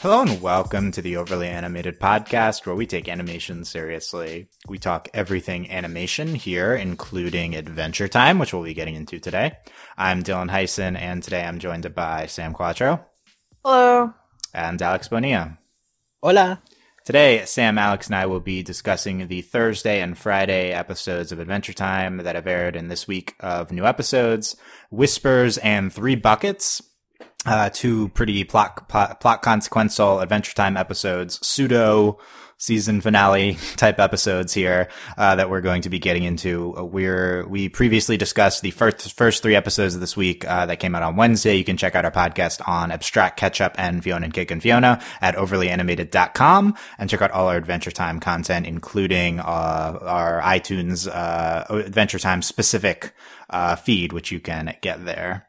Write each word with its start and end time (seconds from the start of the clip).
Hello 0.00 0.22
and 0.22 0.40
welcome 0.40 0.92
to 0.92 1.02
the 1.02 1.16
Overly 1.16 1.48
Animated 1.48 1.98
Podcast, 1.98 2.64
where 2.64 2.76
we 2.76 2.86
take 2.86 3.08
animation 3.08 3.64
seriously. 3.64 4.48
We 4.68 4.78
talk 4.78 5.08
everything 5.12 5.68
animation 5.72 6.36
here, 6.36 6.72
including 6.76 7.56
Adventure 7.56 8.06
Time, 8.06 8.38
which 8.38 8.54
we'll 8.54 8.62
be 8.62 8.74
getting 8.74 8.94
into 8.94 9.18
today. 9.18 9.56
I'm 9.96 10.22
Dylan 10.22 10.50
Heisen, 10.50 10.96
and 10.96 11.20
today 11.20 11.44
I'm 11.44 11.58
joined 11.58 11.92
by 11.96 12.26
Sam 12.26 12.52
Quattro. 12.52 13.04
Hello. 13.64 14.14
And 14.54 14.80
Alex 14.80 15.08
Bonilla. 15.08 15.58
Hola. 16.22 16.62
Today, 17.04 17.44
Sam, 17.44 17.76
Alex, 17.76 18.06
and 18.06 18.14
I 18.14 18.26
will 18.26 18.38
be 18.38 18.62
discussing 18.62 19.26
the 19.26 19.42
Thursday 19.42 20.00
and 20.00 20.16
Friday 20.16 20.70
episodes 20.70 21.32
of 21.32 21.40
Adventure 21.40 21.72
Time 21.72 22.18
that 22.18 22.36
have 22.36 22.46
aired 22.46 22.76
in 22.76 22.86
this 22.86 23.08
week 23.08 23.34
of 23.40 23.72
new 23.72 23.84
episodes 23.84 24.54
Whispers 24.90 25.58
and 25.58 25.92
Three 25.92 26.14
Buckets 26.14 26.82
uh, 27.46 27.70
two 27.70 28.08
pretty 28.10 28.44
plot, 28.44 28.88
plot, 28.88 29.20
plot 29.20 29.42
consequential 29.42 30.20
Adventure 30.20 30.54
Time 30.54 30.76
episodes, 30.76 31.44
pseudo 31.46 32.18
season 32.58 33.00
finale 33.00 33.56
type 33.76 34.00
episodes 34.00 34.52
here 34.52 34.88
uh, 35.16 35.36
that 35.36 35.48
we're 35.48 35.60
going 35.60 35.82
to 35.82 35.88
be 35.88 35.98
getting 35.98 36.24
into. 36.24 36.76
Uh, 36.76 36.84
we're 36.84 37.46
we 37.46 37.68
previously 37.68 38.16
discussed 38.16 38.62
the 38.62 38.72
first 38.72 39.12
first 39.14 39.42
three 39.42 39.54
episodes 39.54 39.94
of 39.94 40.00
this 40.00 40.16
week 40.16 40.44
uh, 40.46 40.66
that 40.66 40.80
came 40.80 40.94
out 40.94 41.02
on 41.02 41.16
Wednesday. 41.16 41.54
You 41.54 41.64
can 41.64 41.76
check 41.76 41.94
out 41.94 42.04
our 42.04 42.10
podcast 42.10 42.66
on 42.68 42.90
Abstract 42.90 43.38
Ketchup 43.38 43.74
and 43.78 44.02
Fionna 44.02 44.24
and 44.24 44.34
Cake 44.34 44.50
and 44.50 44.62
Fionna 44.62 45.00
at 45.20 45.36
overlyanimated.com 45.36 46.74
and 46.98 47.08
check 47.08 47.22
out 47.22 47.30
all 47.30 47.48
our 47.48 47.56
Adventure 47.56 47.92
Time 47.92 48.20
content, 48.20 48.66
including 48.66 49.40
uh, 49.40 49.98
our 50.02 50.42
iTunes 50.42 51.08
uh, 51.08 51.64
Adventure 51.70 52.18
Time 52.18 52.42
specific 52.42 53.14
uh, 53.50 53.76
feed, 53.76 54.12
which 54.12 54.30
you 54.32 54.40
can 54.40 54.76
get 54.82 55.04
there. 55.04 55.46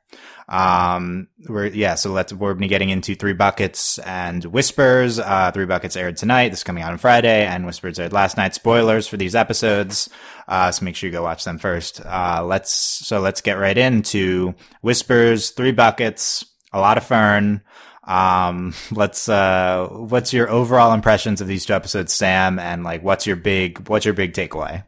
Um, 0.50 1.28
we're, 1.48 1.68
yeah, 1.68 1.94
so 1.94 2.12
let's, 2.12 2.34
we're 2.34 2.56
getting 2.56 2.90
into 2.90 3.14
Three 3.14 3.34
Buckets 3.34 4.00
and 4.00 4.44
Whispers. 4.46 5.20
Uh, 5.20 5.52
Three 5.54 5.68
Buckets 5.68 5.96
aired 5.96 6.18
tonight. 6.18 6.50
This 6.50 6.62
is 6.62 6.64
coming 6.64 6.82
out 6.82 6.92
on 6.92 6.98
Friday 6.98 7.46
and 7.46 7.68
Whispers 7.68 8.00
aired 8.00 8.14
last 8.14 8.36
night. 8.36 8.56
Spoilers 8.56 9.08
for 9.08 9.16
these 9.16 9.36
episodes. 9.36 10.10
Uh, 10.48 10.72
so 10.72 10.84
make 10.84 10.96
sure 10.96 11.08
you 11.08 11.12
go 11.12 11.22
watch 11.22 11.44
them 11.44 11.60
first. 11.60 12.02
Uh, 12.04 12.44
let's, 12.44 12.72
so 12.72 13.20
let's 13.20 13.42
get 13.42 13.60
right 13.60 13.78
into 13.78 14.56
Whispers, 14.82 15.52
Three 15.52 15.72
Buckets, 15.72 16.44
a 16.74 16.80
lot 16.80 16.98
of 16.98 17.06
fern. 17.06 17.62
Um, 18.06 18.74
let's, 18.92 19.30
uh, 19.30 19.88
what's 19.92 20.34
your 20.34 20.50
overall 20.50 20.94
impressions 20.94 21.42
of 21.42 21.48
these 21.48 21.64
two 21.64 21.74
episodes, 21.74 22.12
Sam? 22.12 22.58
And 22.58 22.84
like, 22.84 23.04
what's 23.04 23.28
your 23.28 23.36
big, 23.36 23.88
what's 23.88 24.04
your 24.06 24.16
big 24.16 24.34
takeaway? 24.34 24.84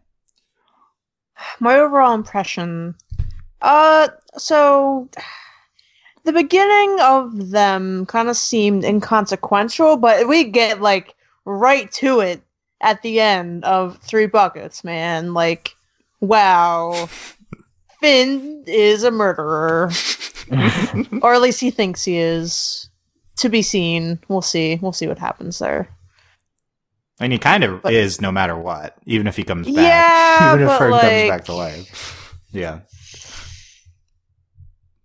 My 1.59 1.77
overall 1.77 2.15
impression, 2.15 2.95
uh, 3.61 4.07
so 4.37 5.07
the 6.23 6.33
beginning 6.33 6.99
of 7.01 7.49
them 7.49 8.05
kind 8.05 8.29
of 8.29 8.37
seemed 8.37 8.83
inconsequential, 8.83 9.97
but 9.97 10.27
we 10.27 10.45
get 10.45 10.81
like 10.81 11.15
right 11.45 11.91
to 11.93 12.19
it 12.19 12.41
at 12.81 13.01
the 13.01 13.19
end 13.19 13.63
of 13.63 13.97
Three 13.97 14.27
Buckets, 14.27 14.83
man. 14.83 15.33
Like, 15.33 15.75
wow. 16.19 17.09
Finn 17.99 18.63
is 18.67 19.03
a 19.03 19.11
murderer. 19.11 19.91
or 21.21 21.33
at 21.33 21.41
least 21.41 21.59
he 21.59 21.71
thinks 21.71 22.03
he 22.03 22.17
is. 22.17 22.87
To 23.37 23.49
be 23.49 23.61
seen. 23.61 24.19
We'll 24.27 24.41
see. 24.41 24.77
We'll 24.81 24.91
see 24.91 25.07
what 25.07 25.17
happens 25.17 25.57
there. 25.57 25.89
And 27.19 27.31
he 27.31 27.39
kind 27.39 27.63
of 27.63 27.83
but, 27.83 27.93
is 27.93 28.19
no 28.19 28.31
matter 28.31 28.55
what, 28.55 28.97
even 29.05 29.25
if 29.27 29.35
he 29.35 29.43
comes 29.43 29.67
back. 29.67 29.75
Yeah, 29.75 30.53
even 30.53 30.67
if 30.67 30.77
Fern 30.77 30.91
like, 30.91 31.01
comes 31.01 31.29
back 31.29 31.45
to 31.45 31.53
life. 31.53 32.35
Yeah. 32.51 32.81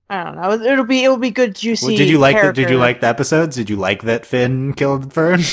I 0.08 0.22
don't 0.22 0.36
know. 0.36 0.52
It'll 0.52 0.84
be 0.84 1.04
it'll 1.04 1.16
be 1.16 1.30
good 1.30 1.54
juicy. 1.56 1.86
Well, 1.86 1.96
did 1.96 2.08
you 2.08 2.18
like 2.18 2.40
the, 2.40 2.52
Did 2.52 2.70
you 2.70 2.78
like 2.78 3.00
the 3.00 3.08
episodes? 3.08 3.56
Did 3.56 3.68
you 3.68 3.76
like 3.76 4.02
that 4.02 4.24
Finn 4.24 4.72
killed 4.74 5.12
Fern? 5.12 5.40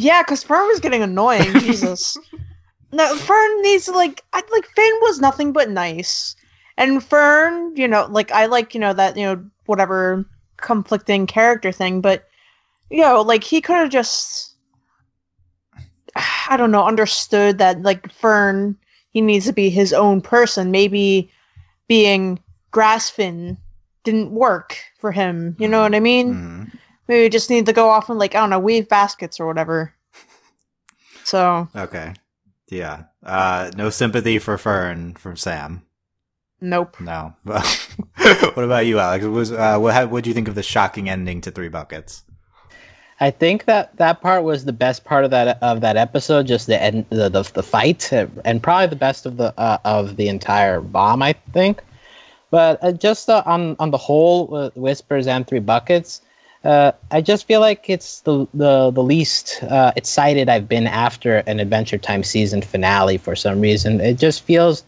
Yeah, 0.00 0.22
because 0.22 0.44
Fern 0.44 0.64
was 0.68 0.78
getting 0.78 1.02
annoying. 1.02 1.52
Jesus. 1.58 2.16
No, 2.92 3.16
Fern 3.16 3.62
needs 3.62 3.88
like 3.88 4.22
I 4.32 4.44
like 4.52 4.66
Finn 4.76 4.92
was 5.02 5.18
nothing 5.18 5.52
but 5.52 5.70
nice, 5.70 6.36
and 6.76 7.02
Fern, 7.02 7.74
you 7.74 7.88
know, 7.88 8.06
like 8.08 8.30
I 8.30 8.46
like 8.46 8.74
you 8.74 8.80
know 8.80 8.92
that 8.92 9.16
you 9.16 9.24
know 9.24 9.44
whatever 9.66 10.24
conflicting 10.56 11.26
character 11.26 11.72
thing, 11.72 12.00
but 12.00 12.28
you 12.90 13.00
know, 13.00 13.22
like 13.22 13.42
he 13.42 13.60
could 13.60 13.74
have 13.74 13.90
just 13.90 14.54
I 16.48 16.56
don't 16.56 16.70
know 16.70 16.86
understood 16.86 17.58
that 17.58 17.82
like 17.82 18.12
Fern 18.12 18.76
he 19.10 19.20
needs 19.20 19.46
to 19.46 19.52
be 19.52 19.68
his 19.68 19.92
own 19.92 20.20
person. 20.20 20.70
Maybe 20.70 21.28
being 21.88 22.38
Grass 22.70 23.10
Finn 23.10 23.58
didn't 24.10 24.30
work 24.30 24.78
for 24.98 25.12
him. 25.12 25.54
You 25.58 25.68
know 25.68 25.82
what 25.82 25.94
I 25.94 26.00
mean? 26.00 26.34
Mm-hmm. 26.34 26.64
Maybe 27.08 27.22
we 27.22 27.28
just 27.28 27.50
need 27.50 27.66
to 27.66 27.72
go 27.72 27.88
off 27.88 28.08
and 28.08 28.18
like 28.18 28.34
I 28.34 28.40
don't 28.40 28.50
know, 28.50 28.58
weave 28.58 28.88
baskets 28.88 29.40
or 29.40 29.46
whatever. 29.46 29.94
So 31.24 31.68
okay, 31.76 32.14
yeah. 32.70 33.02
Uh, 33.22 33.70
no 33.76 33.90
sympathy 33.90 34.38
for 34.38 34.56
Fern 34.56 35.12
from 35.12 35.36
Sam. 35.36 35.82
Nope. 36.62 36.98
No. 37.00 37.34
what 37.44 38.64
about 38.64 38.86
you, 38.86 38.98
Alex? 38.98 39.26
Was 39.26 39.52
uh, 39.52 39.78
what 39.78 40.10
what 40.10 40.24
do 40.24 40.30
you 40.30 40.34
think 40.34 40.48
of 40.48 40.54
the 40.54 40.62
shocking 40.62 41.10
ending 41.10 41.42
to 41.42 41.50
Three 41.50 41.68
Buckets? 41.68 42.24
I 43.20 43.30
think 43.30 43.66
that 43.66 43.94
that 43.96 44.22
part 44.22 44.42
was 44.42 44.64
the 44.64 44.72
best 44.72 45.04
part 45.04 45.26
of 45.26 45.30
that 45.32 45.62
of 45.62 45.82
that 45.82 45.98
episode, 45.98 46.46
just 46.46 46.66
the 46.66 46.82
end, 46.82 47.04
the 47.10 47.28
the, 47.28 47.42
the 47.42 47.62
fight, 47.62 48.10
and 48.10 48.62
probably 48.62 48.86
the 48.86 48.96
best 48.96 49.26
of 49.26 49.36
the 49.36 49.52
uh, 49.58 49.76
of 49.84 50.16
the 50.16 50.28
entire 50.28 50.80
bomb. 50.80 51.22
I 51.22 51.34
think. 51.52 51.82
But 52.50 52.82
uh, 52.82 52.92
just 52.92 53.28
uh, 53.28 53.42
on 53.46 53.76
on 53.78 53.90
the 53.90 53.98
whole, 53.98 54.54
uh, 54.54 54.70
whispers 54.74 55.26
and 55.26 55.46
three 55.46 55.60
buckets, 55.60 56.22
uh, 56.64 56.92
I 57.10 57.20
just 57.20 57.46
feel 57.46 57.60
like 57.60 57.88
it's 57.88 58.20
the 58.22 58.46
the 58.54 58.90
the 58.90 59.02
least 59.02 59.62
uh, 59.64 59.92
excited 59.96 60.48
I've 60.48 60.68
been 60.68 60.86
after 60.86 61.38
an 61.46 61.60
Adventure 61.60 61.98
Time 61.98 62.22
season 62.24 62.62
finale 62.62 63.18
for 63.18 63.36
some 63.36 63.60
reason. 63.60 64.00
It 64.00 64.18
just 64.18 64.42
feels 64.42 64.84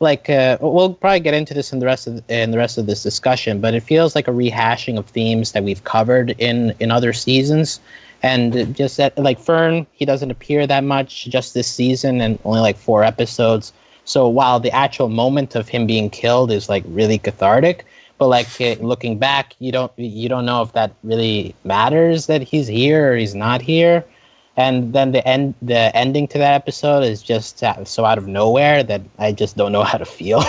like 0.00 0.28
uh, 0.28 0.58
we'll 0.60 0.94
probably 0.94 1.20
get 1.20 1.34
into 1.34 1.54
this 1.54 1.72
in 1.72 1.78
the 1.78 1.86
rest 1.86 2.06
of 2.06 2.22
in 2.28 2.50
the 2.50 2.58
rest 2.58 2.78
of 2.78 2.86
this 2.86 3.02
discussion, 3.02 3.60
but 3.60 3.74
it 3.74 3.82
feels 3.82 4.14
like 4.14 4.28
a 4.28 4.32
rehashing 4.32 4.98
of 4.98 5.06
themes 5.06 5.52
that 5.52 5.64
we've 5.64 5.84
covered 5.84 6.34
in 6.38 6.74
in 6.80 6.90
other 6.90 7.12
seasons. 7.12 7.80
And 8.22 8.74
just 8.74 8.96
that, 8.96 9.18
like 9.18 9.38
Fern, 9.38 9.86
he 9.92 10.06
doesn't 10.06 10.30
appear 10.30 10.66
that 10.66 10.82
much 10.82 11.26
just 11.26 11.52
this 11.52 11.68
season, 11.68 12.20
and 12.22 12.38
only 12.44 12.60
like 12.60 12.76
four 12.76 13.04
episodes. 13.04 13.72
So 14.04 14.28
while 14.28 14.60
the 14.60 14.70
actual 14.70 15.08
moment 15.08 15.54
of 15.54 15.68
him 15.68 15.86
being 15.86 16.10
killed 16.10 16.50
is 16.50 16.68
like 16.68 16.84
really 16.86 17.18
cathartic, 17.18 17.84
but 18.18 18.28
like 18.28 18.48
looking 18.80 19.18
back, 19.18 19.54
you 19.58 19.72
don't 19.72 19.92
you 19.96 20.28
don't 20.28 20.46
know 20.46 20.62
if 20.62 20.72
that 20.72 20.94
really 21.02 21.54
matters 21.64 22.26
that 22.26 22.42
he's 22.42 22.66
here 22.66 23.12
or 23.12 23.16
he's 23.16 23.34
not 23.34 23.60
here. 23.62 24.04
And 24.56 24.92
then 24.92 25.12
the 25.12 25.26
end 25.26 25.54
the 25.62 25.94
ending 25.96 26.28
to 26.28 26.38
that 26.38 26.54
episode 26.54 27.02
is 27.02 27.22
just 27.22 27.58
so 27.84 28.04
out 28.04 28.18
of 28.18 28.28
nowhere 28.28 28.82
that 28.84 29.02
I 29.18 29.32
just 29.32 29.56
don't 29.56 29.72
know 29.72 29.82
how 29.90 29.98
to 29.98 30.04
feel. 30.04 30.44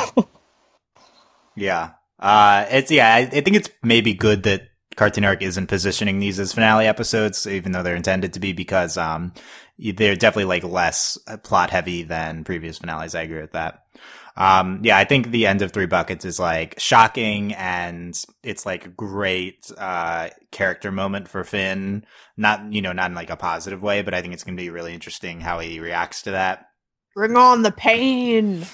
yeah. 1.55 1.91
Uh, 2.19 2.65
it's 2.69 2.91
yeah. 2.91 3.13
I, 3.13 3.19
I 3.19 3.41
think 3.41 3.55
it's 3.55 3.69
maybe 3.83 4.13
good 4.13 4.43
that 4.43 4.69
Cartoon 4.95 5.23
Network 5.23 5.41
isn't 5.41 5.67
positioning 5.67 6.19
these 6.19 6.39
as 6.39 6.53
finale 6.53 6.87
episodes, 6.87 7.45
even 7.45 7.71
though 7.71 7.83
they're 7.83 7.95
intended 7.95 8.33
to 8.33 8.39
be, 8.39 8.53
because 8.53 8.97
um, 8.97 9.33
they're 9.77 10.15
definitely 10.15 10.45
like 10.45 10.63
less 10.63 11.17
uh, 11.27 11.37
plot 11.37 11.69
heavy 11.69 12.03
than 12.03 12.43
previous 12.43 12.77
finales. 12.77 13.15
I 13.15 13.21
agree 13.21 13.41
with 13.41 13.53
that. 13.53 13.83
Um, 14.37 14.81
yeah, 14.83 14.97
I 14.97 15.05
think 15.05 15.31
the 15.31 15.47
end 15.47 15.61
of 15.61 15.71
Three 15.71 15.85
Buckets 15.85 16.25
is 16.25 16.39
like 16.39 16.77
shocking 16.77 17.53
and 17.53 18.13
it's 18.43 18.65
like 18.65 18.85
a 18.85 18.89
great, 18.89 19.71
uh, 19.77 20.29
character 20.51 20.91
moment 20.91 21.29
for 21.29 21.43
Finn. 21.45 22.05
Not, 22.35 22.73
you 22.73 22.81
know, 22.81 22.91
not 22.91 23.11
in 23.11 23.15
like 23.15 23.29
a 23.29 23.37
positive 23.37 23.81
way, 23.81 24.01
but 24.01 24.13
I 24.13 24.21
think 24.21 24.33
it's 24.33 24.43
going 24.43 24.57
to 24.57 24.61
be 24.61 24.69
really 24.69 24.93
interesting 24.93 25.39
how 25.39 25.59
he 25.59 25.79
reacts 25.79 26.23
to 26.23 26.31
that. 26.31 26.67
Bring 27.15 27.37
on 27.37 27.61
the 27.61 27.71
pain. 27.71 28.65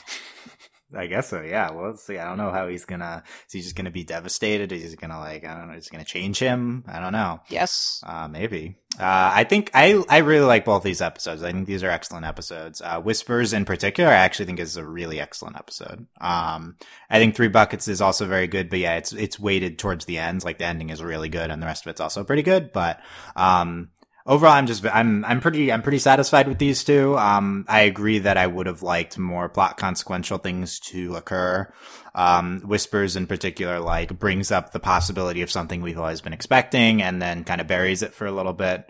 I 0.95 1.07
guess 1.07 1.29
so. 1.29 1.41
Yeah. 1.41 1.71
Well, 1.71 1.87
let's 1.87 2.03
see. 2.03 2.17
I 2.17 2.25
don't 2.25 2.37
know 2.37 2.51
how 2.51 2.67
he's 2.67 2.85
gonna. 2.85 3.23
Is 3.47 3.53
he 3.53 3.61
just 3.61 3.75
gonna 3.75 3.91
be 3.91 4.03
devastated? 4.03 4.71
Is 4.71 4.91
he 4.91 4.97
gonna 4.97 5.19
like? 5.19 5.45
I 5.45 5.57
don't 5.57 5.69
know. 5.69 5.75
Is 5.75 5.87
he 5.87 5.91
gonna 5.91 6.03
change 6.03 6.39
him? 6.39 6.83
I 6.87 6.99
don't 6.99 7.13
know. 7.13 7.39
Yes. 7.49 8.01
Uh, 8.05 8.27
maybe. 8.27 8.75
Uh, 8.99 9.31
I 9.33 9.45
think 9.45 9.71
I 9.73 10.03
I 10.09 10.17
really 10.17 10.45
like 10.45 10.65
both 10.65 10.83
these 10.83 11.01
episodes. 11.01 11.43
I 11.43 11.51
think 11.51 11.65
these 11.65 11.83
are 11.83 11.89
excellent 11.89 12.25
episodes. 12.25 12.81
Uh, 12.81 12.99
Whispers 12.99 13.53
in 13.53 13.63
particular, 13.63 14.09
I 14.09 14.15
actually 14.15 14.45
think 14.45 14.59
is 14.59 14.75
a 14.75 14.85
really 14.85 15.19
excellent 15.19 15.55
episode. 15.55 16.07
Um, 16.19 16.75
I 17.09 17.19
think 17.19 17.35
Three 17.35 17.47
Buckets 17.47 17.87
is 17.87 18.01
also 18.01 18.25
very 18.25 18.47
good, 18.47 18.69
but 18.69 18.79
yeah, 18.79 18.97
it's 18.97 19.13
it's 19.13 19.39
weighted 19.39 19.79
towards 19.79 20.05
the 20.05 20.17
ends. 20.17 20.43
Like 20.43 20.57
the 20.57 20.65
ending 20.65 20.89
is 20.89 21.01
really 21.01 21.29
good, 21.29 21.51
and 21.51 21.61
the 21.61 21.67
rest 21.67 21.85
of 21.85 21.89
it's 21.89 22.01
also 22.01 22.25
pretty 22.25 22.43
good. 22.43 22.73
But 22.73 22.99
um, 23.35 23.91
overall 24.25 24.53
i'm 24.53 24.67
just 24.67 24.85
i'm 24.85 25.25
i'm 25.25 25.41
pretty 25.41 25.71
i'm 25.71 25.81
pretty 25.81 25.99
satisfied 25.99 26.47
with 26.47 26.57
these 26.57 26.83
two. 26.83 27.17
Um 27.17 27.65
i 27.67 27.81
agree 27.81 28.19
that 28.19 28.37
i 28.37 28.47
would 28.47 28.67
have 28.67 28.83
liked 28.83 29.17
more 29.17 29.49
plot 29.49 29.77
consequential 29.77 30.37
things 30.37 30.79
to 30.79 31.15
occur. 31.15 31.71
Um 32.13 32.61
whispers 32.61 33.15
in 33.15 33.27
particular 33.27 33.79
like 33.79 34.17
brings 34.19 34.51
up 34.51 34.71
the 34.71 34.79
possibility 34.79 35.41
of 35.41 35.51
something 35.51 35.81
we've 35.81 35.99
always 35.99 36.21
been 36.21 36.33
expecting 36.33 37.01
and 37.01 37.21
then 37.21 37.43
kind 37.43 37.61
of 37.61 37.67
buries 37.67 38.03
it 38.03 38.13
for 38.13 38.25
a 38.25 38.31
little 38.31 38.53
bit. 38.53 38.89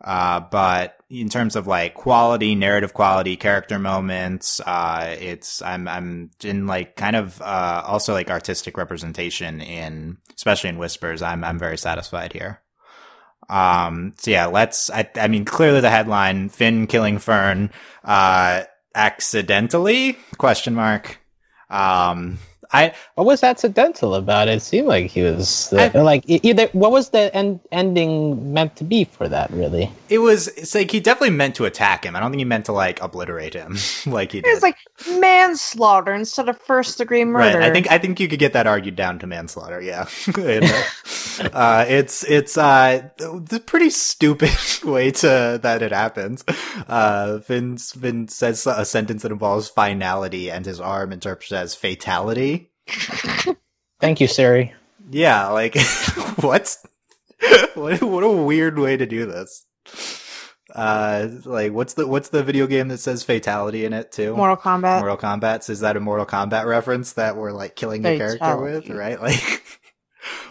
Uh 0.00 0.40
but 0.40 0.96
in 1.10 1.28
terms 1.28 1.56
of 1.56 1.66
like 1.66 1.94
quality 1.94 2.54
narrative 2.54 2.94
quality 2.94 3.36
character 3.36 3.78
moments 3.78 4.60
uh 4.64 5.14
it's 5.20 5.60
i'm 5.60 5.88
i'm 5.88 6.30
in 6.42 6.66
like 6.66 6.96
kind 6.96 7.16
of 7.16 7.40
uh 7.42 7.82
also 7.84 8.14
like 8.14 8.30
artistic 8.30 8.78
representation 8.78 9.60
in 9.60 10.16
especially 10.34 10.70
in 10.70 10.78
whispers. 10.78 11.20
I'm 11.20 11.44
i'm 11.44 11.58
very 11.58 11.76
satisfied 11.76 12.32
here 12.32 12.62
Um, 13.50 14.14
so 14.16 14.30
yeah, 14.30 14.46
let's, 14.46 14.90
I, 14.90 15.10
I 15.16 15.26
mean, 15.26 15.44
clearly 15.44 15.80
the 15.80 15.90
headline, 15.90 16.48
Finn 16.50 16.86
killing 16.86 17.18
Fern, 17.18 17.70
uh, 18.04 18.62
accidentally 18.94 20.16
question 20.38 20.74
mark. 20.74 21.18
Um, 21.68 22.38
I 22.72 22.94
what 23.14 23.26
was 23.26 23.42
accidental 23.42 24.14
about 24.14 24.48
it? 24.48 24.56
It 24.56 24.62
seemed 24.62 24.86
like 24.88 25.10
he 25.10 25.22
was 25.22 25.72
uh, 25.72 25.90
I- 25.94 25.98
like 25.98 26.24
either. 26.26 26.68
What 26.72 26.92
was 26.92 27.10
the 27.10 27.34
end 27.34 27.60
ending 27.72 28.52
meant 28.52 28.76
to 28.76 28.84
be 28.84 29.04
for 29.04 29.28
that? 29.28 29.50
Really? 29.50 29.90
it 30.08 30.18
was 30.18 30.48
it's 30.48 30.74
like 30.74 30.90
he 30.90 30.98
definitely 31.00 31.30
meant 31.36 31.54
to 31.56 31.64
attack 31.64 32.04
him. 32.04 32.16
I 32.16 32.20
don't 32.20 32.30
think 32.30 32.40
he 32.40 32.44
meant 32.44 32.66
to 32.66 32.72
like 32.72 33.00
obliterate 33.02 33.54
him 33.54 33.76
like 34.06 34.32
he 34.32 34.40
did. 34.40 34.50
It's 34.50 34.62
like 34.62 34.76
manslaughter 35.18 36.12
instead 36.14 36.48
of 36.48 36.60
first 36.60 36.98
degree 36.98 37.24
murder. 37.24 37.58
Right. 37.58 37.70
I 37.70 37.72
think 37.72 37.90
I 37.90 37.98
think 37.98 38.20
you 38.20 38.28
could 38.28 38.38
get 38.38 38.52
that 38.52 38.66
argued 38.66 38.96
down 38.96 39.18
to 39.20 39.26
manslaughter. 39.26 39.80
Yeah. 39.80 40.06
And, 40.40 40.64
uh, 41.52 41.84
it's 41.88 42.24
it's 42.24 42.56
uh 42.58 43.08
the 43.18 43.60
pretty 43.64 43.90
stupid 43.90 44.50
way 44.84 45.10
to 45.10 45.58
that 45.62 45.82
it 45.82 45.92
happens. 45.92 46.44
Uh, 46.88 47.38
Finn 47.40 47.76
Finn 47.78 48.28
says 48.28 48.66
a 48.66 48.84
sentence 48.84 49.22
that 49.22 49.32
involves 49.32 49.68
finality, 49.68 50.50
and 50.50 50.66
his 50.66 50.80
arm 50.80 51.12
interprets 51.12 51.52
as 51.52 51.74
fatality. 51.74 52.59
Thank 54.00 54.20
you, 54.20 54.26
Siri. 54.26 54.74
Yeah. 55.10 55.48
Like 55.48 55.76
what? 56.36 56.76
what? 57.74 58.02
What 58.02 58.24
a 58.24 58.30
weird 58.30 58.78
way 58.78 58.96
to 58.96 59.06
do 59.06 59.26
this. 59.26 59.66
Uh, 60.74 61.28
like 61.44 61.72
what's 61.72 61.94
the 61.94 62.06
what's 62.06 62.28
the 62.28 62.42
video 62.42 62.66
game 62.66 62.88
that 62.88 62.98
says 62.98 63.24
fatality 63.24 63.84
in 63.84 63.92
it 63.92 64.12
too? 64.12 64.36
Mortal 64.36 64.56
Kombat. 64.56 65.00
Mortal 65.00 65.16
Kombat. 65.16 65.64
So 65.64 65.72
is 65.72 65.80
that 65.80 65.96
a 65.96 66.00
Mortal 66.00 66.26
Kombat 66.26 66.64
reference 66.66 67.14
that 67.14 67.36
we're 67.36 67.52
like 67.52 67.76
killing 67.76 68.02
the 68.02 68.16
character 68.16 68.56
with, 68.56 68.88
right? 68.88 69.20
Like, 69.30 69.62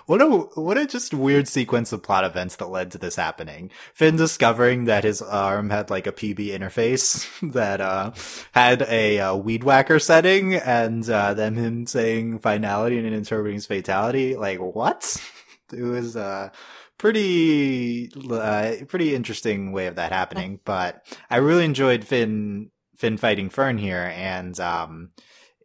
what 0.06 0.22
a 0.22 0.28
what 0.28 0.78
a 0.78 0.86
just 0.86 1.14
weird 1.14 1.48
sequence 1.48 1.92
of 1.92 2.04
plot 2.04 2.24
events 2.24 2.56
that 2.58 2.70
led 2.70 2.92
to 2.92 2.98
this 2.98 3.16
happening. 3.16 3.72
Finn 3.94 4.16
discovering 4.16 4.86
that 4.86 5.04
his 5.04 5.22
arm 5.22 5.70
had 5.70 5.90
like 5.90 6.08
a 6.08 6.12
PB 6.12 6.48
interface 6.48 7.28
that 7.54 7.82
uh 7.82 8.12
had 8.54 8.82
a 8.84 9.20
uh, 9.20 9.36
weed 9.36 9.64
whacker 9.64 10.00
setting, 10.00 10.56
and 10.56 11.10
uh, 11.10 11.34
then 11.34 11.56
him 11.56 11.86
saying 11.88 12.40
finality 12.40 12.98
and 12.98 13.08
interpreting 13.08 13.56
his 13.56 13.66
fatality. 13.66 14.36
Like 14.36 14.60
what? 14.60 15.22
It 15.72 15.84
was 15.84 16.16
a 16.16 16.52
pretty 16.98 18.12
uh, 18.32 18.72
pretty 18.88 19.14
interesting 19.14 19.72
way 19.72 19.86
of 19.86 19.98
that 19.98 20.12
happening, 20.12 20.60
but 20.66 21.06
I 21.30 21.38
really 21.38 21.64
enjoyed 21.64 22.04
Finn 22.04 22.72
Finn 22.98 23.18
fighting 23.18 23.50
Fern 23.50 23.78
here, 23.78 24.12
and 24.16 24.60
um, 24.60 25.12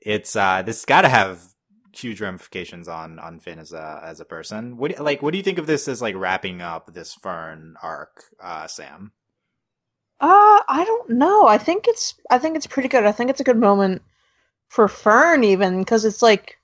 it's 0.00 0.36
uh, 0.36 0.60
this 0.60 0.84
got 0.84 1.02
to 1.02 1.08
have 1.08 1.53
huge 1.98 2.20
ramifications 2.20 2.88
on 2.88 3.18
on 3.18 3.40
Finn 3.40 3.58
as 3.58 3.72
a 3.72 4.00
as 4.04 4.20
a 4.20 4.24
person. 4.24 4.76
What 4.76 4.98
like 4.98 5.22
what 5.22 5.32
do 5.32 5.38
you 5.38 5.44
think 5.44 5.58
of 5.58 5.66
this 5.66 5.88
as 5.88 6.02
like 6.02 6.14
wrapping 6.16 6.60
up 6.60 6.92
this 6.92 7.14
Fern 7.14 7.76
arc, 7.82 8.24
uh, 8.42 8.66
Sam? 8.66 9.12
Uh, 10.20 10.60
I 10.68 10.84
don't 10.86 11.10
know. 11.10 11.46
I 11.46 11.58
think 11.58 11.86
it's 11.88 12.14
I 12.30 12.38
think 12.38 12.56
it's 12.56 12.66
pretty 12.66 12.88
good. 12.88 13.04
I 13.04 13.12
think 13.12 13.30
it's 13.30 13.40
a 13.40 13.44
good 13.44 13.58
moment 13.58 14.02
for 14.68 14.88
Fern 14.88 15.44
even 15.44 15.80
because 15.80 16.04
it's 16.04 16.22
like 16.22 16.58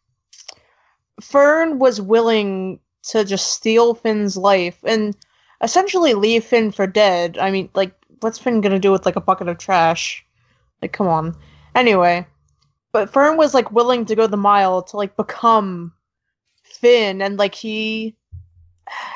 Fern 1.20 1.78
was 1.78 2.00
willing 2.00 2.80
to 3.02 3.24
just 3.24 3.52
steal 3.52 3.94
Finn's 3.94 4.36
life 4.36 4.78
and 4.84 5.16
essentially 5.62 6.14
leave 6.14 6.44
Finn 6.44 6.72
for 6.72 6.86
dead. 6.86 7.38
I 7.38 7.50
mean, 7.50 7.68
like 7.74 7.92
what's 8.20 8.38
Finn 8.38 8.62
to 8.62 8.78
do 8.78 8.92
with 8.92 9.06
like 9.06 9.16
a 9.16 9.20
bucket 9.20 9.48
of 9.48 9.58
trash? 9.58 10.24
Like 10.82 10.92
come 10.92 11.08
on. 11.08 11.36
Anyway, 11.74 12.26
but 12.92 13.10
Fern 13.10 13.36
was 13.36 13.54
like 13.54 13.70
willing 13.72 14.04
to 14.06 14.16
go 14.16 14.26
the 14.26 14.36
mile 14.36 14.82
to 14.82 14.96
like 14.96 15.16
become 15.16 15.92
Finn 16.62 17.22
and 17.22 17.38
like 17.38 17.54
he 17.54 18.16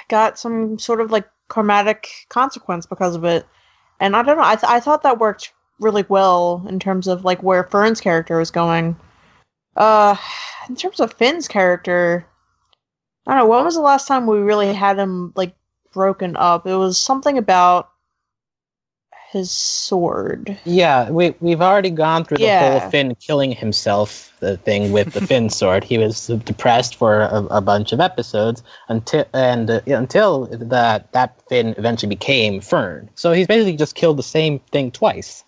got 0.09 0.38
some 0.38 0.79
sort 0.79 1.00
of 1.00 1.11
like 1.11 1.29
karmatic 1.49 2.06
consequence 2.29 2.87
because 2.87 3.15
of 3.15 3.25
it 3.25 3.47
and 4.00 4.17
I 4.17 4.23
don't 4.23 4.37
know. 4.37 4.44
I 4.44 4.56
th- 4.56 4.71
I 4.71 4.81
thought 4.81 5.03
that 5.03 5.19
worked 5.19 5.53
really 5.81 6.05
well 6.09 6.65
in 6.69 6.79
terms 6.79 7.06
of 7.06 7.25
like 7.25 7.43
where 7.43 7.65
Fern's 7.65 8.00
character 8.00 8.38
was 8.38 8.50
going. 8.50 8.97
Uh, 9.76 10.17
in 10.69 10.76
terms 10.76 11.00
of 11.00 11.12
Finn's 11.12 11.49
character, 11.49 12.26
I 13.26 13.32
don't 13.32 13.41
know. 13.41 13.47
When 13.47 13.65
was 13.65 13.75
the 13.75 13.81
last 13.81 14.06
time 14.06 14.26
we 14.26 14.38
really 14.38 14.73
had 14.73 14.99
him 14.99 15.32
like 15.37 15.55
broken 15.93 16.37
up? 16.37 16.67
It 16.67 16.76
was 16.76 16.99
something 16.99 17.38
about 17.38 17.91
his 19.35 19.51
sword. 19.51 20.57
Yeah, 20.65 21.11
we 21.11 21.35
we've 21.41 21.61
already 21.61 21.91
gone 21.91 22.25
through 22.25 22.39
the 22.39 22.45
Yeah. 22.45 22.79
whole 22.81 22.91
Finn 22.91 23.15
killing 23.17 23.51
himself 23.53 24.33
the 24.39 24.57
thing 24.59 24.93
with 24.93 25.13
the 25.13 25.21
Finn 25.21 25.51
sword. 25.61 25.83
He 25.83 25.99
was 25.99 26.29
depressed 26.29 26.95
for 26.95 27.23
a, 27.23 27.43
a 27.51 27.61
bunch 27.61 27.93
of 27.93 28.01
episodes 28.01 28.63
until 28.89 29.25
and 29.35 29.69
uh, 29.71 29.81
until 29.87 30.47
that 30.47 31.13
that 31.13 31.41
Finn 31.49 31.75
eventually 31.77 32.09
became 32.09 32.61
Fern. 32.61 33.11
So 33.17 33.33
he's 33.33 33.49
basically 33.49 33.77
just 33.77 33.97
killed 33.97 34.17
the 34.17 34.23
same 34.23 34.61
thing 34.71 34.93
twice. 34.93 35.45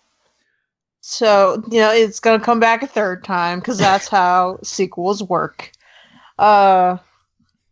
So 1.01 1.63
you 1.71 1.79
know 1.79 1.93
it's 1.93 2.19
gonna 2.21 2.43
come 2.43 2.59
back 2.59 2.83
a 2.83 2.87
third 2.89 3.23
time 3.23 3.61
because 3.61 3.79
that's 3.79 4.09
how 4.19 4.59
sequels 4.65 5.23
work. 5.23 5.71
Uh, 6.41 6.99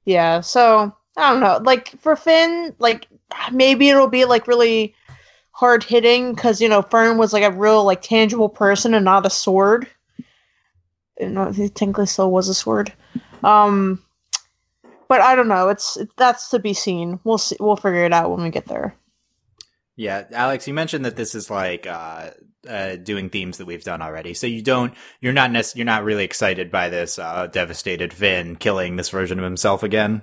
yeah. 0.05 0.41
So 0.41 0.95
I 1.17 1.31
don't 1.33 1.41
know. 1.41 1.59
Like 1.63 1.89
for 2.01 2.15
Finn, 2.15 2.73
like 2.79 3.09
maybe 3.53 3.89
it'll 3.89 4.07
be 4.07 4.25
like 4.25 4.47
really 4.47 4.95
hard 5.55 5.85
hitting 5.85 6.35
because 6.35 6.61
you 6.61 6.69
know 6.69 6.83
Fern 6.83 7.17
was 7.17 7.33
like 7.33 7.45
a 7.45 7.51
real 7.51 7.85
like 7.85 8.03
tangible 8.03 8.49
person 8.49 8.93
and 8.93 9.05
not 9.05 9.25
a 9.25 9.31
sword. 9.31 9.89
You 11.19 11.31
know, 11.31 11.53
technically 11.75 12.07
still 12.07 12.31
was 12.31 12.49
a 12.49 12.55
sword. 12.55 12.93
Um, 13.45 14.03
but 15.09 15.21
I 15.21 15.37
don't 15.37 15.49
know. 15.49 15.69
It's 15.69 15.97
it, 15.97 16.11
that's 16.17 16.51
to 16.51 16.59
be 16.59 16.75
seen. 16.75 17.21
We'll 17.25 17.39
see. 17.39 17.57
We'll 17.61 17.77
figure 17.77 18.05
it 18.05 18.13
out 18.13 18.31
when 18.31 18.43
we 18.43 18.51
get 18.51 18.67
there. 18.67 18.97
Yeah, 19.97 20.25
Alex, 20.33 20.67
you 20.67 20.75
mentioned 20.75 21.05
that 21.05 21.15
this 21.15 21.37
is 21.37 21.51
like 21.51 21.87
uh, 21.87 22.31
uh, 22.69 22.97
doing 22.97 23.31
themes 23.31 23.59
that 23.59 23.67
we've 23.67 23.85
done 23.85 24.03
already. 24.03 24.35
So 24.35 24.49
you 24.49 24.61
don't, 24.61 24.93
you're 25.21 25.33
not 25.33 25.53
nec- 25.53 25.77
you're 25.77 25.85
not 25.85 26.03
really 26.03 26.25
excited 26.25 26.73
by 26.73 26.89
this 26.89 27.17
uh, 27.17 27.47
devastated 27.47 28.13
Finn 28.13 28.57
killing 28.57 28.97
this 28.97 29.11
version 29.11 29.39
of 29.39 29.45
himself 29.45 29.85
again. 29.85 30.23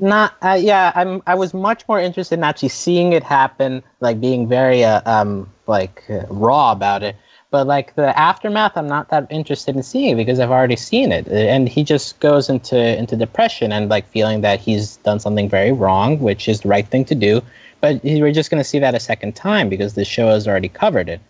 Not, 0.00 0.34
uh, 0.42 0.58
yeah. 0.60 0.92
I'm. 0.94 1.22
I 1.26 1.34
was 1.34 1.54
much 1.54 1.88
more 1.88 1.98
interested 1.98 2.38
in 2.38 2.44
actually 2.44 2.68
seeing 2.68 3.12
it 3.14 3.22
happen, 3.22 3.82
like 4.00 4.20
being 4.20 4.46
very, 4.46 4.84
uh, 4.84 5.00
um, 5.06 5.50
like 5.66 6.04
uh, 6.10 6.26
raw 6.28 6.72
about 6.72 7.02
it. 7.02 7.16
But 7.50 7.66
like 7.66 7.94
the 7.94 8.18
aftermath, 8.18 8.76
I'm 8.76 8.86
not 8.86 9.08
that 9.10 9.26
interested 9.30 9.74
in 9.76 9.82
seeing 9.82 10.16
because 10.16 10.40
I've 10.40 10.50
already 10.50 10.76
seen 10.76 11.12
it. 11.12 11.26
And 11.28 11.68
he 11.68 11.84
just 11.84 12.18
goes 12.20 12.48
into 12.48 12.98
into 12.98 13.16
depression 13.16 13.72
and 13.72 13.88
like 13.88 14.06
feeling 14.08 14.42
that 14.42 14.60
he's 14.60 14.96
done 14.98 15.20
something 15.20 15.48
very 15.48 15.72
wrong, 15.72 16.18
which 16.18 16.48
is 16.48 16.60
the 16.60 16.68
right 16.68 16.86
thing 16.86 17.04
to 17.06 17.14
do. 17.14 17.42
But 17.80 18.02
we're 18.04 18.32
just 18.32 18.50
going 18.50 18.62
to 18.62 18.68
see 18.68 18.78
that 18.78 18.94
a 18.94 19.00
second 19.00 19.36
time 19.36 19.68
because 19.68 19.94
the 19.94 20.04
show 20.04 20.28
has 20.28 20.46
already 20.46 20.68
covered 20.68 21.08
it. 21.08 21.20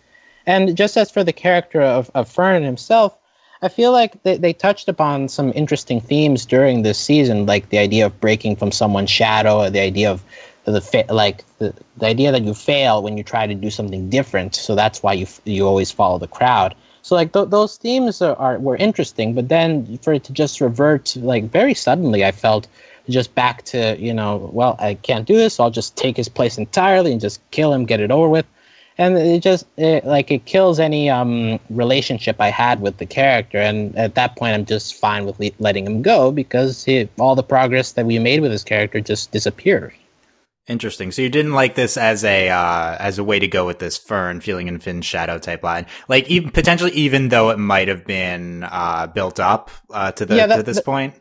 And 0.45 0.75
just 0.75 0.97
as 0.97 1.09
for 1.09 1.23
the 1.23 1.33
character 1.33 1.81
of, 1.81 2.11
of 2.13 2.29
Fern 2.29 2.63
himself, 2.63 3.17
I 3.63 3.69
feel 3.69 3.93
like 3.93 4.21
they, 4.23 4.37
they 4.37 4.51
touched 4.51 4.89
upon 4.89 5.29
some 5.29 5.53
interesting 5.55 6.01
themes 6.01 6.45
during 6.45 6.83
this 6.83 6.99
season, 6.99 7.45
like 7.45 7.69
the 7.69 7.77
idea 7.77 8.05
of 8.05 8.19
breaking 8.19 8.57
from 8.57 8.73
someone's 8.73 9.09
shadow, 9.09 9.61
or 9.61 9.69
the 9.69 9.79
idea 9.79 10.11
of 10.11 10.21
the 10.65 10.81
fa- 10.81 11.05
like 11.09 11.45
the, 11.59 11.73
the 11.97 12.05
idea 12.05 12.31
that 12.33 12.43
you 12.43 12.53
fail 12.53 13.01
when 13.01 13.17
you 13.17 13.23
try 13.23 13.47
to 13.47 13.55
do 13.55 13.69
something 13.69 14.09
different. 14.09 14.53
So 14.53 14.75
that's 14.75 15.01
why 15.01 15.13
you 15.13 15.27
you 15.45 15.65
always 15.65 15.91
follow 15.91 16.19
the 16.19 16.27
crowd. 16.27 16.75
So 17.03 17.15
like 17.15 17.31
th- 17.31 17.49
those 17.49 17.77
themes 17.77 18.21
are, 18.21 18.35
are 18.35 18.59
were 18.59 18.75
interesting, 18.75 19.33
but 19.33 19.47
then 19.47 19.97
for 19.99 20.13
it 20.13 20.25
to 20.25 20.33
just 20.33 20.59
revert 20.59 21.15
like 21.15 21.45
very 21.45 21.73
suddenly, 21.73 22.25
I 22.25 22.31
felt 22.31 22.67
just 23.09 23.33
back 23.33 23.63
to 23.63 23.97
you 23.97 24.13
know 24.13 24.49
well 24.51 24.75
I 24.79 24.95
can't 24.95 25.25
do 25.25 25.37
this, 25.37 25.55
so 25.55 25.63
I'll 25.63 25.71
just 25.71 25.95
take 25.95 26.17
his 26.17 26.27
place 26.27 26.57
entirely 26.57 27.13
and 27.13 27.21
just 27.21 27.39
kill 27.51 27.73
him, 27.73 27.85
get 27.85 28.01
it 28.01 28.11
over 28.11 28.27
with 28.27 28.45
and 28.97 29.17
it 29.17 29.41
just 29.41 29.65
it, 29.77 30.05
like 30.05 30.31
it 30.31 30.45
kills 30.45 30.79
any 30.79 31.09
um 31.09 31.59
relationship 31.69 32.37
I 32.39 32.49
had 32.49 32.81
with 32.81 32.97
the 32.97 33.05
character, 33.05 33.57
and 33.57 33.95
at 33.97 34.15
that 34.15 34.35
point 34.35 34.53
I'm 34.53 34.65
just 34.65 34.95
fine 34.95 35.25
with 35.25 35.39
le- 35.39 35.51
letting 35.59 35.85
him 35.85 36.01
go 36.01 36.31
because 36.31 36.83
he, 36.83 37.09
all 37.19 37.35
the 37.35 37.43
progress 37.43 37.93
that 37.93 38.05
we 38.05 38.19
made 38.19 38.41
with 38.41 38.51
his 38.51 38.63
character 38.63 38.99
just 39.01 39.31
disappears. 39.31 39.93
Interesting. 40.65 41.11
So 41.11 41.21
you 41.21 41.29
didn't 41.29 41.51
like 41.51 41.75
this 41.75 41.97
as 41.97 42.23
a 42.23 42.47
uh, 42.49 42.95
as 42.97 43.19
a 43.19 43.23
way 43.23 43.37
to 43.37 43.47
go 43.49 43.65
with 43.65 43.79
this 43.79 43.97
Fern 43.97 44.39
feeling 44.39 44.69
in 44.69 44.79
Finn's 44.79 45.05
shadow 45.05 45.37
type 45.37 45.61
line, 45.61 45.85
like 46.07 46.29
even 46.29 46.51
potentially 46.51 46.91
even 46.93 47.27
though 47.29 47.49
it 47.49 47.59
might 47.59 47.89
have 47.89 48.05
been 48.05 48.63
uh, 48.63 49.07
built 49.07 49.41
up 49.41 49.71
uh, 49.89 50.13
to 50.13 50.25
the 50.25 50.37
Yeah, 50.37 50.47
that- 50.47 50.55
to 50.57 50.63
this 50.63 50.77
that- 50.77 50.85
point. 50.85 51.15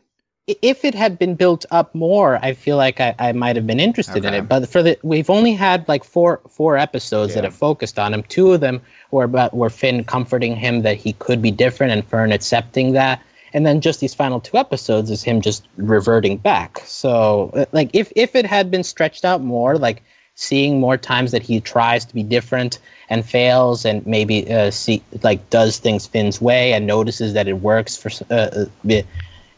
If 0.49 0.85
it 0.85 0.95
had 0.95 1.19
been 1.21 1.37
built 1.37 1.65
up 1.71 1.95
more, 1.95 2.37
I 2.43 2.53
feel 2.55 2.77
like 2.77 3.01
I, 3.01 3.15
I 3.19 3.31
might 3.33 3.55
have 3.55 3.67
been 3.67 3.79
interested 3.79 4.25
in 4.25 4.35
it. 4.35 4.49
But 4.49 4.69
for 4.69 4.83
the 4.83 4.99
we've 5.03 5.31
only 5.31 5.53
had 5.53 5.87
like 5.89 6.03
four 6.03 6.41
four 6.49 6.77
episodes 6.77 7.35
that 7.35 7.45
have 7.45 7.55
focused 7.55 7.97
on 7.99 8.13
him. 8.13 8.25
Two 8.25 8.53
of 8.53 8.61
them 8.61 8.81
were 9.13 9.25
about 9.25 9.55
were 9.55 9.71
Finn 9.71 10.03
comforting 10.03 10.57
him 10.57 10.83
that 10.83 10.97
he 10.97 11.13
could 11.15 11.41
be 11.41 11.53
different 11.53 11.93
and 11.93 12.05
Fern 12.05 12.33
accepting 12.33 12.93
that. 12.93 13.23
And 13.55 13.65
then 13.65 13.81
just 13.81 14.01
these 14.01 14.15
final 14.15 14.41
two 14.41 14.57
episodes 14.57 15.11
is 15.11 15.23
him 15.23 15.43
just 15.43 15.69
reverting 15.77 16.39
back. 16.39 16.81
So 16.85 17.53
uh, 17.55 17.67
like 17.71 17.91
if 17.93 18.13
if 18.17 18.35
it 18.35 18.45
had 18.45 18.69
been 18.69 18.83
stretched 18.83 19.25
out 19.25 19.43
more, 19.43 19.79
like 19.79 20.03
seeing 20.35 20.81
more 20.81 20.97
times 20.97 21.31
that 21.31 21.43
he 21.43 21.61
tries 21.61 22.05
to 22.07 22.15
be 22.15 22.23
different 22.25 22.81
and 23.11 23.25
fails 23.25 23.85
and 23.85 24.05
maybe 24.07 24.53
uh, 24.53 24.73
see 24.73 25.03
like 25.23 25.51
does 25.51 25.79
things 25.79 26.07
Finn's 26.07 26.41
way 26.41 26.73
and 26.73 26.85
notices 26.85 27.33
that 27.35 27.47
it 27.47 27.61
works 27.61 27.97
for 27.97 28.11
uh, 28.31 28.35
uh, 28.35 28.65
bit- 28.85 29.07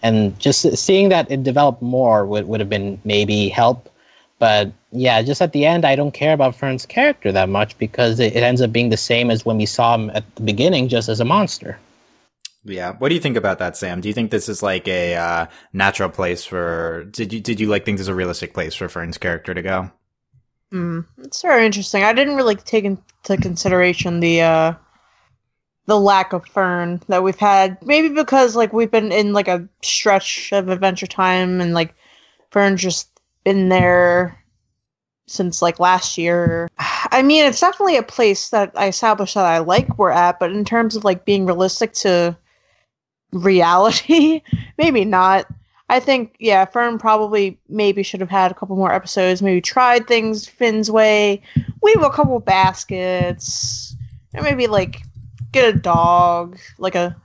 and 0.05 0.39
just 0.39 0.77
seeing 0.77 1.09
that 1.09 1.29
it 1.31 1.43
developed 1.43 1.83
more 1.83 2.27
would, 2.27 2.47
would 2.47 2.61
have 2.61 2.69
been 2.69 3.01
maybe 3.05 3.49
help 3.49 3.89
But 4.39 4.73
yeah, 4.93 5.23
just 5.23 5.41
at 5.41 5.53
the 5.53 5.65
end, 5.65 5.85
I 5.85 5.97
don't 5.97 6.13
care 6.13 6.35
about 6.35 6.55
Fern's 6.55 6.85
character 6.87 7.33
that 7.33 7.49
much 7.49 7.79
because 7.79 8.21
it, 8.21 8.37
it 8.37 8.43
ends 8.43 8.61
up 8.61 8.73
being 8.73 8.91
the 8.91 8.97
same 8.97 9.31
as 9.31 9.47
when 9.47 9.57
we 9.57 9.67
saw 9.67 9.95
him 9.95 10.11
at 10.11 10.25
the 10.37 10.43
beginning, 10.43 10.89
just 10.89 11.09
as 11.09 11.21
a 11.21 11.25
monster. 11.25 11.79
Yeah. 12.65 12.93
What 12.99 13.09
do 13.09 13.15
you 13.15 13.21
think 13.21 13.37
about 13.37 13.59
that, 13.59 13.77
Sam? 13.77 14.01
Do 14.01 14.09
you 14.09 14.15
think 14.15 14.31
this 14.31 14.49
is 14.49 14.63
like 14.63 14.89
a 14.89 15.15
uh, 15.15 15.47
natural 15.73 16.11
place 16.11 16.45
for? 16.45 17.05
Did 17.11 17.33
you 17.33 17.41
did 17.41 17.61
you 17.61 17.69
like 17.69 17.85
think 17.85 17.99
this 17.99 18.05
is 18.05 18.09
a 18.09 18.15
realistic 18.15 18.53
place 18.53 18.75
for 18.75 18.89
Fern's 18.89 19.19
character 19.19 19.55
to 19.55 19.63
go? 19.63 19.91
Mm, 20.73 21.07
it's 21.19 21.43
very 21.43 21.65
interesting. 21.65 22.03
I 22.03 22.13
didn't 22.13 22.37
really 22.37 22.57
take 22.57 22.85
into 22.85 23.37
consideration 23.37 24.21
the 24.21 24.43
uh, 24.43 24.75
the 25.87 25.99
lack 25.99 26.33
of 26.33 26.47
Fern 26.47 27.03
that 27.09 27.23
we've 27.23 27.39
had. 27.39 27.79
Maybe 27.85 28.09
because 28.09 28.57
like 28.57 28.73
we've 28.73 28.91
been 28.91 29.13
in 29.13 29.33
like 29.33 29.49
a 29.49 29.69
stretch 29.83 30.53
of 30.53 30.69
Adventure 30.69 31.07
Time, 31.07 31.61
and 31.61 31.75
like 31.75 31.95
Fern's 32.51 32.83
just 32.83 33.09
been 33.45 33.69
there 33.69 34.39
since 35.27 35.63
like 35.63 35.79
last 35.79 36.19
year. 36.19 36.69
I 36.79 37.23
mean, 37.23 37.45
it's 37.45 37.61
definitely 37.61 37.97
a 37.97 38.03
place 38.03 38.51
that 38.51 38.73
I 38.75 38.89
established 38.89 39.35
that 39.35 39.45
I 39.45 39.59
like 39.59 39.99
we're 39.99 40.11
at, 40.11 40.39
but 40.39 40.53
in 40.53 40.65
terms 40.65 40.97
of 40.97 41.05
like 41.05 41.25
being 41.25 41.47
realistic 41.47 41.93
to 41.95 42.37
reality, 43.33 44.43
maybe 44.79 45.05
not. 45.05 45.47
I 45.91 46.01
think 46.01 46.37
yeah, 46.39 46.65
Fern 46.65 46.99
probably 46.99 47.59
maybe 47.69 48.03
should 48.03 48.21
have 48.21 48.31
had 48.31 48.51
a 48.51 48.55
couple 48.55 48.75
more 48.77 48.93
episodes. 48.93 49.43
Maybe 49.43 49.61
tried 49.61 50.07
things 50.07 50.49
Finn's 50.49 50.91
way, 50.91 51.43
weave 51.83 52.03
a 52.03 52.09
couple 52.09 52.41
baskets, 52.41 53.95
and 54.33 54.43
maybe 54.45 54.67
like 54.67 55.03
get 55.55 55.75
a 55.75 55.79
dog, 55.79 56.59
like 56.79 56.95
a 56.95 57.17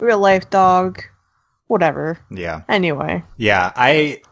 real 0.00 0.18
life 0.18 0.48
dog, 0.50 1.02
whatever. 1.66 2.18
Yeah. 2.30 2.62
Anyway. 2.68 3.24
Yeah, 3.36 3.72
I 3.74 4.22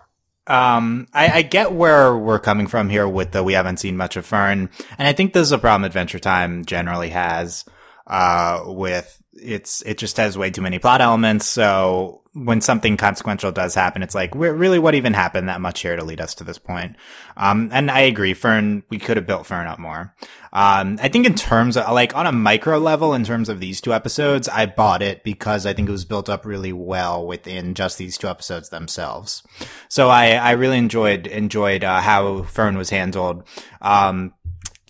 um 0.47 1.07
I, 1.13 1.29
I 1.29 1.43
get 1.43 1.73
where 1.73 2.17
we're 2.17 2.39
coming 2.39 2.67
from 2.67 2.89
here 2.89 3.07
with 3.07 3.33
the 3.33 3.43
we 3.43 3.53
haven't 3.53 3.79
seen 3.79 3.97
much 3.97 4.17
of 4.17 4.25
Fern, 4.25 4.71
and 4.99 5.09
I 5.09 5.13
think 5.13 5.33
this 5.33 5.43
is 5.43 5.53
a 5.53 5.59
problem 5.59 5.85
Adventure 5.85 6.19
Time 6.19 6.65
generally 6.65 7.11
has 7.11 7.65
uh 8.07 8.63
with 8.67 9.23
it's 9.33 9.83
it 9.83 9.99
just 9.99 10.17
has 10.17 10.39
way 10.39 10.51
too 10.51 10.63
many 10.63 10.79
plot 10.79 11.01
elements. 11.01 11.47
So 11.47 12.20
when 12.33 12.61
something 12.61 12.97
consequential 12.97 13.51
does 13.51 13.75
happen, 13.75 14.03
it's 14.03 14.15
like 14.15 14.33
really 14.35 14.79
what 14.79 14.95
even 14.95 15.15
happened 15.15 15.49
that 15.49 15.61
much 15.61 15.81
here 15.81 15.97
to 15.97 16.05
lead 16.05 16.21
us 16.21 16.35
to 16.37 16.45
this 16.45 16.59
point. 16.59 16.95
Um, 17.37 17.71
and 17.73 17.91
I 17.91 18.01
agree, 18.01 18.35
Fern, 18.35 18.85
we 18.89 18.99
could 18.99 19.17
have 19.17 19.27
built 19.27 19.47
Fern 19.47 19.67
up 19.67 19.81
more. 19.81 20.15
Um, 20.53 20.99
I 21.03 21.09
think 21.09 21.27
in 21.27 21.35
terms 21.35 21.77
of 21.77 21.91
like 21.93 22.15
on 22.15 22.27
a 22.27 22.33
micro 22.33 22.79
level, 22.79 23.15
in 23.15 23.25
terms 23.25 23.49
of 23.49 23.59
these 23.59 23.81
two 23.81 23.93
episodes, 23.93 24.49
I 24.49 24.67
bought 24.67 25.03
it 25.03 25.25
because 25.25 25.67
I 25.67 25.73
think 25.73 25.89
it 25.89 25.93
was 25.93 26.05
built 26.05 26.29
up 26.29 26.45
really 26.45 26.73
well 26.73 27.27
within 27.27 27.75
just 27.75 27.99
these 27.99 28.17
two 28.17 28.29
episodes 28.29 28.69
themselves. 28.69 29.43
So 29.89 30.09
I, 30.09 30.33
I 30.33 30.53
really 30.53 30.79
enjoyed, 30.79 31.27
enjoyed, 31.27 31.83
uh, 31.83 32.01
how 32.01 32.45
Fern 32.45 32.77
was 32.77 32.91
handled. 32.91 33.43
Um, 33.81 34.35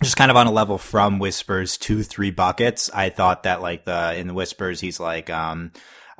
just 0.03 0.17
kind 0.17 0.31
of 0.31 0.37
on 0.37 0.47
a 0.47 0.51
level 0.51 0.77
from 0.77 1.19
whispers 1.19 1.77
to 1.77 2.03
three 2.03 2.31
buckets. 2.31 2.89
I 2.91 3.09
thought 3.09 3.43
that 3.43 3.61
like 3.61 3.85
the 3.85 4.15
in 4.15 4.27
the 4.27 4.33
whispers, 4.33 4.79
he's 4.79 4.99
like, 4.99 5.29
um, 5.29 5.71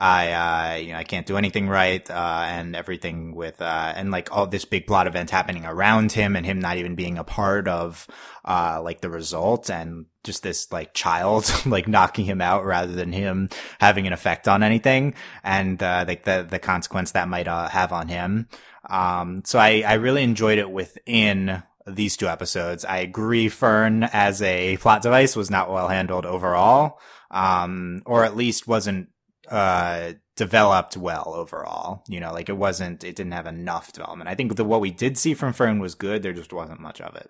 I, 0.02 0.32
uh, 0.32 0.76
you 0.78 0.94
know, 0.94 0.98
I 0.98 1.04
can't 1.04 1.28
do 1.28 1.38
anything 1.38 1.70
right, 1.70 2.10
uh, 2.10 2.46
and 2.48 2.76
everything 2.76 3.36
with, 3.36 3.62
uh, 3.62 3.94
and 3.96 4.10
like 4.10 4.36
all 4.36 4.48
this 4.48 4.66
big 4.66 4.88
plot 4.88 5.06
event 5.06 5.30
happening 5.30 5.64
around 5.64 6.12
him 6.12 6.36
and 6.36 6.44
him 6.44 6.60
not 6.60 6.78
even 6.78 6.96
being 6.96 7.20
a 7.20 7.24
part 7.24 7.68
of, 7.68 8.08
uh, 8.44 8.82
like 8.84 9.02
the 9.02 9.12
result 9.12 9.70
and 9.70 10.08
just 10.24 10.42
this 10.42 10.72
like 10.72 10.96
child 10.96 11.54
like 11.68 11.88
knocking 11.88 12.26
him 12.26 12.42
out 12.42 12.66
rather 12.66 12.92
than 12.92 13.12
him 13.12 13.48
having 13.80 14.08
an 14.08 14.14
effect 14.14 14.48
on 14.48 14.64
anything 14.64 15.14
and, 15.44 15.84
uh, 15.84 16.04
like 16.08 16.24
the, 16.24 16.48
the 16.50 16.58
consequence 16.58 17.12
that 17.12 17.30
might, 17.30 17.48
uh, 17.48 17.70
have 17.70 17.94
on 17.94 18.08
him. 18.08 18.50
Um, 18.90 19.44
so 19.46 19.60
I, 19.60 19.84
I 19.86 19.94
really 19.94 20.24
enjoyed 20.24 20.58
it 20.58 20.72
within 20.72 21.62
these 21.86 22.18
two 22.18 22.28
episodes. 22.28 22.86
I 22.86 22.98
agree 22.98 23.50
Fern 23.50 24.04
as 24.06 24.42
a 24.42 24.78
plot 24.78 25.04
device 25.04 25.36
was 25.36 25.52
not 25.52 25.72
well 25.72 25.90
handled 25.90 26.26
overall. 26.26 27.00
Um, 27.30 28.02
or 28.08 28.26
at 28.26 28.36
least 28.36 28.68
wasn't, 28.68 29.10
uh, 29.52 30.14
developed 30.36 30.98
well 30.98 31.34
overall. 31.36 32.04
You 32.08 32.20
know, 32.20 32.32
like 32.34 32.50
it 32.50 32.58
wasn't, 32.58 33.04
it 33.04 33.16
didn't 33.16 33.34
have 33.34 33.46
enough 33.46 33.92
development. 33.94 34.30
I 34.30 34.36
think 34.36 34.56
the, 34.56 34.64
what 34.64 34.82
we 34.82 34.92
did 34.92 35.18
see 35.18 35.34
from 35.34 35.54
Fern 35.54 35.80
was 35.80 35.94
good. 35.96 36.24
There 36.24 36.34
just 36.34 36.54
wasn't 36.54 36.80
much 36.80 37.02
of 37.02 37.16
it. 37.16 37.30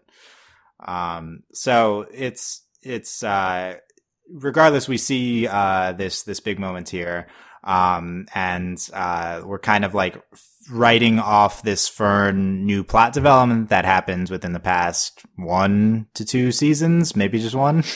Um, 0.80 1.44
so 1.52 2.06
it's, 2.14 2.64
it's, 2.82 3.24
uh, 3.24 3.76
regardless, 4.30 4.88
we 4.88 4.98
see, 4.98 5.48
uh, 5.48 5.94
this, 5.94 6.24
this 6.24 6.40
big 6.40 6.60
moment 6.60 6.90
here. 6.90 7.28
Um, 7.64 8.28
and, 8.34 8.78
uh, 8.94 9.42
we're 9.44 9.60
kind 9.60 9.84
of 9.84 9.94
like 9.94 10.22
writing 10.70 11.20
off 11.20 11.64
this 11.64 11.88
Fern 11.88 12.66
new 12.66 12.84
plot 12.84 13.14
development 13.14 13.70
that 13.70 13.86
happens 13.86 14.30
within 14.30 14.54
the 14.54 14.60
past 14.60 15.24
one 15.36 16.08
to 16.14 16.26
two 16.26 16.52
seasons, 16.52 17.16
maybe 17.16 17.40
just 17.40 17.56
one. 17.56 17.84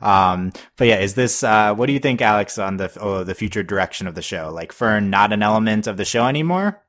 Um, 0.00 0.52
but 0.76 0.86
yeah, 0.86 0.98
is 0.98 1.14
this, 1.14 1.42
uh, 1.42 1.74
what 1.74 1.86
do 1.86 1.92
you 1.92 1.98
think, 1.98 2.20
Alex, 2.20 2.58
on 2.58 2.76
the, 2.76 2.94
oh, 3.00 3.24
the 3.24 3.34
future 3.34 3.62
direction 3.62 4.06
of 4.06 4.14
the 4.14 4.22
show? 4.22 4.50
Like 4.52 4.70
Fern 4.70 5.08
not 5.10 5.32
an 5.32 5.42
element 5.42 5.86
of 5.86 5.96
the 5.96 6.04
show 6.04 6.26
anymore? 6.26 6.82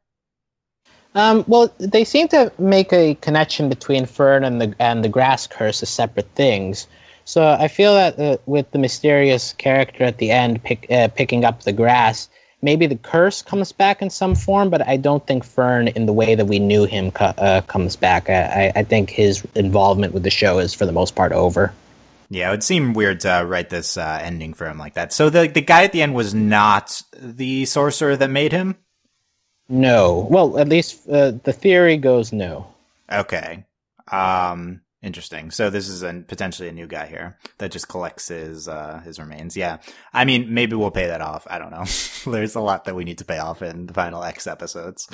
Um, 1.16 1.44
well, 1.48 1.72
they 1.78 2.04
seem 2.04 2.28
to 2.30 2.52
make 2.58 2.92
a 2.92 3.16
connection 3.16 3.70
between 3.70 4.06
Fern 4.06 4.44
and 4.44 4.60
the 4.60 4.74
and 4.80 5.04
the 5.04 5.10
grass 5.10 5.46
curse 5.48 5.84
as 5.84 5.90
separate 5.90 6.30
things. 6.36 6.88
So 7.26 7.52
I 7.52 7.68
feel 7.68 7.94
that 7.94 8.20
uh, 8.20 8.38
with 8.46 8.70
the 8.72 8.80
mysterious 8.80 9.54
character 9.54 10.04
at 10.04 10.18
the 10.18 10.32
end 10.32 10.64
pick, 10.64 10.90
uh, 10.92 11.08
picking 11.10 11.46
up 11.46 11.64
the 11.64 11.72
grass, 11.72 12.30
maybe 12.64 12.88
the 12.88 12.96
curse 12.96 13.42
comes 13.42 13.72
back 13.72 14.02
in 14.02 14.10
some 14.10 14.34
form, 14.34 14.70
but 14.70 14.88
I 14.88 14.98
don't 14.98 15.26
think 15.28 15.44
Fern, 15.44 15.90
in 15.90 16.06
the 16.08 16.14
way 16.14 16.34
that 16.34 16.46
we 16.46 16.58
knew 16.58 16.86
him, 16.86 17.12
uh, 17.20 17.62
comes 17.68 17.96
back. 17.96 18.30
I, 18.30 18.72
I 18.76 18.84
think 18.84 19.10
his 19.10 19.46
involvement 19.54 20.14
with 20.14 20.24
the 20.24 20.32
show 20.32 20.58
is, 20.58 20.74
for 20.74 20.86
the 20.86 20.92
most 20.92 21.16
part, 21.16 21.32
over. 21.34 21.74
Yeah, 22.30 22.48
it 22.48 22.52
would 22.52 22.64
seem 22.64 22.94
weird 22.94 23.20
to 23.22 23.44
write 23.46 23.70
this 23.70 23.98
uh, 23.98 24.20
ending 24.24 24.56
for 24.56 24.66
him 24.66 24.80
like 24.80 24.96
that. 24.96 25.14
So 25.14 25.30
the 25.30 25.48
the 25.48 25.62
guy 25.62 25.84
at 25.84 25.92
the 25.92 26.02
end 26.02 26.16
was 26.16 26.34
not 26.34 27.04
the 27.16 27.66
sorcerer 27.66 28.16
that 28.16 28.30
made 28.30 28.52
him. 28.52 28.76
No, 29.70 30.28
well, 30.32 30.58
at 30.58 30.68
least 30.68 31.08
uh, 31.08 31.34
the 31.44 31.54
theory 31.54 31.98
goes 31.98 32.34
no. 32.34 32.68
Okay. 33.12 33.66
Um, 34.12 34.82
Interesting. 35.04 35.52
So 35.52 35.70
this 35.70 35.90
is 35.90 36.02
a 36.02 36.24
potentially 36.26 36.70
a 36.70 36.72
new 36.72 36.88
guy 36.88 37.08
here 37.08 37.38
that 37.58 37.74
just 37.74 37.90
collects 37.90 38.30
his 38.30 38.70
uh, 38.70 39.02
his 39.04 39.20
remains. 39.20 39.58
Yeah. 39.58 39.80
I 40.14 40.24
mean, 40.24 40.54
maybe 40.54 40.78
we'll 40.78 40.92
pay 40.92 41.08
that 41.08 41.20
off. 41.20 41.46
I 41.50 41.60
don't 41.60 41.72
know. 41.72 41.84
There's 42.32 42.56
a 42.56 42.62
lot 42.62 42.86
that 42.86 42.96
we 42.96 43.04
need 43.04 43.18
to 43.18 43.26
pay 43.26 43.38
off 43.38 43.62
in 43.62 43.88
the 43.88 43.94
final 43.94 44.24
X 44.24 44.48
episodes. 44.48 45.10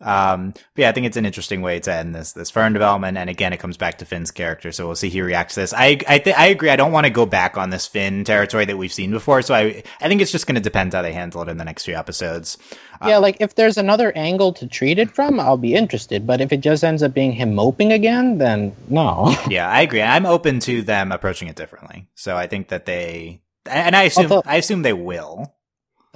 Um, 0.00 0.50
but 0.50 0.82
yeah, 0.82 0.88
I 0.90 0.92
think 0.92 1.06
it's 1.06 1.16
an 1.16 1.24
interesting 1.24 1.62
way 1.62 1.80
to 1.80 1.92
end 1.92 2.14
this 2.14 2.32
this 2.32 2.50
Fern 2.50 2.72
development. 2.72 3.16
And 3.16 3.30
again, 3.30 3.52
it 3.52 3.58
comes 3.58 3.76
back 3.76 3.98
to 3.98 4.04
Finn's 4.04 4.30
character, 4.30 4.72
so 4.72 4.86
we'll 4.86 4.94
see 4.94 5.08
he 5.08 5.22
reacts 5.22 5.54
to 5.54 5.60
this. 5.60 5.72
I 5.72 5.98
I 6.08 6.18
th- 6.18 6.36
I 6.36 6.46
agree. 6.46 6.70
I 6.70 6.76
don't 6.76 6.92
want 6.92 7.06
to 7.06 7.10
go 7.10 7.26
back 7.26 7.56
on 7.56 7.70
this 7.70 7.86
Finn 7.86 8.24
territory 8.24 8.64
that 8.66 8.76
we've 8.76 8.92
seen 8.92 9.10
before, 9.10 9.42
so 9.42 9.54
I 9.54 9.82
I 10.00 10.08
think 10.08 10.20
it's 10.20 10.32
just 10.32 10.46
going 10.46 10.56
to 10.56 10.60
depend 10.60 10.92
how 10.92 11.02
they 11.02 11.12
handle 11.12 11.42
it 11.42 11.48
in 11.48 11.56
the 11.56 11.64
next 11.64 11.84
few 11.84 11.94
episodes. 11.94 12.58
Uh, 13.00 13.08
yeah, 13.08 13.18
like 13.18 13.38
if 13.40 13.54
there's 13.54 13.78
another 13.78 14.12
angle 14.16 14.52
to 14.54 14.66
treat 14.66 14.98
it 14.98 15.10
from, 15.10 15.40
I'll 15.40 15.56
be 15.56 15.74
interested. 15.74 16.26
But 16.26 16.40
if 16.40 16.52
it 16.52 16.60
just 16.60 16.84
ends 16.84 17.02
up 17.02 17.14
being 17.14 17.32
him 17.32 17.54
moping 17.54 17.92
again, 17.92 18.38
then 18.38 18.74
no. 18.88 19.34
yeah, 19.48 19.68
I 19.68 19.80
agree. 19.82 20.02
I'm 20.02 20.26
open 20.26 20.60
to 20.60 20.82
them 20.82 21.12
approaching 21.12 21.48
it 21.48 21.56
differently. 21.56 22.08
So 22.14 22.36
I 22.36 22.46
think 22.46 22.68
that 22.68 22.86
they 22.86 23.40
and 23.70 23.96
I 23.96 24.04
assume 24.04 24.24
Although, 24.30 24.42
I 24.44 24.56
assume 24.56 24.82
they 24.82 24.92
will. 24.92 25.54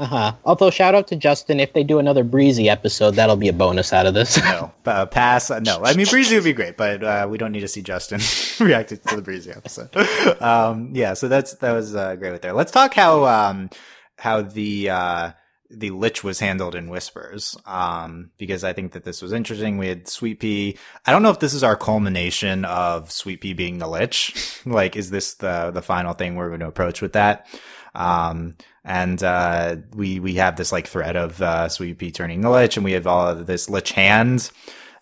Uh 0.00 0.07
huh. 0.07 0.33
Although, 0.47 0.71
shout 0.71 0.95
out 0.95 1.09
to 1.09 1.16
Justin. 1.16 1.61
If 1.61 1.75
they 1.75 1.85
do 1.85 1.99
another 1.99 2.25
Breezy 2.25 2.71
episode, 2.71 3.16
that'll 3.16 3.37
be 3.37 3.49
a 3.49 3.52
bonus 3.52 3.92
out 3.92 4.07
of 4.07 4.14
this. 4.14 4.38
no, 4.38 4.73
uh, 4.87 5.04
pass. 5.04 5.50
Uh, 5.50 5.61
no, 5.61 5.83
I 5.85 5.92
mean 5.92 6.07
Breezy 6.07 6.37
would 6.37 6.45
be 6.45 6.54
great, 6.54 6.78
but 6.78 7.04
uh, 7.04 7.26
we 7.28 7.37
don't 7.37 7.52
need 7.52 7.61
to 7.61 7.69
see 7.69 7.83
Justin 7.83 8.19
reacting 8.66 8.97
to 9.07 9.16
the 9.16 9.21
Breezy 9.23 9.50
episode. 9.50 9.90
Um, 10.40 10.90
yeah, 10.95 11.14
so 11.14 11.28
that's 11.28 11.54
that 11.57 11.73
was 11.73 11.95
uh, 11.95 12.16
great 12.16 12.33
with 12.33 12.40
there. 12.40 12.54
Let's 12.54 12.73
talk 12.73 12.95
how 12.95 13.26
um, 13.26 13.69
how 14.16 14.40
the 14.40 14.88
uh, 14.88 15.33
the 15.71 15.90
Lich 15.90 16.25
was 16.25 16.40
handled 16.40 16.75
in 16.75 16.88
Whispers, 16.88 17.59
um, 17.66 18.30
because 18.38 18.64
I 18.64 18.73
think 18.73 18.92
that 18.92 19.04
this 19.04 19.21
was 19.21 19.33
interesting. 19.35 19.76
We 19.76 19.88
had 19.88 20.09
Sweet 20.09 20.40
Pea. 20.40 20.78
I 21.04 21.12
don't 21.12 21.23
know 21.23 21.30
if 21.30 21.40
this 21.40 21.52
is 21.52 21.62
our 21.62 21.76
culmination 21.76 22.64
of 22.64 23.12
Sweet 23.12 23.42
Pea 23.42 23.52
being 23.52 23.78
the 23.78 23.87
Lich. 23.88 24.62
like, 24.64 24.97
is 24.97 25.11
this 25.11 25.35
the 25.35 25.71
the 25.73 25.83
final 25.83 26.14
thing 26.14 26.37
we're 26.37 26.49
going 26.49 26.61
to 26.61 26.69
approach 26.69 27.02
with 27.02 27.12
that? 27.12 27.47
Um, 27.94 28.56
and 28.85 29.23
uh, 29.23 29.76
we 29.94 30.20
we 30.20 30.35
have 30.35 30.56
this 30.56 30.73
like 30.73 30.87
thread 30.87 31.16
of 31.16 31.40
uh, 31.42 31.68
Sweet 31.68 31.99
Pea 31.99 32.11
turning 32.11 32.40
the 32.40 32.50
Lich, 32.50 32.76
and 32.76 32.85
we 32.85 32.92
have 32.92 33.06
all 33.06 33.28
of 33.28 33.47
this 33.47 33.68
Lich 33.68 33.92
hand 33.92 34.50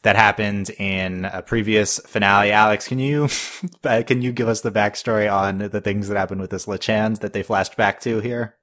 that 0.02 0.16
happened 0.16 0.70
in 0.78 1.24
a 1.26 1.42
previous 1.42 1.98
finale. 2.00 2.52
Alex, 2.52 2.88
can 2.88 2.98
you 2.98 3.28
uh, 3.84 4.02
can 4.06 4.22
you 4.22 4.32
give 4.32 4.48
us 4.48 4.60
the 4.60 4.70
backstory 4.70 5.32
on 5.32 5.58
the 5.58 5.80
things 5.80 6.08
that 6.08 6.16
happened 6.16 6.40
with 6.40 6.50
this 6.50 6.68
Lich 6.68 6.86
hand 6.86 7.16
that 7.18 7.32
they 7.32 7.42
flashed 7.42 7.76
back 7.76 8.00
to 8.00 8.20
here? 8.20 8.54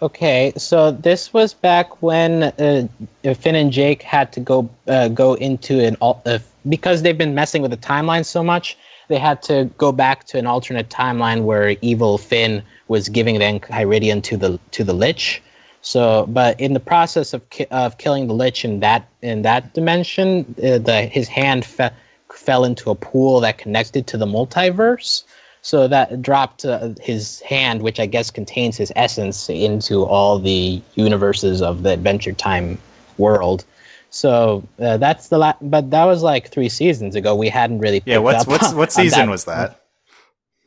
Okay, 0.00 0.52
so 0.56 0.90
this 0.90 1.32
was 1.32 1.54
back 1.54 2.02
when 2.02 2.42
uh, 2.42 2.88
Finn 3.34 3.54
and 3.54 3.70
Jake 3.70 4.02
had 4.02 4.32
to 4.32 4.40
go 4.40 4.68
uh, 4.88 5.08
go 5.08 5.34
into 5.34 5.78
an 5.80 5.96
uh, 6.00 6.38
because 6.68 7.02
they've 7.02 7.18
been 7.18 7.34
messing 7.34 7.62
with 7.62 7.70
the 7.70 7.76
timeline 7.76 8.24
so 8.24 8.42
much. 8.42 8.76
They 9.08 9.18
had 9.18 9.42
to 9.42 9.70
go 9.78 9.92
back 9.92 10.24
to 10.24 10.38
an 10.38 10.46
alternate 10.46 10.88
timeline 10.88 11.44
where 11.44 11.76
evil 11.82 12.18
Finn 12.18 12.62
was 12.88 13.08
giving 13.08 13.38
the 13.38 13.44
Enchiridion 13.44 14.22
to 14.24 14.36
the 14.36 14.58
to 14.72 14.84
the 14.84 14.92
Lich. 14.92 15.42
So, 15.84 16.26
but 16.28 16.60
in 16.60 16.74
the 16.74 16.80
process 16.80 17.34
of 17.34 17.48
ki- 17.50 17.66
of 17.70 17.98
killing 17.98 18.28
the 18.28 18.34
Lich 18.34 18.64
in 18.64 18.80
that 18.80 19.08
in 19.20 19.42
that 19.42 19.74
dimension, 19.74 20.54
uh, 20.58 20.78
the 20.78 21.02
his 21.10 21.28
hand 21.28 21.64
fe- 21.64 21.90
fell 22.32 22.64
into 22.64 22.90
a 22.90 22.94
pool 22.94 23.40
that 23.40 23.58
connected 23.58 24.06
to 24.08 24.16
the 24.16 24.26
multiverse. 24.26 25.24
So 25.64 25.86
that 25.88 26.22
dropped 26.22 26.64
uh, 26.64 26.90
his 27.00 27.40
hand, 27.40 27.82
which 27.82 28.00
I 28.00 28.06
guess 28.06 28.30
contains 28.32 28.76
his 28.76 28.92
essence, 28.96 29.48
into 29.48 30.04
all 30.04 30.40
the 30.40 30.82
universes 30.94 31.62
of 31.62 31.84
the 31.84 31.90
Adventure 31.90 32.32
Time 32.32 32.78
world. 33.16 33.64
So 34.10 34.62
uh, 34.80 34.96
that's 34.98 35.28
the 35.28 35.38
last, 35.38 35.58
but 35.62 35.90
that 35.90 36.04
was 36.04 36.22
like 36.22 36.48
three 36.48 36.68
seasons 36.68 37.14
ago. 37.14 37.34
We 37.34 37.48
hadn't 37.48 37.78
really. 37.78 38.02
Yeah, 38.04 38.18
what's 38.18 38.42
up 38.42 38.48
what's 38.48 38.68
on- 38.70 38.76
what 38.76 38.92
season 39.00 39.26
that. 39.26 39.30
was 39.30 39.44
that? 39.46 39.81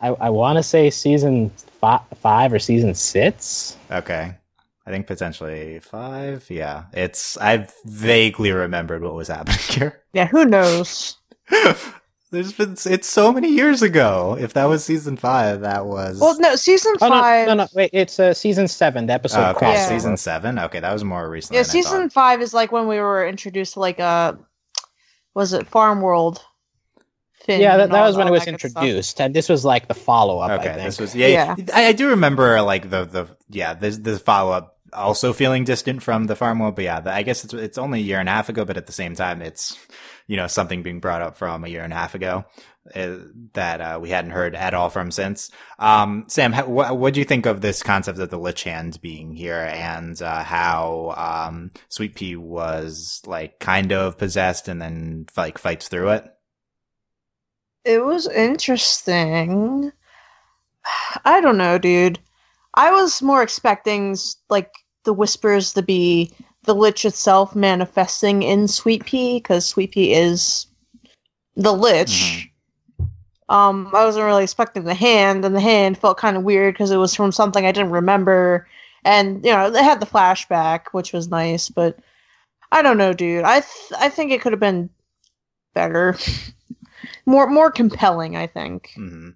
I, 0.02 0.10
I 0.10 0.30
want 0.30 0.58
to 0.58 0.64
say 0.64 0.90
season 0.90 1.50
fi- 1.82 2.04
five 2.22 2.52
or 2.54 2.60
season 2.60 2.94
six. 2.94 3.78
Okay. 3.92 4.36
I 4.88 4.92
think 4.92 5.08
potentially 5.08 5.80
five. 5.80 6.46
Yeah. 6.50 6.84
It's 6.94 7.38
I've 7.38 7.74
vaguely 7.86 8.52
remembered 8.52 9.02
what 9.02 9.16
was 9.16 9.28
happening 9.30 9.58
here. 9.70 10.04
Yeah, 10.14 10.28
who 10.28 10.46
knows? 10.46 11.18
There's 12.32 12.54
been 12.54 12.76
it's 12.86 13.08
so 13.08 13.32
many 13.32 13.50
years 13.50 13.82
ago. 13.82 14.36
If 14.40 14.54
that 14.54 14.66
was 14.66 14.84
season 14.84 15.16
five, 15.16 15.62
that 15.62 15.86
was 15.86 16.20
Well, 16.20 16.38
no, 16.40 16.56
season 16.56 16.96
Oh 17.00 17.08
no, 17.08 17.14
five. 17.22 17.48
no, 17.48 17.54
no, 17.54 17.68
wait! 17.74 17.92
It's 17.94 18.20
uh, 18.20 18.34
season 18.34 18.68
seven, 18.68 19.06
the 19.06 19.14
episode. 19.14 19.40
Oh, 19.42 19.52
okay, 19.52 19.74
Yeah. 19.74 19.88
season 19.88 20.18
seven. 20.18 20.60
Okay, 20.60 20.80
that 20.82 20.92
was 20.92 21.04
more 21.04 21.30
recent. 21.30 21.54
Yeah, 21.54 21.62
than 21.62 21.70
season 21.70 22.02
thought. 22.04 22.12
five 22.14 22.42
is 22.42 22.54
like 22.54 22.72
when 22.72 22.88
we 22.88 23.00
were 23.00 23.26
introduced 23.28 23.74
to 23.76 23.80
like 23.80 24.00
uh 24.00 24.34
was 25.34 25.54
it 25.54 25.68
Farm 25.68 26.02
World? 26.02 26.44
Finn 27.46 27.62
Yeah, 27.62 27.78
that, 27.78 27.90
that 27.92 28.00
all- 28.00 28.08
was 28.08 28.18
when 28.18 28.28
it 28.28 28.32
was 28.32 28.46
that 28.46 28.52
good 28.60 28.72
stuff. 28.72 28.84
introduced, 28.84 29.22
and 29.22 29.34
this 29.34 29.50
was 29.50 29.64
like 29.66 29.88
the 29.88 29.94
follow 29.94 30.40
up. 30.40 30.52
I 30.52 30.56
Okay, 30.56 30.64
think. 30.74 30.84
this 30.84 31.00
was 31.00 31.16
yeah. 31.16 31.28
Yeah. 31.28 31.56
I, 31.74 31.88
I 31.88 31.92
do 31.94 32.10
remember 32.10 32.62
like 32.62 32.90
the 32.90 33.06
the 33.06 33.28
yeah 33.50 33.74
the 33.74 33.90
the 33.92 34.20
follow 34.20 34.52
up 34.52 34.78
also 34.94 35.34
feeling 35.34 35.66
distant 35.66 36.02
from 36.04 36.26
the 36.26 36.36
farm 36.38 36.60
world, 36.60 36.76
but 36.76 36.86
yeah, 36.86 37.02
the, 37.02 37.14
I 37.14 37.24
guess 37.24 37.44
it's 37.44 37.54
it's 37.54 37.78
only 37.78 38.00
a 38.00 38.04
year 38.04 38.20
and 38.20 38.30
a 38.30 38.32
half 38.32 38.50
ago, 38.50 38.64
but 38.66 38.78
at 38.78 38.86
the 38.88 38.94
same 38.94 39.16
time, 39.16 39.42
it's 39.42 39.78
you 40.28 40.38
know 40.38 40.48
something 40.48 40.84
being 40.84 41.00
brought 41.00 41.22
up 41.22 41.36
from 41.38 41.64
a 41.64 41.68
year 41.68 41.84
and 41.84 41.92
a 41.92 41.96
half 41.98 42.16
ago 42.16 42.46
uh, 42.96 43.18
that 43.54 43.82
uh, 43.82 44.00
we 44.02 44.10
hadn't 44.10 44.32
heard 44.32 44.56
at 44.56 44.74
all 44.74 44.90
from 44.90 45.12
since. 45.12 45.52
Um, 45.80 46.26
Sam, 46.30 46.54
how, 46.54 46.66
what 46.68 46.98
what 46.98 47.14
do 47.14 47.20
you 47.20 47.26
think 47.26 47.46
of 47.46 47.60
this 47.62 47.84
concept 47.84 48.20
of 48.20 48.30
the 48.30 48.40
Lich 48.40 48.64
Hand 48.64 49.00
being 49.02 49.34
here 49.36 49.70
and 49.74 50.20
uh, 50.22 50.44
how 50.44 51.14
um, 51.50 51.72
Sweet 51.90 52.16
Pea 52.16 52.38
was 52.38 53.22
like 53.26 53.60
kind 53.60 53.92
of 53.92 54.18
possessed 54.18 54.68
and 54.70 54.82
then 54.82 55.26
like 55.36 55.58
fights 55.58 55.90
through 55.90 56.12
it? 56.12 56.32
It 57.86 58.04
was 58.04 58.28
interesting. 58.28 59.92
I 61.26 61.40
don't 61.40 61.58
know, 61.58 61.78
dude. 61.78 62.20
I 62.74 62.92
was 62.92 63.22
more 63.22 63.42
expecting 63.42 64.18
like 64.50 64.74
the 65.04 65.14
whispers 65.14 65.74
to 65.74 65.82
be 65.82 66.32
the 66.64 66.76
lich 66.76 67.06
itself 67.06 67.56
manifesting 67.56 68.44
in 68.44 68.68
Sweet 68.68 69.06
Pea 69.06 69.38
because 69.38 69.66
Sweet 69.66 69.92
Pea 69.92 70.14
is 70.14 70.68
the 71.56 71.72
lich. 71.72 72.50
Um, 73.48 73.92
I 73.94 74.04
wasn't 74.04 74.26
really 74.26 74.44
expecting 74.44 74.84
the 74.84 74.96
hand, 74.96 75.46
and 75.46 75.56
the 75.56 75.62
hand 75.62 75.98
felt 75.98 76.18
kind 76.18 76.36
of 76.36 76.44
weird 76.44 76.74
because 76.74 76.90
it 76.92 76.98
was 76.98 77.14
from 77.14 77.32
something 77.32 77.66
I 77.66 77.72
didn't 77.72 77.92
remember, 77.92 78.68
and 79.04 79.46
you 79.46 79.52
know 79.52 79.70
they 79.70 79.84
had 79.84 80.00
the 80.00 80.08
flashback, 80.08 80.88
which 80.92 81.14
was 81.14 81.28
nice, 81.30 81.70
but 81.70 82.00
I 82.72 82.82
don't 82.82 82.98
know, 82.98 83.14
dude. 83.14 83.44
I 83.44 83.60
th- 83.60 84.00
I 84.00 84.10
think 84.10 84.32
it 84.32 84.42
could 84.42 84.52
have 84.52 84.60
been 84.60 84.90
better, 85.76 86.18
more 87.26 87.48
more 87.48 87.72
compelling. 87.72 88.36
I 88.36 88.48
think. 88.48 88.92
hmm 88.96 89.30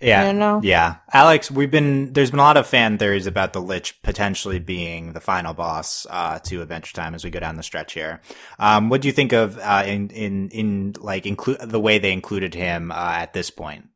Yeah, 0.00 0.26
You 0.26 0.32
know. 0.34 0.60
Yeah, 0.62 0.96
Alex, 1.12 1.50
we've 1.50 1.70
been 1.70 2.12
there's 2.12 2.30
been 2.30 2.40
a 2.40 2.42
lot 2.42 2.56
of 2.56 2.66
fan 2.66 2.98
theories 2.98 3.26
about 3.26 3.52
the 3.52 3.60
Lich 3.60 4.02
potentially 4.02 4.58
being 4.58 5.12
the 5.12 5.20
final 5.20 5.54
boss 5.54 6.06
uh, 6.10 6.38
to 6.40 6.62
Adventure 6.62 6.94
Time 6.94 7.14
as 7.14 7.24
we 7.24 7.30
go 7.30 7.40
down 7.40 7.56
the 7.56 7.62
stretch 7.62 7.94
here. 7.94 8.20
Um, 8.58 8.88
what 8.88 9.00
do 9.00 9.08
you 9.08 9.12
think 9.12 9.32
of 9.32 9.58
uh, 9.58 9.84
in 9.86 10.10
in 10.10 10.48
in 10.50 10.94
like 11.00 11.26
include 11.26 11.60
the 11.60 11.80
way 11.80 11.98
they 11.98 12.12
included 12.12 12.54
him 12.54 12.90
uh, 12.90 12.94
at 13.16 13.32
this 13.32 13.50
point? 13.50 13.88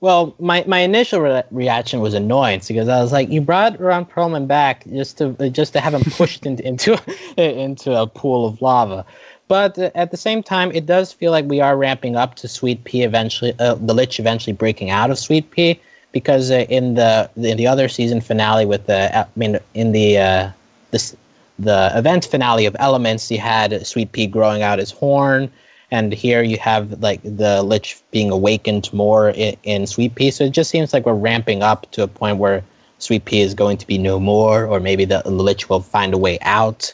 Well, 0.00 0.36
my, 0.38 0.62
my 0.68 0.78
initial 0.80 1.20
re- 1.20 1.42
reaction 1.50 1.98
was 2.00 2.14
annoyance 2.14 2.68
because 2.68 2.88
I 2.88 3.00
was 3.02 3.10
like, 3.10 3.30
you 3.30 3.40
brought 3.40 3.80
Ron 3.80 4.06
Perlman 4.06 4.46
back 4.46 4.86
just 4.86 5.18
to 5.18 5.32
just 5.50 5.72
to 5.72 5.80
have 5.80 5.92
him 5.92 6.02
pushed 6.12 6.46
into 6.46 6.64
into 6.64 6.96
into 7.36 8.00
a 8.00 8.06
pool 8.06 8.46
of 8.46 8.62
lava. 8.62 9.04
But 9.48 9.78
uh, 9.78 9.90
at 9.94 10.10
the 10.10 10.16
same 10.16 10.42
time, 10.42 10.70
it 10.72 10.86
does 10.86 11.12
feel 11.12 11.32
like 11.32 11.46
we 11.46 11.60
are 11.60 11.76
ramping 11.76 12.16
up 12.16 12.36
to 12.36 12.48
Sweet 12.48 12.84
Pea 12.84 13.02
eventually, 13.02 13.54
uh, 13.58 13.74
the 13.74 13.94
Lich 13.94 14.20
eventually 14.20 14.52
breaking 14.52 14.90
out 14.90 15.10
of 15.10 15.18
Sweet 15.18 15.50
Pea 15.50 15.80
because 16.12 16.50
uh, 16.50 16.66
in 16.68 16.94
the 16.94 17.30
in 17.36 17.56
the 17.56 17.66
other 17.66 17.88
season 17.88 18.20
finale 18.20 18.66
with 18.66 18.86
the 18.86 19.16
I 19.16 19.26
mean 19.36 19.58
in 19.74 19.92
the 19.92 20.18
uh, 20.18 20.50
this 20.90 21.16
the 21.58 21.90
event 21.94 22.24
finale 22.24 22.66
of 22.66 22.76
Elements, 22.78 23.30
you 23.30 23.38
had 23.38 23.84
Sweet 23.86 24.12
Pea 24.12 24.26
growing 24.26 24.62
out 24.62 24.78
his 24.78 24.90
horn, 24.90 25.50
and 25.90 26.12
here 26.12 26.42
you 26.42 26.56
have 26.58 27.00
like 27.02 27.20
the 27.22 27.62
Lich 27.62 28.00
being 28.10 28.30
awakened 28.30 28.92
more 28.92 29.30
in, 29.30 29.56
in 29.64 29.86
Sweet 29.86 30.14
Pea. 30.14 30.30
So 30.30 30.44
it 30.44 30.52
just 30.52 30.70
seems 30.70 30.92
like 30.92 31.04
we're 31.04 31.14
ramping 31.14 31.62
up 31.62 31.90
to 31.92 32.02
a 32.02 32.08
point 32.08 32.38
where 32.38 32.62
Sweet 32.98 33.24
Pea 33.24 33.40
is 33.40 33.54
going 33.54 33.76
to 33.78 33.86
be 33.86 33.98
no 33.98 34.20
more, 34.20 34.66
or 34.66 34.78
maybe 34.78 35.04
the 35.04 35.22
Lich 35.28 35.68
will 35.68 35.80
find 35.80 36.14
a 36.14 36.18
way 36.18 36.38
out. 36.42 36.92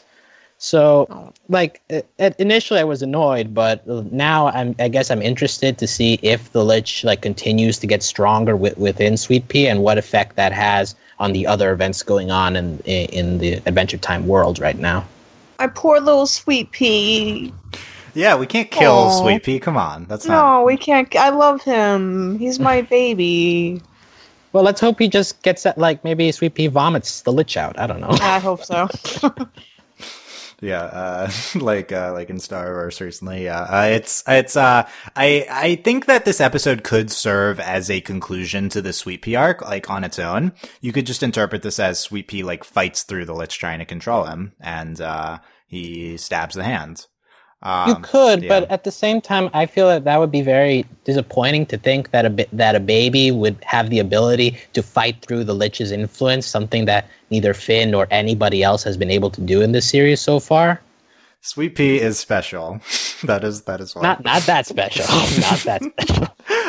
So, 0.57 1.05
Oh. 1.09 1.31
like 1.49 1.81
uh, 1.91 2.29
initially, 2.39 2.79
I 2.79 2.83
was 2.85 3.01
annoyed, 3.01 3.53
but 3.53 3.85
now 4.11 4.47
I'm. 4.47 4.73
I 4.79 4.87
guess 4.87 5.11
I'm 5.11 5.21
interested 5.21 5.77
to 5.77 5.85
see 5.87 6.17
if 6.21 6.51
the 6.53 6.63
Lich 6.63 7.03
like 7.03 7.21
continues 7.21 7.77
to 7.79 7.87
get 7.87 8.01
stronger 8.01 8.55
with, 8.55 8.77
within 8.77 9.17
Sweet 9.17 9.47
Pea 9.49 9.67
and 9.67 9.83
what 9.83 9.97
effect 9.97 10.37
that 10.37 10.53
has 10.53 10.95
on 11.19 11.33
the 11.33 11.45
other 11.45 11.71
events 11.71 12.03
going 12.03 12.31
on 12.31 12.55
in 12.55 12.79
in, 12.85 13.09
in 13.09 13.37
the 13.39 13.53
Adventure 13.65 13.97
Time 13.97 14.27
world 14.27 14.59
right 14.59 14.77
now. 14.79 15.05
My 15.59 15.67
poor 15.67 15.99
little 15.99 16.25
sweet 16.27 16.71
pea. 16.71 17.53
Yeah, 18.13 18.35
we 18.37 18.45
can't 18.45 18.71
kill 18.71 18.93
Aw. 18.93 19.21
Sweet 19.21 19.43
Pea. 19.43 19.59
Come 19.59 19.75
on, 19.75 20.05
that's 20.05 20.25
not. 20.25 20.59
No, 20.59 20.63
we 20.63 20.77
can't. 20.77 21.13
I 21.17 21.29
love 21.29 21.61
him. 21.61 22.39
He's 22.39 22.59
my 22.59 22.81
baby. 22.97 23.81
Well, 24.53 24.63
let's 24.63 24.79
hope 24.79 24.99
he 24.99 25.09
just 25.09 25.41
gets 25.43 25.63
that. 25.63 25.77
Like 25.77 26.01
maybe 26.05 26.31
Sweet 26.31 26.55
Pea 26.55 26.67
vomits 26.67 27.21
the 27.23 27.33
Lich 27.33 27.57
out. 27.57 27.77
I 27.77 27.87
don't 27.87 27.99
know. 27.99 28.15
I 28.21 28.39
hope 28.39 28.63
so. 28.63 28.87
Yeah, 30.65 30.81
uh, 30.81 31.31
like 31.55 31.91
uh, 31.91 32.11
like 32.13 32.29
in 32.31 32.39
Star 32.39 32.73
Wars 32.73 32.99
recently. 32.99 33.43
Yeah, 33.43 33.61
uh, 33.61 33.85
it's 33.91 34.23
it's. 34.27 34.57
Uh, 34.57 34.87
I 35.15 35.45
I 35.49 35.75
think 35.75 36.07
that 36.07 36.25
this 36.25 36.41
episode 36.41 36.83
could 36.83 37.11
serve 37.11 37.59
as 37.59 37.89
a 37.89 38.01
conclusion 38.01 38.69
to 38.69 38.81
the 38.81 38.91
Sweet 38.91 39.21
Pea 39.21 39.35
arc, 39.35 39.61
like 39.61 39.89
on 39.89 40.03
its 40.03 40.17
own. 40.17 40.53
You 40.81 40.91
could 40.91 41.05
just 41.05 41.21
interpret 41.21 41.61
this 41.61 41.79
as 41.79 41.99
Sweet 41.99 42.27
Pea 42.27 42.43
like 42.43 42.63
fights 42.63 43.03
through 43.03 43.25
the 43.25 43.35
Lich 43.35 43.59
trying 43.59 43.79
to 43.79 43.85
control 43.85 44.25
him, 44.25 44.53
and 44.59 44.99
uh, 44.99 45.37
he 45.67 46.17
stabs 46.17 46.55
the 46.55 46.63
hand. 46.63 47.05
Um, 47.65 47.89
you 47.89 47.95
could, 47.95 48.43
yeah. 48.43 48.49
but 48.49 48.69
at 48.69 48.83
the 48.83 48.91
same 48.91 49.19
time, 49.19 49.49
I 49.51 49.65
feel 49.65 49.87
that 49.87 50.03
that 50.03 50.19
would 50.19 50.31
be 50.31 50.43
very 50.43 50.85
disappointing 51.03 51.65
to 51.65 51.77
think 51.79 52.11
that 52.11 52.23
a 52.23 52.29
bi- 52.29 52.47
that 52.53 52.75
a 52.75 52.79
baby 52.79 53.31
would 53.31 53.57
have 53.63 53.89
the 53.89 53.97
ability 53.97 54.55
to 54.73 54.83
fight 54.83 55.19
through 55.25 55.45
the 55.45 55.55
Lich's 55.55 55.91
influence, 55.91 56.45
something 56.45 56.85
that 56.85 57.09
neither 57.31 57.55
Finn 57.55 57.89
nor 57.89 58.07
anybody 58.11 58.61
else 58.61 58.83
has 58.83 58.97
been 58.97 59.09
able 59.09 59.31
to 59.31 59.41
do 59.41 59.61
in 59.61 59.71
this 59.71 59.89
series 59.89 60.21
so 60.21 60.39
far. 60.39 60.79
Sweet 61.41 61.73
Pea 61.73 61.99
is 61.99 62.19
special. 62.19 62.79
that 63.23 63.43
is 63.43 63.63
that 63.63 63.81
is 63.81 63.95
why. 63.95 64.01
Not 64.01 64.23
not 64.23 64.43
that 64.43 64.65
special. 64.65 65.05
not 65.41 65.59
that 65.59 65.81
special. 65.83 66.27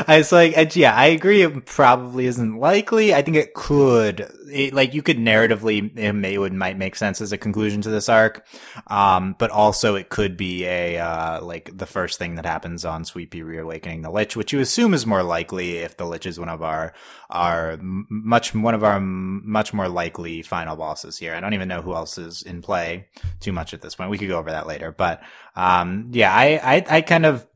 I 0.09 0.18
was 0.18 0.32
like, 0.32 0.76
yeah, 0.76 0.94
I 0.94 1.06
agree. 1.06 1.42
It 1.42 1.66
probably 1.66 2.26
isn't 2.26 2.59
likely. 2.59 3.14
I 3.14 3.22
think 3.22 3.37
it 3.37 3.54
could, 3.54 4.30
it, 4.50 4.72
like, 4.72 4.94
you 4.94 5.02
could 5.02 5.18
narratively, 5.18 5.96
it, 5.98 6.12
may, 6.12 6.35
it 6.35 6.38
would 6.38 6.52
might 6.52 6.78
make 6.78 6.96
sense 6.96 7.20
as 7.20 7.32
a 7.32 7.38
conclusion 7.38 7.82
to 7.82 7.90
this 7.90 8.09
arc. 8.09 8.46
Um, 8.88 9.37
but 9.38 9.50
also 9.50 9.94
it 9.94 10.09
could 10.09 10.37
be 10.37 10.64
a, 10.64 10.98
uh, 10.98 11.42
like 11.42 11.76
the 11.76 11.87
first 11.87 12.18
thing 12.18 12.37
that 12.37 12.46
happens 12.46 12.85
on 12.85 13.04
Sweet 13.04 13.30
Pea 13.30 13.42
reawakening 13.42 14.02
the 14.02 14.11
Lich, 14.11 14.37
which 14.37 14.52
you 14.52 14.61
assume 14.61 14.94
is 14.94 15.06
more 15.06 15.22
likely 15.22 15.78
if 15.78 15.96
the 15.96 16.06
Lich 16.06 16.26
is 16.26 16.38
one 16.38 16.48
of 16.48 16.62
our, 16.62 16.92
our 17.30 17.78
much, 17.80 18.54
one 18.54 18.74
of 18.74 18.85
our 18.85 19.00
much 19.00 19.74
more 19.74 19.88
likely 19.88 20.42
final 20.42 20.76
bosses 20.76 21.18
here. 21.18 21.35
I 21.35 21.40
don't 21.40 21.54
even 21.54 21.68
know 21.68 21.82
who 21.82 21.94
else 21.94 22.18
is 22.18 22.42
in 22.42 22.62
play 22.62 23.09
too 23.40 23.52
much 23.52 23.74
at 23.74 23.82
this 23.82 23.94
point. 23.94 24.11
We 24.11 24.18
could 24.18 24.28
go 24.28 24.38
over 24.38 24.50
that 24.50 24.66
later, 24.66 24.92
but, 24.92 25.22
um, 25.57 26.11
yeah, 26.12 26.33
I, 26.35 26.61
I, 26.62 26.85
I 26.88 27.01
kind 27.01 27.27
of, 27.27 27.47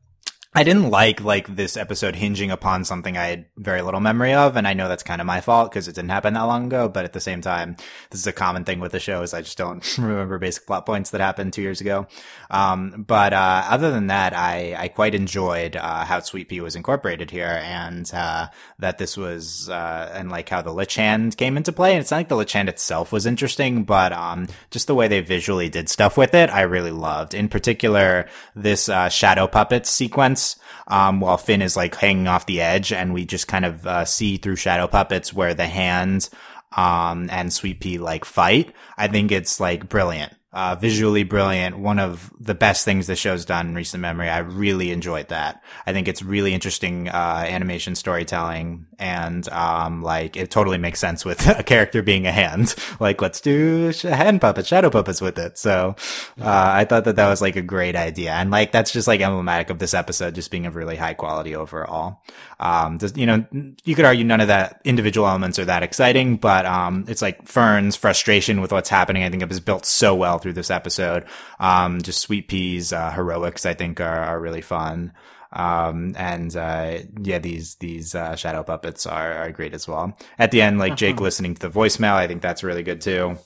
I 0.53 0.65
didn't 0.65 0.89
like 0.89 1.21
like 1.21 1.55
this 1.55 1.77
episode 1.77 2.13
hinging 2.13 2.51
upon 2.51 2.83
something 2.83 3.15
I 3.15 3.27
had 3.27 3.45
very 3.55 3.81
little 3.81 4.01
memory 4.01 4.33
of, 4.33 4.57
and 4.57 4.67
I 4.67 4.73
know 4.73 4.89
that's 4.89 5.01
kind 5.01 5.21
of 5.21 5.27
my 5.27 5.39
fault 5.39 5.71
because 5.71 5.87
it 5.87 5.95
didn't 5.95 6.09
happen 6.09 6.33
that 6.33 6.41
long 6.41 6.65
ago. 6.65 6.89
But 6.89 7.05
at 7.05 7.13
the 7.13 7.21
same 7.21 7.39
time, 7.39 7.77
this 8.09 8.19
is 8.19 8.27
a 8.27 8.33
common 8.33 8.65
thing 8.65 8.81
with 8.81 8.91
the 8.91 8.99
show 8.99 9.21
is 9.21 9.33
I 9.33 9.43
just 9.43 9.57
don't 9.57 9.81
remember 9.97 10.37
basic 10.39 10.67
plot 10.67 10.85
points 10.85 11.11
that 11.11 11.21
happened 11.21 11.53
two 11.53 11.61
years 11.61 11.79
ago. 11.79 12.05
Um, 12.49 13.05
but 13.07 13.31
uh, 13.31 13.63
other 13.69 13.91
than 13.91 14.07
that, 14.07 14.33
I 14.35 14.75
I 14.77 14.89
quite 14.89 15.15
enjoyed 15.15 15.77
uh, 15.77 16.03
how 16.03 16.19
Sweet 16.19 16.49
Pea 16.49 16.59
was 16.59 16.75
incorporated 16.75 17.31
here, 17.31 17.61
and 17.63 18.11
uh, 18.13 18.49
that 18.77 18.97
this 18.97 19.15
was 19.15 19.69
uh, 19.69 20.11
and 20.13 20.29
like 20.29 20.49
how 20.49 20.61
the 20.61 20.73
Lich 20.73 20.95
Hand 20.95 21.37
came 21.37 21.55
into 21.55 21.71
play. 21.71 21.93
And 21.93 22.01
it's 22.01 22.11
not 22.11 22.17
like 22.17 22.27
the 22.27 22.35
Lich 22.35 22.51
Hand 22.51 22.67
itself 22.67 23.13
was 23.13 23.25
interesting, 23.25 23.85
but 23.85 24.11
um, 24.11 24.49
just 24.69 24.87
the 24.87 24.95
way 24.95 25.07
they 25.07 25.21
visually 25.21 25.69
did 25.69 25.87
stuff 25.87 26.17
with 26.17 26.33
it, 26.33 26.49
I 26.49 26.63
really 26.63 26.91
loved. 26.91 27.33
In 27.33 27.47
particular, 27.47 28.27
this 28.53 28.89
uh, 28.89 29.07
shadow 29.07 29.47
puppet 29.47 29.85
sequence 29.85 30.40
um, 30.87 31.19
while 31.19 31.37
Finn 31.37 31.61
is 31.61 31.75
like 31.75 31.95
hanging 31.95 32.27
off 32.27 32.45
the 32.45 32.61
edge, 32.61 32.91
and 32.91 33.13
we 33.13 33.25
just 33.25 33.47
kind 33.47 33.65
of 33.65 33.85
uh, 33.85 34.05
see 34.05 34.37
through 34.37 34.55
shadow 34.57 34.87
puppets 34.87 35.33
where 35.33 35.53
the 35.53 35.67
hands 35.67 36.29
um, 36.75 37.29
and 37.29 37.51
Sweet 37.51 37.79
Pea 37.79 37.97
like 37.97 38.25
fight. 38.25 38.73
I 38.97 39.07
think 39.07 39.31
it's 39.31 39.59
like 39.59 39.89
brilliant. 39.89 40.33
Uh, 40.53 40.75
visually 40.75 41.23
brilliant. 41.23 41.79
One 41.79 41.97
of 41.97 42.31
the 42.39 42.53
best 42.53 42.83
things 42.83 43.07
the 43.07 43.15
show's 43.15 43.45
done 43.45 43.67
in 43.67 43.75
recent 43.75 44.01
memory. 44.01 44.29
I 44.29 44.39
really 44.39 44.91
enjoyed 44.91 45.29
that. 45.29 45.63
I 45.85 45.93
think 45.93 46.07
it's 46.07 46.21
really 46.21 46.53
interesting, 46.53 47.07
uh, 47.07 47.45
animation 47.47 47.95
storytelling 47.95 48.87
and, 48.99 49.47
um, 49.49 50.01
like 50.01 50.35
it 50.35 50.51
totally 50.51 50.77
makes 50.77 50.99
sense 50.99 51.23
with 51.23 51.47
a 51.59 51.63
character 51.63 52.01
being 52.01 52.27
a 52.27 52.31
hand. 52.31 52.75
Like, 52.99 53.21
let's 53.21 53.41
do 53.41 53.91
hand 54.03 54.41
puppets, 54.41 54.67
shadow 54.67 54.91
puppets 54.91 55.21
with 55.21 55.39
it. 55.39 55.57
So, 55.57 55.95
uh, 56.39 56.71
I 56.75 56.85
thought 56.85 57.05
that 57.05 57.15
that 57.15 57.29
was 57.29 57.41
like 57.41 57.55
a 57.55 57.61
great 57.61 57.95
idea. 57.95 58.31
And 58.31 58.51
like, 58.51 58.71
that's 58.71 58.91
just 58.91 59.07
like 59.07 59.21
emblematic 59.21 59.71
of 59.71 59.79
this 59.79 59.95
episode 59.95 60.35
just 60.35 60.51
being 60.51 60.67
of 60.67 60.75
really 60.75 60.97
high 60.97 61.15
quality 61.15 61.55
overall. 61.55 62.21
Um, 62.61 62.99
just, 62.99 63.17
you 63.17 63.25
know, 63.25 63.43
you 63.83 63.95
could 63.95 64.05
argue 64.05 64.23
none 64.23 64.39
of 64.39 64.49
that 64.49 64.81
individual 64.85 65.27
elements 65.27 65.57
are 65.57 65.65
that 65.65 65.81
exciting, 65.81 66.37
but, 66.37 66.65
um, 66.67 67.05
it's 67.07 67.21
like 67.21 67.47
Fern's 67.47 67.95
frustration 67.95 68.61
with 68.61 68.71
what's 68.71 68.89
happening. 68.89 69.23
I 69.23 69.29
think 69.29 69.41
it 69.41 69.49
was 69.49 69.59
built 69.59 69.85
so 69.85 70.13
well 70.13 70.37
through 70.37 70.53
this 70.53 70.69
episode. 70.69 71.25
Um, 71.59 72.03
just 72.03 72.21
Sweet 72.21 72.47
Pea's 72.47 72.93
uh, 72.93 73.11
heroics, 73.11 73.65
I 73.65 73.73
think, 73.73 73.99
are, 73.99 74.19
are 74.19 74.39
really 74.39 74.61
fun. 74.61 75.13
Um, 75.53 76.13
and 76.15 76.55
uh, 76.55 76.99
yeah, 77.21 77.39
these 77.39 77.75
these 77.75 78.15
uh, 78.15 78.35
shadow 78.35 78.63
puppets 78.63 79.05
are, 79.05 79.33
are 79.33 79.51
great 79.51 79.73
as 79.73 79.87
well. 79.87 80.17
At 80.39 80.51
the 80.51 80.61
end, 80.61 80.79
like 80.79 80.95
Jake 80.95 81.15
uh-huh. 81.15 81.23
listening 81.23 81.55
to 81.55 81.61
the 81.67 81.69
voicemail, 81.69 82.13
I 82.13 82.27
think 82.27 82.41
that's 82.41 82.63
really 82.63 82.83
good 82.83 83.01
too. 83.01 83.37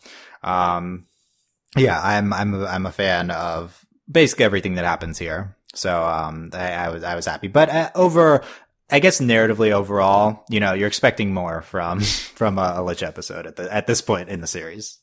Um, 0.44 1.08
yeah, 1.76 2.00
I'm 2.00 2.32
I'm 2.32 2.54
a, 2.54 2.66
I'm 2.66 2.86
a 2.86 2.92
fan 2.92 3.32
of 3.32 3.84
basically 4.12 4.46
everything 4.46 4.76
that 4.76 4.86
happens 4.86 5.18
here. 5.18 5.56
So 5.74 6.06
um, 6.06 6.52
I, 6.54 6.74
I 6.74 6.90
was 6.90 7.04
I 7.04 7.16
was 7.16 7.26
happy, 7.26 7.48
but 7.48 7.70
uh, 7.70 7.90
over 7.96 8.44
I 8.90 9.00
guess 9.00 9.20
narratively 9.20 9.72
overall, 9.72 10.46
you 10.50 10.60
know, 10.60 10.74
you're 10.74 10.88
expecting 10.88 11.34
more 11.34 11.62
from 11.62 12.00
from 12.02 12.58
a, 12.60 12.76
a 12.78 12.84
Lich 12.84 13.04
episode 13.04 13.46
at 13.46 13.56
the 13.56 13.74
at 13.74 13.88
this 13.88 14.02
point 14.02 14.30
in 14.30 14.42
the 14.42 14.48
series. 14.48 15.00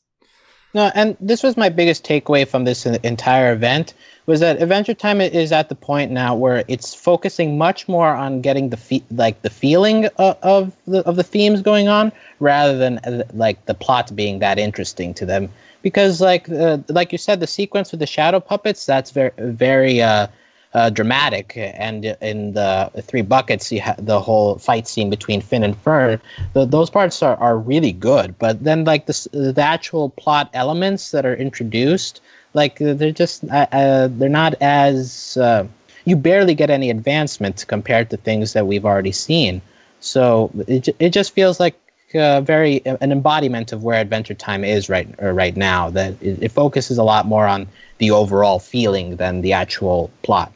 No, 0.73 0.91
and 0.95 1.15
this 1.19 1.43
was 1.43 1.55
my 1.55 1.69
biggest 1.69 2.03
takeaway 2.03 2.47
from 2.47 2.63
this 2.63 2.85
entire 2.87 3.53
event 3.53 3.93
was 4.25 4.39
that 4.39 4.61
Adventure 4.61 4.93
Time 4.93 5.21
is 5.21 5.51
at 5.51 5.69
the 5.69 5.75
point 5.75 6.11
now 6.11 6.33
where 6.33 6.63
it's 6.67 6.95
focusing 6.95 7.57
much 7.57 7.87
more 7.87 8.07
on 8.07 8.41
getting 8.41 8.69
the 8.69 8.77
fe- 8.77 9.03
like 9.11 9.41
the 9.41 9.49
feeling 9.49 10.05
of, 10.17 10.37
of 10.41 10.75
the 10.87 11.01
of 11.05 11.15
the 11.15 11.23
themes 11.23 11.61
going 11.61 11.89
on 11.89 12.11
rather 12.39 12.77
than 12.77 12.97
uh, 12.99 13.23
like 13.33 13.65
the 13.65 13.73
plot 13.73 14.15
being 14.15 14.39
that 14.39 14.57
interesting 14.57 15.13
to 15.13 15.25
them. 15.25 15.49
Because 15.81 16.21
like 16.21 16.49
uh, 16.49 16.79
like 16.87 17.11
you 17.11 17.17
said, 17.17 17.39
the 17.39 17.47
sequence 17.47 17.91
with 17.91 17.99
the 17.99 18.07
shadow 18.07 18.39
puppets 18.39 18.85
that's 18.85 19.11
very 19.11 19.31
very 19.37 20.01
uh, 20.01 20.27
uh, 20.73 20.89
dramatic. 20.89 21.53
And 21.55 22.05
in 22.21 22.53
the 22.53 22.91
three 23.01 23.21
buckets, 23.21 23.71
you 23.71 23.81
have 23.81 24.03
the 24.03 24.19
whole 24.19 24.57
fight 24.57 24.87
scene 24.87 25.09
between 25.09 25.41
Finn 25.41 25.63
and 25.63 25.77
Fern. 25.77 26.19
The, 26.53 26.65
those 26.65 26.89
parts 26.89 27.21
are, 27.21 27.35
are 27.37 27.57
really 27.57 27.91
good. 27.91 28.37
But 28.39 28.63
then, 28.63 28.83
like 28.85 29.05
the 29.05 29.29
the 29.31 29.61
actual 29.61 30.09
plot 30.09 30.49
elements 30.53 31.11
that 31.11 31.25
are 31.25 31.35
introduced, 31.35 32.21
like 32.53 32.77
they're 32.79 33.11
just 33.11 33.43
uh, 33.45 33.67
uh, 33.71 34.09
they're 34.11 34.29
not 34.29 34.55
as 34.61 35.37
uh, 35.37 35.67
you 36.05 36.15
barely 36.15 36.55
get 36.55 36.69
any 36.69 36.89
advancement 36.89 37.65
compared 37.67 38.09
to 38.09 38.17
things 38.17 38.53
that 38.53 38.67
we've 38.67 38.85
already 38.85 39.11
seen. 39.11 39.61
So 39.99 40.51
it 40.67 40.89
it 40.99 41.09
just 41.09 41.33
feels 41.33 41.59
like 41.59 41.79
uh, 42.15 42.41
very 42.41 42.85
an 42.85 43.11
embodiment 43.11 43.71
of 43.71 43.83
where 43.83 43.99
Adventure 43.99 44.33
Time 44.33 44.63
is 44.63 44.89
right 44.89 45.07
uh, 45.21 45.31
right 45.31 45.55
now. 45.55 45.89
That 45.89 46.13
it, 46.21 46.43
it, 46.43 46.51
focuses 46.51 46.97
a 46.97 47.03
lot 47.03 47.25
more 47.25 47.47
on 47.47 47.67
the 47.99 48.11
overall 48.11 48.59
feeling 48.59 49.15
than 49.15 49.41
the 49.41 49.53
actual 49.53 50.11
plot. 50.23 50.51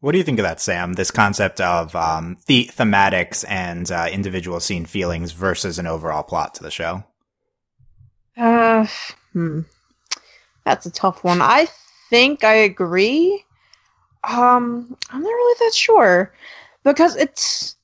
What 0.00 0.12
do 0.12 0.18
you 0.18 0.24
think 0.24 0.38
of 0.38 0.44
that, 0.44 0.60
Sam? 0.60 0.92
This 0.92 1.10
concept 1.10 1.60
of 1.60 1.94
um, 1.96 2.36
the 2.46 2.70
thematics 2.72 3.44
and 3.48 3.90
uh, 3.90 4.06
individual 4.10 4.60
scene 4.60 4.86
feelings 4.86 5.32
versus 5.32 5.78
an 5.78 5.88
overall 5.88 6.22
plot 6.22 6.54
to 6.54 6.62
the 6.62 6.70
show. 6.70 7.02
Uh, 8.36 8.86
hmm. 9.32 9.62
That's 10.64 10.86
a 10.86 10.90
tough 10.90 11.24
one. 11.24 11.42
I 11.42 11.66
think 12.10 12.44
I 12.44 12.52
agree. 12.52 13.44
Um, 14.22 14.96
I'm 15.10 15.22
not 15.22 15.28
really 15.28 15.66
that 15.66 15.74
sure 15.74 16.32
because 16.84 17.16
it's 17.16 17.76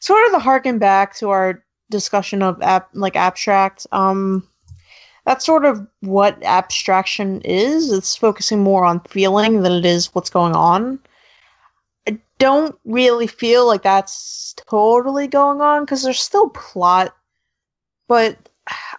sort 0.00 0.26
of 0.26 0.32
the 0.32 0.38
harken 0.38 0.78
back 0.78 1.14
to 1.16 1.30
our 1.30 1.64
discussion 1.90 2.42
of 2.42 2.60
ab- 2.60 2.88
like 2.92 3.16
abstract. 3.16 3.86
Um, 3.92 4.46
that's 5.24 5.46
sort 5.46 5.64
of 5.64 5.86
what 6.00 6.42
abstraction 6.42 7.40
is. 7.42 7.90
It's 7.90 8.14
focusing 8.14 8.62
more 8.62 8.84
on 8.84 9.00
feeling 9.08 9.62
than 9.62 9.72
it 9.72 9.86
is 9.86 10.14
what's 10.14 10.28
going 10.28 10.54
on 10.54 10.98
don't 12.38 12.78
really 12.84 13.26
feel 13.26 13.66
like 13.66 13.82
that's 13.82 14.54
totally 14.68 15.26
going 15.26 15.60
on 15.60 15.84
because 15.84 16.02
there's 16.02 16.20
still 16.20 16.50
plot, 16.50 17.14
but 18.08 18.36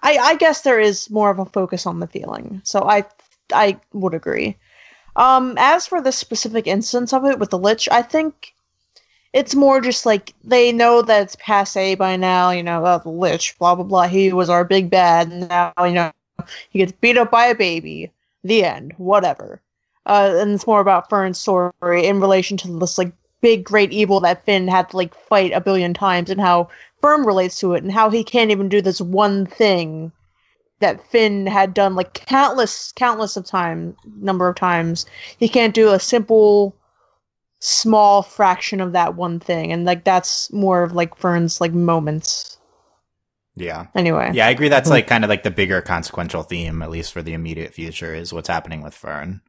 I, 0.03 0.17
I 0.17 0.35
guess 0.35 0.61
there 0.61 0.79
is 0.79 1.09
more 1.09 1.29
of 1.29 1.39
a 1.39 1.45
focus 1.45 1.85
on 1.85 1.99
the 1.99 2.07
feeling. 2.07 2.61
So 2.63 2.83
I 2.83 3.05
I 3.53 3.79
would 3.93 4.13
agree. 4.13 4.57
Um, 5.15 5.55
as 5.57 5.87
for 5.87 6.01
the 6.01 6.11
specific 6.11 6.67
instance 6.67 7.13
of 7.13 7.25
it 7.25 7.39
with 7.39 7.49
the 7.49 7.57
Lich, 7.57 7.87
I 7.91 8.01
think 8.01 8.53
it's 9.33 9.55
more 9.55 9.81
just 9.81 10.05
like 10.05 10.33
they 10.43 10.71
know 10.71 11.01
that 11.01 11.23
it's 11.23 11.37
passe 11.39 11.95
by 11.95 12.15
now. 12.15 12.51
You 12.51 12.63
know, 12.63 12.85
uh, 12.85 12.97
the 12.99 13.09
Lich, 13.09 13.57
blah 13.59 13.75
blah 13.75 13.83
blah. 13.83 14.07
He 14.07 14.31
was 14.33 14.49
our 14.49 14.63
big 14.63 14.89
bad, 14.89 15.29
and 15.29 15.49
now 15.49 15.73
you 15.79 15.93
know 15.93 16.11
he 16.69 16.79
gets 16.79 16.91
beat 16.93 17.17
up 17.17 17.31
by 17.31 17.47
a 17.47 17.55
baby. 17.55 18.11
The 18.43 18.63
end. 18.63 18.93
Whatever. 18.97 19.61
Uh, 20.05 20.35
and 20.37 20.51
it's 20.51 20.67
more 20.67 20.81
about 20.81 21.09
Fern's 21.09 21.39
story 21.39 21.73
in 22.05 22.19
relation 22.19 22.57
to 22.57 22.79
this 22.79 22.97
like 22.99 23.11
big 23.45 23.63
great 23.63 23.91
evil 23.91 24.19
that 24.19 24.43
Finn 24.43 24.67
had 24.67 24.89
to 24.89 24.97
like 24.97 25.13
fight 25.13 25.51
a 25.51 25.61
billion 25.61 25.93
times 25.93 26.31
and 26.31 26.41
how 26.41 26.67
Fern 26.99 27.27
relates 27.27 27.59
to 27.59 27.75
it 27.75 27.83
and 27.83 27.91
how 27.91 28.09
he 28.09 28.23
can't 28.23 28.49
even 28.49 28.67
do 28.69 28.81
this 28.81 28.99
one 28.99 29.45
thing 29.45 30.11
that 30.79 31.05
Finn 31.11 31.45
had 31.45 31.75
done 31.75 31.93
like 31.93 32.15
countless 32.15 32.91
countless 32.93 33.37
of 33.37 33.45
time 33.45 33.95
number 34.19 34.49
of 34.49 34.55
times. 34.55 35.05
He 35.37 35.47
can't 35.47 35.75
do 35.75 35.89
a 35.89 35.99
simple 35.99 36.75
small 37.59 38.23
fraction 38.23 38.81
of 38.81 38.93
that 38.93 39.13
one 39.13 39.39
thing 39.39 39.71
and 39.71 39.85
like 39.85 40.05
that's 40.05 40.51
more 40.51 40.81
of 40.81 40.93
like 40.93 41.15
Fern's 41.15 41.61
like 41.61 41.71
moments. 41.71 42.57
Yeah. 43.55 43.85
Anyway. 43.93 44.31
Yeah, 44.33 44.47
I 44.47 44.49
agree 44.49 44.69
that's 44.69 44.89
like 44.89 45.05
kind 45.05 45.23
of 45.23 45.29
like 45.29 45.43
the 45.43 45.51
bigger 45.51 45.83
consequential 45.83 46.41
theme 46.41 46.81
at 46.81 46.89
least 46.89 47.13
for 47.13 47.21
the 47.21 47.33
immediate 47.33 47.75
future 47.75 48.15
is 48.15 48.33
what's 48.33 48.49
happening 48.49 48.81
with 48.81 48.95
Fern. 48.95 49.41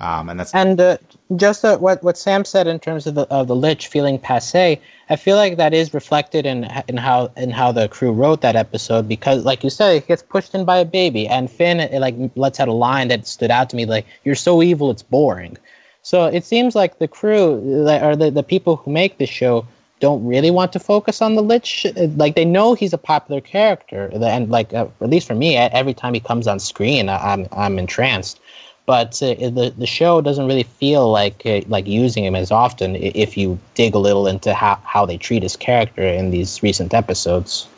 Um, 0.00 0.28
and 0.28 0.40
that's 0.40 0.54
and 0.54 0.80
uh, 0.80 0.98
just 1.36 1.62
what 1.62 2.02
what 2.02 2.18
Sam 2.18 2.44
said 2.44 2.66
in 2.66 2.80
terms 2.80 3.06
of 3.06 3.14
the 3.14 3.22
of 3.28 3.46
the 3.46 3.54
lich 3.54 3.86
feeling 3.86 4.18
passe. 4.18 4.80
I 5.10 5.16
feel 5.16 5.36
like 5.36 5.56
that 5.58 5.72
is 5.72 5.94
reflected 5.94 6.46
in 6.46 6.68
in 6.88 6.96
how 6.96 7.30
in 7.36 7.50
how 7.50 7.70
the 7.72 7.88
crew 7.88 8.12
wrote 8.12 8.40
that 8.40 8.56
episode 8.56 9.08
because, 9.08 9.44
like 9.44 9.62
you 9.62 9.70
said, 9.70 9.96
it 9.96 10.08
gets 10.08 10.22
pushed 10.22 10.54
in 10.54 10.64
by 10.64 10.78
a 10.78 10.84
baby, 10.84 11.28
and 11.28 11.50
Finn 11.50 11.80
it, 11.80 12.00
like 12.00 12.16
lets 12.34 12.58
out 12.58 12.68
a 12.68 12.72
line 12.72 13.08
that 13.08 13.26
stood 13.26 13.50
out 13.50 13.70
to 13.70 13.76
me 13.76 13.86
like 13.86 14.06
"You're 14.24 14.34
so 14.34 14.62
evil, 14.62 14.90
it's 14.90 15.02
boring." 15.02 15.56
So 16.02 16.26
it 16.26 16.44
seems 16.44 16.74
like 16.74 16.98
the 16.98 17.08
crew 17.08 17.86
or 17.86 18.16
the 18.16 18.30
the 18.30 18.42
people 18.42 18.76
who 18.76 18.90
make 18.90 19.18
the 19.18 19.26
show 19.26 19.66
don't 20.00 20.24
really 20.26 20.50
want 20.50 20.72
to 20.72 20.80
focus 20.80 21.22
on 21.22 21.36
the 21.36 21.42
lich. 21.42 21.86
Like 22.16 22.34
they 22.34 22.44
know 22.44 22.74
he's 22.74 22.92
a 22.92 22.98
popular 22.98 23.40
character, 23.40 24.10
and 24.12 24.50
like 24.50 24.74
uh, 24.74 24.88
at 25.00 25.10
least 25.10 25.28
for 25.28 25.36
me, 25.36 25.56
every 25.56 25.94
time 25.94 26.12
he 26.12 26.20
comes 26.20 26.48
on 26.48 26.58
screen, 26.58 27.08
I'm 27.08 27.46
I'm 27.52 27.78
entranced 27.78 28.40
but 28.86 29.22
uh, 29.22 29.34
the 29.34 29.72
the 29.76 29.86
show 29.86 30.20
doesn't 30.20 30.46
really 30.46 30.64
feel 30.64 31.10
like 31.10 31.42
uh, 31.46 31.60
like 31.68 31.86
using 31.86 32.24
him 32.24 32.34
as 32.34 32.50
often 32.50 32.96
if 32.96 33.36
you 33.36 33.58
dig 33.74 33.94
a 33.94 33.98
little 33.98 34.26
into 34.26 34.54
how, 34.54 34.80
how 34.84 35.06
they 35.06 35.16
treat 35.16 35.42
his 35.42 35.56
character 35.56 36.02
in 36.02 36.30
these 36.30 36.62
recent 36.62 36.92
episodes. 36.94 37.68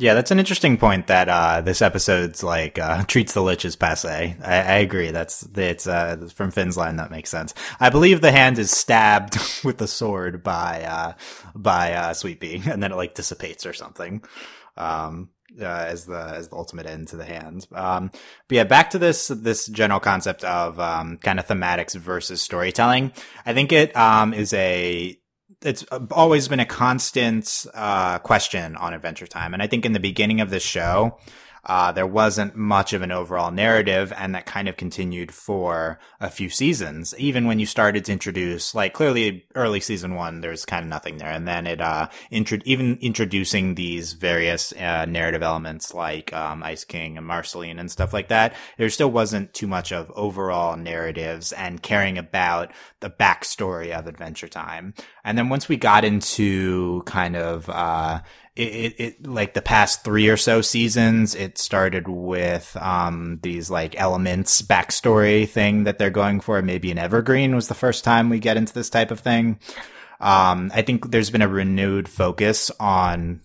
Yeah, 0.00 0.14
that's 0.14 0.30
an 0.30 0.38
interesting 0.38 0.76
point. 0.76 1.08
That 1.08 1.28
uh, 1.28 1.60
this 1.60 1.82
episode's 1.82 2.44
like 2.44 2.78
uh, 2.78 3.02
treats 3.08 3.34
the 3.34 3.42
lich 3.42 3.64
as 3.64 3.74
passe. 3.74 4.36
I, 4.44 4.54
I 4.54 4.76
agree. 4.78 5.10
That's 5.10 5.46
it's 5.56 5.88
uh, 5.88 6.28
from 6.32 6.52
Finn's 6.52 6.76
line. 6.76 6.96
That 6.96 7.10
makes 7.10 7.30
sense. 7.30 7.52
I 7.80 7.90
believe 7.90 8.20
the 8.20 8.30
hand 8.30 8.58
is 8.58 8.70
stabbed 8.70 9.38
with 9.64 9.78
the 9.78 9.88
sword 9.88 10.44
by 10.44 10.82
uh, 10.82 11.12
by 11.54 11.92
uh, 11.92 12.14
Sweet 12.14 12.42
and 12.66 12.82
then 12.82 12.92
it 12.92 12.96
like 12.96 13.14
dissipates 13.14 13.66
or 13.66 13.72
something. 13.72 14.22
Um, 14.76 15.30
uh, 15.60 15.64
as 15.64 16.06
the 16.06 16.18
as 16.18 16.48
the 16.48 16.56
ultimate 16.56 16.86
end 16.86 17.08
to 17.08 17.16
the 17.16 17.24
hand. 17.24 17.66
Um, 17.72 18.10
but 18.48 18.54
yeah, 18.54 18.64
back 18.64 18.90
to 18.90 18.98
this 18.98 19.28
this 19.28 19.66
general 19.66 20.00
concept 20.00 20.44
of 20.44 20.78
um, 20.78 21.16
kind 21.18 21.38
of 21.38 21.46
thematics 21.46 21.94
versus 21.94 22.42
storytelling. 22.42 23.12
I 23.46 23.54
think 23.54 23.72
it 23.72 23.96
um, 23.96 24.34
is 24.34 24.52
a 24.52 25.18
it's 25.62 25.84
always 26.10 26.48
been 26.48 26.60
a 26.60 26.66
constant 26.66 27.66
uh, 27.74 28.18
question 28.18 28.76
on 28.76 28.94
Adventure 28.94 29.26
Time, 29.26 29.54
and 29.54 29.62
I 29.62 29.66
think 29.66 29.84
in 29.84 29.92
the 29.92 30.00
beginning 30.00 30.40
of 30.40 30.50
the 30.50 30.60
show, 30.60 31.18
uh, 31.68 31.92
there 31.92 32.06
wasn't 32.06 32.56
much 32.56 32.92
of 32.92 33.02
an 33.02 33.12
overall 33.12 33.50
narrative, 33.50 34.12
and 34.16 34.34
that 34.34 34.46
kind 34.46 34.68
of 34.68 34.76
continued 34.76 35.30
for 35.30 35.98
a 36.20 36.30
few 36.30 36.48
seasons. 36.48 37.14
Even 37.18 37.46
when 37.46 37.58
you 37.58 37.66
started 37.66 38.06
to 38.06 38.12
introduce, 38.12 38.74
like 38.74 38.94
clearly 38.94 39.44
early 39.54 39.78
season 39.78 40.14
one, 40.14 40.40
there's 40.40 40.64
kind 40.64 40.82
of 40.82 40.88
nothing 40.88 41.18
there, 41.18 41.30
and 41.30 41.46
then 41.46 41.66
it 41.66 41.80
uh, 41.80 42.08
intro- 42.30 42.58
even 42.64 42.98
introducing 43.02 43.74
these 43.74 44.14
various 44.14 44.72
uh, 44.72 45.04
narrative 45.04 45.42
elements 45.42 45.92
like 45.92 46.32
um, 46.32 46.62
Ice 46.62 46.84
King 46.84 47.18
and 47.18 47.26
Marceline 47.26 47.78
and 47.78 47.90
stuff 47.90 48.12
like 48.12 48.28
that. 48.28 48.54
There 48.78 48.88
still 48.88 49.10
wasn't 49.10 49.52
too 49.52 49.66
much 49.66 49.92
of 49.92 50.10
overall 50.14 50.76
narratives 50.76 51.52
and 51.52 51.82
caring 51.82 52.16
about 52.16 52.72
the 53.00 53.10
backstory 53.10 53.90
of 53.96 54.06
Adventure 54.06 54.48
Time. 54.48 54.94
And 55.22 55.36
then 55.36 55.50
once 55.50 55.68
we 55.68 55.76
got 55.76 56.04
into 56.04 57.02
kind 57.04 57.36
of 57.36 57.68
uh, 57.68 58.20
it, 58.58 58.94
it, 58.98 59.26
like 59.26 59.54
the 59.54 59.62
past 59.62 60.02
three 60.02 60.28
or 60.28 60.36
so 60.36 60.60
seasons, 60.60 61.34
it 61.34 61.58
started 61.58 62.08
with 62.08 62.76
um, 62.80 63.38
these 63.42 63.70
like 63.70 63.98
elements 64.00 64.62
backstory 64.62 65.48
thing 65.48 65.84
that 65.84 65.98
they're 65.98 66.10
going 66.10 66.40
for. 66.40 66.60
Maybe 66.60 66.90
an 66.90 66.98
evergreen 66.98 67.54
was 67.54 67.68
the 67.68 67.74
first 67.74 68.04
time 68.04 68.28
we 68.28 68.40
get 68.40 68.56
into 68.56 68.74
this 68.74 68.90
type 68.90 69.10
of 69.10 69.20
thing. 69.20 69.60
Um, 70.20 70.72
I 70.74 70.82
think 70.82 71.10
there's 71.10 71.30
been 71.30 71.42
a 71.42 71.48
renewed 71.48 72.08
focus 72.08 72.72
on 72.80 73.42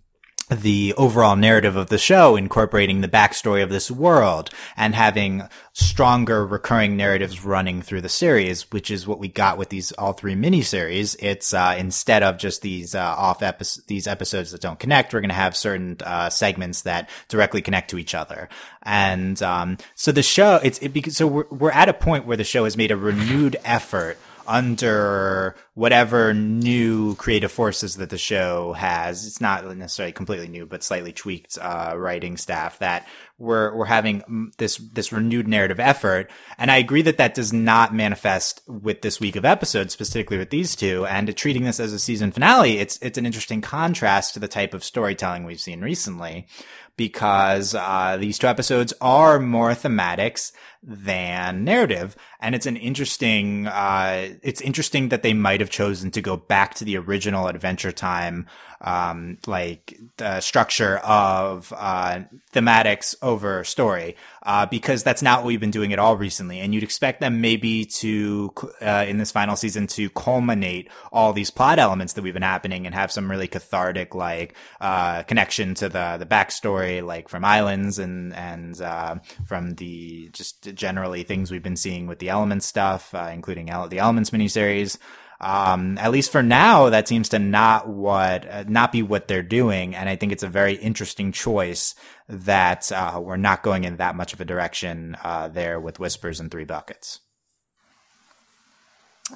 the 0.50 0.94
overall 0.98 1.36
narrative 1.36 1.76
of 1.76 1.90
the 1.90 1.98
show, 1.98 2.36
incorporating 2.36 3.02
the 3.02 3.08
backstory 3.08 3.64
of 3.64 3.70
this 3.70 3.90
world 3.90 4.50
and 4.76 4.94
having 4.94 5.48
stronger 5.72 6.46
recurring 6.46 6.96
narratives 6.98 7.44
running 7.44 7.82
through 7.82 8.02
the 8.02 8.10
series, 8.10 8.72
which 8.72 8.92
is 8.92 9.08
what 9.08 9.20
we 9.20 9.28
got 9.28 9.58
with 9.58 9.70
these 9.70 9.92
all 9.94 10.14
three 10.14 10.36
miniseries. 10.36 11.16
It's, 11.20 11.54
uh, 11.54 11.76
instead 11.78 12.24
of 12.24 12.38
just 12.38 12.62
these, 12.62 12.94
uh, 12.94 13.16
off 13.18 13.42
episodes, 13.42 13.86
these 13.88 14.08
episodes 14.08 14.52
that 14.52 14.62
don't 14.62 14.80
connect, 14.80 15.14
we're 15.14 15.22
going 15.22 15.30
to 15.30 15.36
have 15.36 15.56
certain, 15.56 15.98
uh, 16.04 16.30
segments 16.30 16.82
that 16.82 17.10
directly 17.30 17.62
connect 17.62 17.90
to 17.92 17.98
each 17.98 18.14
other. 18.14 18.50
And, 18.84 19.42
um, 19.42 19.78
so 19.96 20.12
the 20.12 20.24
show, 20.24 20.60
it's, 20.64 20.80
it, 20.80 21.14
so 21.14 21.26
we're, 21.26 21.48
we're 21.50 21.72
at 21.72 21.90
a 21.90 21.94
point 21.94 22.26
where 22.26 22.38
the 22.38 22.44
show 22.44 22.66
has 22.66 22.78
made 22.78 22.92
a 22.92 22.98
renewed 22.98 23.56
effort 23.64 24.18
under 24.48 25.56
whatever 25.74 26.34
new 26.34 27.16
creative 27.16 27.52
forces 27.52 27.98
that 27.98 28.10
the 28.10 28.18
show 28.18 28.74
has. 28.74 29.26
It's 29.26 29.42
not 29.42 29.66
necessarily 29.76 30.12
completely 30.12 30.48
new, 30.48 30.66
but 30.66 30.84
slightly 30.84 31.12
tweaked 31.12 31.58
uh, 31.62 31.94
writing 31.98 32.38
staff 32.38 32.80
that 32.80 33.08
we're 33.40 33.76
we're 33.76 33.86
having 33.86 34.52
this 34.58 34.78
this 34.78 35.12
renewed 35.12 35.48
narrative 35.48 35.80
effort. 35.80 36.30
And 36.58 36.72
I 36.72 36.78
agree 36.78 37.02
that 37.04 37.18
that 37.18 37.34
does 37.34 37.52
not 37.52 37.94
manifest 37.94 38.62
with 38.68 39.02
this 39.02 39.20
week 39.20 39.36
of 39.36 39.46
episodes, 39.46 39.94
specifically 39.94 40.38
with 40.38 40.50
these 40.50 40.76
two. 40.76 41.06
And 41.06 41.36
treating 41.36 41.64
this 41.64 41.80
as 41.80 41.94
a 41.94 42.00
season 42.00 42.32
finale, 42.32 42.78
it's 42.78 42.98
it's 43.02 43.18
an 43.18 43.26
interesting 43.26 43.62
contrast 43.62 44.34
to 44.34 44.40
the 44.40 44.48
type 44.48 44.74
of 44.74 44.84
storytelling 44.84 45.44
we've 45.44 45.60
seen 45.60 45.82
recently 45.82 46.48
because 46.96 47.74
uh, 47.74 48.18
these 48.20 48.38
two 48.38 48.48
episodes 48.48 48.94
are 49.02 49.40
more 49.40 49.72
thematics 49.72 50.52
than 50.82 51.64
narrative. 51.64 52.16
And 52.40 52.54
it's 52.54 52.66
an 52.66 52.78
interesting, 52.78 53.68
uh, 53.68 54.30
it's 54.44 54.62
interesting 54.62 55.10
that 55.10 55.24
they 55.24 55.34
might 55.34 55.60
have 55.60 55.70
chosen 55.70 56.12
to 56.12 56.22
go 56.22 56.38
back 56.38 56.76
to 56.76 56.86
the 56.86 56.98
original 56.98 57.48
Adventure 57.48 57.92
Time, 57.92 58.48
um, 58.84 59.38
like 59.48 59.98
the 60.18 60.40
structure 60.42 60.98
of, 60.98 61.74
uh, 61.76 62.20
thematics 62.52 63.16
over 63.22 63.64
story, 63.64 64.16
uh, 64.44 64.66
because 64.66 65.04
that's 65.04 65.22
not 65.22 65.40
what 65.40 65.48
we've 65.48 65.60
been 65.60 65.72
doing 65.72 65.94
at 65.94 66.00
all 66.00 66.18
recently. 66.18 66.60
And 66.60 66.74
you'd 66.74 66.84
expect 66.84 67.22
them 67.22 67.42
maybe 67.42 67.86
to, 67.86 68.54
uh, 68.82 69.06
in 69.08 69.18
this 69.18 69.32
final 69.32 69.56
season 69.56 69.88
to 69.88 70.10
culminate 70.10 70.90
all 71.12 71.34
these 71.34 71.50
plot 71.50 71.80
elements 71.80 72.14
that 72.14 72.22
we've 72.24 72.34
been 72.34 72.44
happening 72.44 72.86
and 72.86 72.94
have 72.94 73.12
some 73.12 73.32
really 73.32 73.48
cathartic, 73.48 74.14
like, 74.14 74.56
uh, 74.82 75.24
connection 75.24 75.74
to 75.76 75.90
the, 75.90 76.18
the 76.20 76.26
backstory, 76.26 77.06
like 77.06 77.30
from 77.30 77.46
Islands 77.46 78.00
and, 78.00 78.34
and, 78.36 78.80
uh, 78.82 79.16
from 79.46 79.76
the 79.76 80.30
just 80.34 80.74
generally 80.76 81.24
things 81.24 81.52
we've 81.52 81.64
been 81.64 81.78
seeing 81.78 82.06
with 82.06 82.20
the 82.20 82.30
Elements 82.30 82.66
stuff, 82.66 83.16
uh, 83.16 83.30
including 83.34 83.68
the 83.68 84.00
Elements 84.00 84.30
miniseries. 84.32 84.98
Um, 85.44 85.98
at 85.98 86.12
least 86.12 86.32
for 86.32 86.42
now, 86.42 86.90
that 86.90 87.10
seems 87.10 87.28
to 87.30 87.40
not 87.40 87.90
what 87.90 88.50
uh, 88.50 88.64
not 88.66 88.94
be 88.94 89.04
what 89.04 89.28
they're 89.28 89.44
doing, 89.44 89.94
and 89.94 90.08
I 90.08 90.16
think 90.16 90.32
it's 90.32 90.44
a 90.44 90.48
very 90.48 90.76
interesting 90.76 91.34
choice 91.34 91.96
that 92.30 92.90
uh, 92.94 93.20
we're 93.22 93.36
not 93.36 93.62
going 93.62 93.84
in 93.84 93.98
that 93.98 94.16
much 94.16 94.34
of 94.34 94.40
a 94.40 94.46
direction 94.46 95.18
uh, 95.22 95.50
there 95.50 95.82
with 95.82 96.00
Whispers 96.00 96.40
and 96.40 96.50
Three 96.50 96.64
Buckets. 96.64 97.20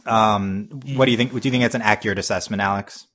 Um, 0.06 0.70
what 0.96 1.06
do 1.06 1.12
you 1.12 1.17
think? 1.17 1.32
Do 1.32 1.39
you 1.43 1.52
think 1.52 1.63
that's 1.63 1.76
an 1.76 1.82
accurate 1.82 2.20
assessment, 2.20 2.62
Alex? 2.62 3.06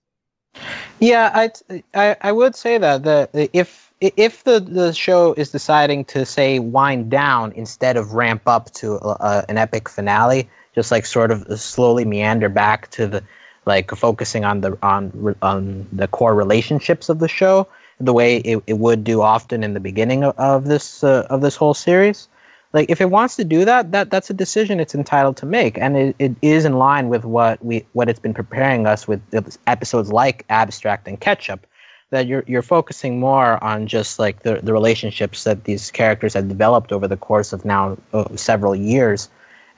Yeah, 1.01 1.31
I 1.33 1.51
I, 1.95 2.17
I 2.21 2.33
would 2.33 2.55
say 2.55 2.77
that 2.77 3.05
the 3.05 3.49
if 3.55 3.92
if 4.03 4.45
the, 4.45 4.59
the 4.61 4.93
show 4.93 5.33
is 5.35 5.51
deciding 5.51 6.05
to 6.07 6.27
say 6.27 6.59
wind 6.59 7.11
down 7.11 7.53
instead 7.53 7.97
of 7.97 8.15
ramp 8.15 8.43
up 8.47 8.73
to 8.75 8.97
a, 8.97 9.45
an 9.49 9.59
epic 9.59 9.89
finale, 9.89 10.49
just 10.75 10.91
like 10.91 11.07
sort 11.07 11.31
of 11.31 11.61
slowly 11.61 12.05
meander 12.05 12.49
back 12.49 12.91
to 12.91 13.07
the 13.07 13.23
like 13.65 13.93
focusing 13.93 14.45
on 14.45 14.61
the 14.61 14.77
on 14.83 15.37
on 15.41 15.87
the 15.93 16.09
core 16.09 16.35
relationships 16.35 17.09
of 17.09 17.21
the 17.21 17.29
show, 17.29 17.67
the 18.01 18.13
way 18.13 18.39
it, 18.39 18.63
it 18.67 18.79
would 18.79 19.05
do 19.05 19.23
often 19.23 19.63
in 19.63 19.75
the 19.75 19.81
beginning 19.81 20.25
of, 20.25 20.37
of 20.37 20.65
this 20.65 21.05
uh, 21.05 21.27
of 21.31 21.41
this 21.43 21.55
whole 21.55 21.75
series. 21.75 22.29
Like 22.73 22.91
if 22.91 23.01
it 23.01 23.11
wants 23.11 23.37
to 23.37 23.45
do 23.45 23.65
that, 23.67 23.93
that 23.93 24.11
that's 24.11 24.31
a 24.31 24.35
decision 24.35 24.81
it's 24.81 24.95
entitled 24.95 25.37
to 25.37 25.47
make, 25.47 25.79
and 25.79 25.97
it, 25.97 26.17
it 26.19 26.33
is 26.43 26.65
in 26.65 26.79
line 26.79 27.09
with 27.09 27.25
what 27.25 27.65
we 27.65 27.87
what 27.93 28.09
it's 28.09 28.19
been 28.19 28.35
preparing 28.35 28.87
us 28.87 29.07
with 29.07 29.21
episodes 29.67 30.11
like 30.11 30.45
Abstract 30.49 31.07
and 31.07 31.21
Ketchup, 31.21 31.67
that 32.13 32.27
you're 32.27 32.45
you're 32.47 32.63
focusing 32.63 33.19
more 33.19 33.63
on 33.65 33.87
just 33.87 34.19
like 34.19 34.41
the 34.41 34.61
the 34.63 34.73
relationships 34.73 35.45
that 35.45 35.65
these 35.65 35.91
characters 35.91 36.35
have 36.35 36.47
developed 36.47 36.93
over 36.93 37.09
the 37.09 37.17
course 37.17 37.53
of 37.53 37.65
now 37.65 37.97
uh, 38.13 38.25
several 38.37 38.77
years, 38.77 39.29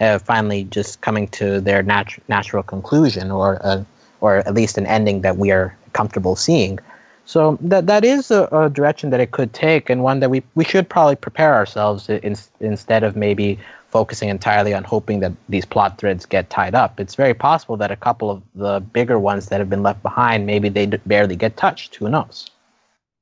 uh, 0.01 0.19
finally 0.19 0.65
just 0.65 1.01
coming 1.01 1.29
to 1.29 1.61
their 1.61 1.83
natu- 1.83 2.21
natural 2.29 2.63
conclusion 2.63 3.31
or 3.31 3.59
uh, 3.65 3.83
or 4.21 4.39
at 4.39 4.53
least 4.53 4.77
an 4.77 4.87
ending 4.87 5.23
that 5.23 5.37
we 5.39 5.51
are 5.53 5.75
comfortable 5.93 6.35
seeing. 6.35 6.79
So 7.25 7.57
that 7.61 7.87
that 7.87 8.05
is 8.05 8.31
a, 8.31 8.49
a, 8.53 8.69
direction 8.69 9.11
that 9.11 9.21
it 9.21 9.31
could 9.31 9.53
take, 9.55 9.89
and 9.89 10.03
one 10.03 10.21
that 10.21 10.29
we, 10.29 10.43
we 10.57 10.65
should 10.65 10.89
probably 10.89 11.17
prepare 11.17 11.55
ourselves 11.55 12.09
in, 12.09 12.37
instead 12.61 13.03
of 13.03 13.17
maybe 13.17 13.59
focusing 13.95 14.29
entirely 14.29 14.75
on 14.75 14.83
hoping 14.83 15.21
that 15.21 15.33
these 15.49 15.65
plot 15.65 15.99
threads 15.99 16.27
get 16.27 16.51
tied 16.51 16.75
up. 16.75 16.99
It's 16.99 17.15
very 17.15 17.33
possible 17.33 17.77
that 17.77 17.93
a 17.93 17.97
couple 17.97 18.29
of 18.29 18.43
the 18.53 18.81
bigger 18.81 19.21
ones 19.21 19.47
that 19.51 19.61
have 19.61 19.71
been 19.71 19.85
left 19.85 20.03
behind, 20.03 20.47
maybe 20.47 20.69
they 20.69 20.87
barely 20.87 21.37
get 21.37 21.57
touched. 21.57 21.95
Who 21.95 22.09
knows? 22.09 22.51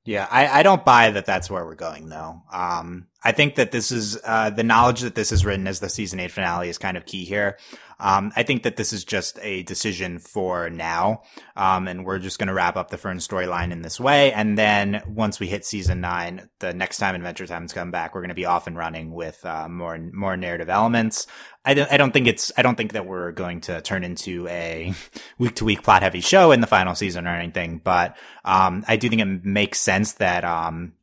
Yeah, 0.06 0.26
I, 0.30 0.60
I 0.60 0.62
don't 0.62 0.82
buy 0.82 1.10
that 1.10 1.26
that's 1.26 1.50
where 1.50 1.66
we're 1.66 1.74
going 1.74 2.08
though. 2.08 2.40
Um, 2.50 3.06
I 3.22 3.32
think 3.32 3.56
that 3.56 3.70
this 3.70 3.92
is, 3.92 4.18
uh, 4.24 4.48
the 4.48 4.62
knowledge 4.62 5.02
that 5.02 5.14
this 5.14 5.30
is 5.30 5.44
written 5.44 5.66
as 5.66 5.80
the 5.80 5.90
season 5.90 6.18
eight 6.20 6.30
finale 6.30 6.70
is 6.70 6.78
kind 6.78 6.96
of 6.96 7.04
key 7.04 7.26
here. 7.26 7.58
Um, 8.02 8.32
I 8.34 8.42
think 8.42 8.64
that 8.64 8.76
this 8.76 8.92
is 8.92 9.04
just 9.04 9.38
a 9.42 9.62
decision 9.62 10.18
for 10.18 10.68
now. 10.68 11.22
Um, 11.56 11.86
and 11.86 12.04
we're 12.04 12.18
just 12.18 12.38
going 12.38 12.48
to 12.48 12.54
wrap 12.54 12.76
up 12.76 12.90
the 12.90 12.98
Fern 12.98 13.18
storyline 13.18 13.70
in 13.70 13.82
this 13.82 14.00
way. 14.00 14.32
And 14.32 14.58
then 14.58 15.02
once 15.06 15.38
we 15.38 15.46
hit 15.46 15.64
season 15.64 16.00
nine, 16.00 16.50
the 16.58 16.74
next 16.74 16.98
time 16.98 17.14
Adventure 17.14 17.46
Time's 17.46 17.72
come 17.72 17.92
back, 17.92 18.14
we're 18.14 18.20
going 18.20 18.30
to 18.30 18.34
be 18.34 18.44
off 18.44 18.66
and 18.66 18.76
running 18.76 19.12
with, 19.12 19.44
uh, 19.44 19.68
more, 19.68 19.98
more 20.12 20.36
narrative 20.36 20.68
elements. 20.68 21.28
I 21.64 21.74
don't, 21.74 21.92
I 21.92 21.96
don't 21.96 22.12
think 22.12 22.26
it's, 22.26 22.50
I 22.56 22.62
don't 22.62 22.74
think 22.74 22.92
that 22.92 23.06
we're 23.06 23.30
going 23.30 23.60
to 23.62 23.80
turn 23.80 24.02
into 24.02 24.48
a 24.48 24.92
week 25.38 25.54
to 25.56 25.64
week 25.64 25.84
plot 25.84 26.02
heavy 26.02 26.20
show 26.20 26.50
in 26.50 26.60
the 26.60 26.66
final 26.66 26.96
season 26.96 27.26
or 27.28 27.30
anything, 27.30 27.80
but, 27.82 28.16
um, 28.44 28.84
I 28.88 28.96
do 28.96 29.08
think 29.08 29.22
it 29.22 29.44
makes 29.44 29.78
sense 29.78 30.14
that, 30.14 30.44
um, 30.44 30.94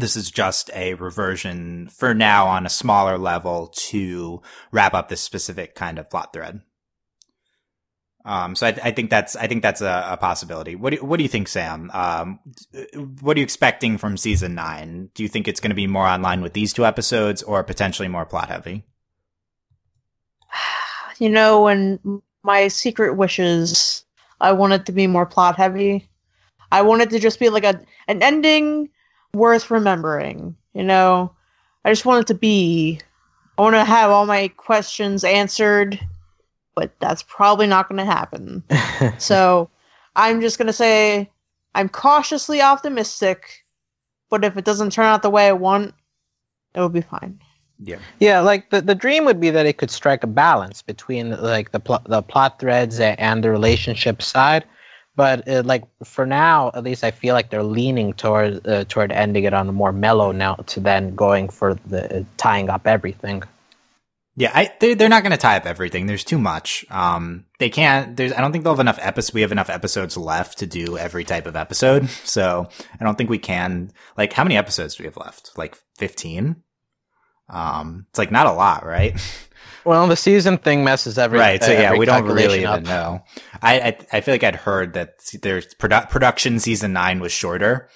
this 0.00 0.16
is 0.16 0.30
just 0.30 0.70
a 0.74 0.94
reversion 0.94 1.88
for 1.88 2.14
now 2.14 2.46
on 2.46 2.66
a 2.66 2.70
smaller 2.70 3.18
level 3.18 3.68
to 3.68 4.42
wrap 4.72 4.94
up 4.94 5.08
this 5.08 5.20
specific 5.20 5.74
kind 5.74 5.98
of 5.98 6.10
plot 6.10 6.32
thread. 6.32 6.60
Um, 8.24 8.54
so 8.54 8.66
I, 8.66 8.78
I, 8.82 8.90
think 8.90 9.08
that's 9.08 9.36
I 9.36 9.46
think 9.46 9.62
that's 9.62 9.80
a, 9.80 10.06
a, 10.10 10.16
possibility. 10.18 10.76
What 10.76 10.92
do, 10.92 11.02
what 11.04 11.16
do 11.16 11.22
you 11.22 11.30
think, 11.30 11.48
Sam? 11.48 11.90
Um, 11.94 12.40
what 13.20 13.36
are 13.36 13.40
you 13.40 13.44
expecting 13.44 13.96
from 13.96 14.18
season 14.18 14.54
nine? 14.54 15.08
Do 15.14 15.22
you 15.22 15.30
think 15.30 15.48
it's 15.48 15.60
going 15.60 15.70
to 15.70 15.76
be 15.76 15.86
more 15.86 16.06
online 16.06 16.42
with 16.42 16.52
these 16.52 16.74
two 16.74 16.84
episodes, 16.84 17.42
or 17.42 17.64
potentially 17.64 18.08
more 18.08 18.26
plot 18.26 18.48
heavy? 18.48 18.84
You 21.20 21.30
know, 21.30 21.62
when 21.62 22.22
my 22.44 22.68
secret 22.68 23.16
wishes, 23.16 24.04
I 24.40 24.52
want 24.52 24.72
it 24.72 24.86
to 24.86 24.92
be 24.92 25.08
more 25.08 25.26
plot 25.26 25.56
heavy. 25.56 26.08
I 26.70 26.82
want 26.82 27.02
it 27.02 27.10
to 27.10 27.18
just 27.18 27.40
be 27.40 27.48
like 27.48 27.64
a 27.64 27.80
an 28.06 28.22
ending 28.22 28.90
worth 29.34 29.70
remembering. 29.70 30.56
You 30.74 30.84
know, 30.84 31.32
I 31.84 31.90
just 31.90 32.04
want 32.04 32.22
it 32.22 32.26
to 32.28 32.38
be. 32.38 33.00
I 33.56 33.62
want 33.62 33.74
to 33.74 33.84
have 33.84 34.10
all 34.10 34.26
my 34.26 34.48
questions 34.48 35.24
answered, 35.24 35.98
but 36.76 36.92
that's 37.00 37.24
probably 37.24 37.66
not 37.66 37.88
going 37.88 37.98
to 37.98 38.04
happen. 38.04 38.62
so 39.18 39.68
I'm 40.14 40.40
just 40.40 40.58
going 40.58 40.68
to 40.68 40.72
say 40.72 41.28
I'm 41.74 41.88
cautiously 41.88 42.62
optimistic, 42.62 43.64
but 44.30 44.44
if 44.44 44.56
it 44.56 44.64
doesn't 44.64 44.92
turn 44.92 45.06
out 45.06 45.22
the 45.22 45.30
way 45.30 45.48
I 45.48 45.52
want, 45.52 45.94
it 46.74 46.80
will 46.80 46.88
be 46.88 47.00
fine. 47.00 47.40
Yeah. 47.82 47.98
Yeah, 48.18 48.40
like 48.40 48.70
the, 48.70 48.80
the 48.80 48.94
dream 48.94 49.24
would 49.24 49.40
be 49.40 49.50
that 49.50 49.66
it 49.66 49.78
could 49.78 49.90
strike 49.90 50.24
a 50.24 50.28
balance 50.28 50.82
between 50.82 51.30
like 51.40 51.72
the 51.72 51.80
pl- 51.80 52.02
the 52.06 52.22
plot 52.22 52.58
threads 52.58 52.98
and 53.00 53.44
the 53.44 53.50
relationship 53.50 54.22
side 54.22 54.64
but 55.18 55.48
uh, 55.48 55.62
like 55.64 55.82
for 56.04 56.24
now 56.24 56.70
at 56.74 56.84
least 56.84 57.02
i 57.02 57.10
feel 57.10 57.34
like 57.34 57.50
they're 57.50 57.64
leaning 57.78 58.12
toward 58.12 58.64
uh, 58.68 58.84
toward 58.84 59.10
ending 59.10 59.42
it 59.42 59.52
on 59.52 59.68
a 59.68 59.72
more 59.72 59.92
mellow 59.92 60.30
note 60.30 60.64
to 60.68 60.78
then 60.78 61.16
going 61.16 61.48
for 61.48 61.74
the 61.86 62.20
uh, 62.20 62.24
tying 62.36 62.70
up 62.70 62.86
everything. 62.86 63.42
Yeah 64.36 64.52
I, 64.54 64.72
they, 64.78 64.94
they're 64.94 65.08
not 65.08 65.24
going 65.24 65.32
to 65.32 65.44
tie 65.46 65.56
up 65.56 65.66
everything. 65.66 66.06
There's 66.06 66.22
too 66.22 66.38
much. 66.38 66.86
Um 66.88 67.46
they 67.58 67.68
can't 67.68 68.16
there's 68.16 68.32
i 68.32 68.40
don't 68.40 68.52
think 68.52 68.62
they'll 68.62 68.74
have 68.78 68.86
enough 68.88 69.00
episodes 69.02 69.34
we 69.34 69.40
have 69.42 69.50
enough 69.50 69.68
episodes 69.68 70.16
left 70.16 70.58
to 70.58 70.66
do 70.66 70.96
every 70.96 71.24
type 71.24 71.46
of 71.46 71.56
episode. 71.56 72.08
So 72.36 72.68
i 73.00 73.04
don't 73.04 73.18
think 73.18 73.28
we 73.30 73.38
can 73.38 73.90
like 74.16 74.32
how 74.32 74.44
many 74.44 74.56
episodes 74.56 74.94
do 74.94 75.02
we 75.02 75.08
have 75.10 75.16
left? 75.16 75.58
Like 75.58 75.76
15 75.96 76.62
Um, 77.48 78.06
it's 78.10 78.18
like 78.18 78.30
not 78.30 78.46
a 78.46 78.52
lot, 78.52 78.86
right? 78.86 79.18
Well, 79.88 80.06
the 80.06 80.16
season 80.16 80.58
thing 80.58 80.84
messes 80.84 81.16
every 81.16 81.38
right. 81.38 81.64
So 81.64 81.70
uh, 81.74 81.80
yeah, 81.80 81.96
we 81.96 82.04
don't 82.04 82.24
really 82.24 82.60
calculation 82.60 82.70
even 82.70 82.82
know. 82.84 83.24
I, 83.62 83.80
I 83.80 83.98
I 84.12 84.20
feel 84.20 84.34
like 84.34 84.44
I'd 84.44 84.54
heard 84.54 84.92
that 84.92 85.14
there's 85.40 85.74
produ- 85.76 86.10
production 86.10 86.58
season 86.58 86.92
nine 86.92 87.20
was 87.20 87.32
shorter. 87.32 87.88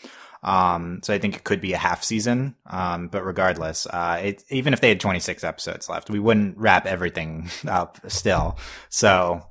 Um, 0.42 1.00
so 1.02 1.12
I 1.12 1.18
think 1.18 1.36
it 1.36 1.44
could 1.44 1.60
be 1.60 1.74
a 1.74 1.76
half 1.76 2.02
season. 2.02 2.56
Um, 2.66 3.08
but 3.08 3.26
regardless, 3.26 3.86
uh, 3.86 4.20
it, 4.22 4.42
even 4.48 4.72
if 4.72 4.80
they 4.80 4.88
had 4.88 5.00
26 5.00 5.44
episodes 5.44 5.90
left, 5.90 6.08
we 6.08 6.18
wouldn't 6.18 6.56
wrap 6.56 6.86
everything 6.86 7.50
up 7.68 7.98
still. 8.08 8.56
So, 8.88 9.46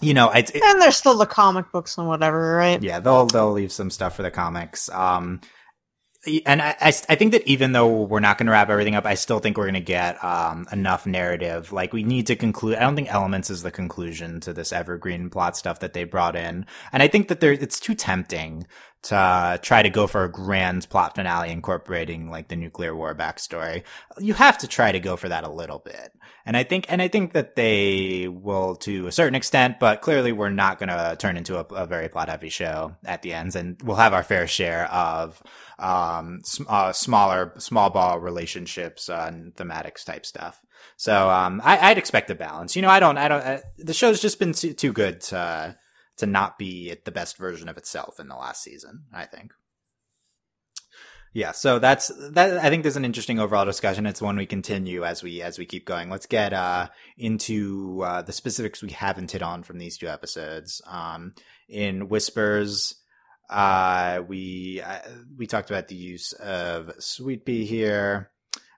you 0.00 0.14
know, 0.14 0.30
it's, 0.30 0.52
it, 0.52 0.62
And 0.62 0.80
there's 0.80 0.96
still 0.96 1.18
the 1.18 1.26
comic 1.26 1.72
books 1.72 1.98
and 1.98 2.06
whatever, 2.06 2.54
right? 2.54 2.80
yeah, 2.80 3.00
they'll 3.00 3.26
they'll 3.26 3.50
leave 3.50 3.72
some 3.72 3.90
stuff 3.90 4.14
for 4.14 4.22
the 4.22 4.30
comics. 4.30 4.88
Um, 4.90 5.40
and 6.46 6.62
I, 6.62 6.76
I, 6.80 6.92
I 7.08 7.14
think 7.14 7.32
that 7.32 7.46
even 7.46 7.72
though 7.72 8.02
we're 8.02 8.20
not 8.20 8.38
going 8.38 8.46
to 8.46 8.52
wrap 8.52 8.70
everything 8.70 8.94
up, 8.94 9.06
I 9.06 9.14
still 9.14 9.40
think 9.40 9.56
we're 9.56 9.64
going 9.64 9.74
to 9.74 9.80
get 9.80 10.22
um, 10.24 10.66
enough 10.72 11.06
narrative. 11.06 11.72
Like 11.72 11.92
we 11.92 12.02
need 12.02 12.26
to 12.28 12.36
conclude. 12.36 12.76
I 12.76 12.80
don't 12.80 12.96
think 12.96 13.12
Elements 13.12 13.50
is 13.50 13.62
the 13.62 13.70
conclusion 13.70 14.40
to 14.40 14.52
this 14.52 14.72
evergreen 14.72 15.30
plot 15.30 15.56
stuff 15.56 15.80
that 15.80 15.92
they 15.92 16.04
brought 16.04 16.36
in, 16.36 16.66
and 16.92 17.02
I 17.02 17.08
think 17.08 17.28
that 17.28 17.40
there 17.40 17.52
it's 17.52 17.78
too 17.78 17.94
tempting 17.94 18.66
uh, 19.12 19.58
try 19.60 19.82
to 19.82 19.90
go 19.90 20.06
for 20.06 20.24
a 20.24 20.30
grand 20.30 20.88
plot 20.88 21.14
finale 21.14 21.50
incorporating 21.50 22.30
like 22.30 22.48
the 22.48 22.56
nuclear 22.56 22.94
war 22.94 23.14
backstory. 23.14 23.82
You 24.18 24.34
have 24.34 24.58
to 24.58 24.68
try 24.68 24.92
to 24.92 25.00
go 25.00 25.16
for 25.16 25.28
that 25.28 25.44
a 25.44 25.50
little 25.50 25.78
bit. 25.78 26.12
And 26.46 26.56
I 26.56 26.62
think, 26.62 26.86
and 26.88 27.00
I 27.00 27.08
think 27.08 27.32
that 27.32 27.56
they 27.56 28.28
will 28.28 28.76
to 28.76 29.06
a 29.06 29.12
certain 29.12 29.34
extent, 29.34 29.80
but 29.80 30.02
clearly 30.02 30.32
we're 30.32 30.50
not 30.50 30.78
going 30.78 30.90
to 30.90 31.16
turn 31.18 31.36
into 31.36 31.58
a, 31.58 31.64
a 31.74 31.86
very 31.86 32.08
plot 32.08 32.28
heavy 32.28 32.50
show 32.50 32.96
at 33.04 33.22
the 33.22 33.32
ends 33.32 33.56
and 33.56 33.80
we'll 33.82 33.96
have 33.96 34.12
our 34.12 34.22
fair 34.22 34.46
share 34.46 34.86
of, 34.92 35.42
um, 35.78 36.40
sm- 36.44 36.66
uh, 36.68 36.92
smaller, 36.92 37.52
small 37.58 37.90
ball 37.90 38.20
relationships 38.20 39.08
and 39.08 39.54
thematics 39.56 40.04
type 40.04 40.26
stuff. 40.26 40.62
So, 40.96 41.30
um, 41.30 41.60
I, 41.64 41.90
I'd 41.90 41.98
expect 41.98 42.30
a 42.30 42.34
balance. 42.34 42.76
You 42.76 42.82
know, 42.82 42.90
I 42.90 43.00
don't, 43.00 43.16
I 43.16 43.28
don't, 43.28 43.42
uh, 43.42 43.58
the 43.78 43.94
show's 43.94 44.20
just 44.20 44.38
been 44.38 44.52
too, 44.52 44.74
too 44.74 44.92
good 44.92 45.20
to, 45.22 45.76
to 46.16 46.26
not 46.26 46.58
be 46.58 46.94
the 47.04 47.12
best 47.12 47.36
version 47.36 47.68
of 47.68 47.76
itself 47.76 48.20
in 48.20 48.28
the 48.28 48.36
last 48.36 48.62
season, 48.62 49.04
I 49.12 49.26
think. 49.26 49.52
Yeah, 51.34 51.50
so 51.50 51.80
that's 51.80 52.12
that. 52.30 52.58
I 52.58 52.70
think 52.70 52.84
there's 52.84 52.96
an 52.96 53.04
interesting 53.04 53.40
overall 53.40 53.64
discussion. 53.64 54.06
It's 54.06 54.22
one 54.22 54.36
we 54.36 54.46
continue 54.46 55.04
as 55.04 55.20
we 55.20 55.42
as 55.42 55.58
we 55.58 55.66
keep 55.66 55.84
going. 55.84 56.08
Let's 56.08 56.26
get 56.26 56.52
uh, 56.52 56.90
into 57.18 58.02
uh, 58.04 58.22
the 58.22 58.32
specifics 58.32 58.82
we 58.82 58.90
haven't 58.90 59.32
hit 59.32 59.42
on 59.42 59.64
from 59.64 59.78
these 59.78 59.98
two 59.98 60.06
episodes. 60.06 60.80
Um, 60.86 61.34
in 61.68 62.08
Whispers, 62.08 62.94
uh, 63.50 64.22
we 64.28 64.80
uh, 64.80 65.00
we 65.36 65.48
talked 65.48 65.70
about 65.70 65.88
the 65.88 65.96
use 65.96 66.32
of 66.34 66.92
Sweet 67.00 67.44
Pea 67.44 67.64
here. 67.64 68.30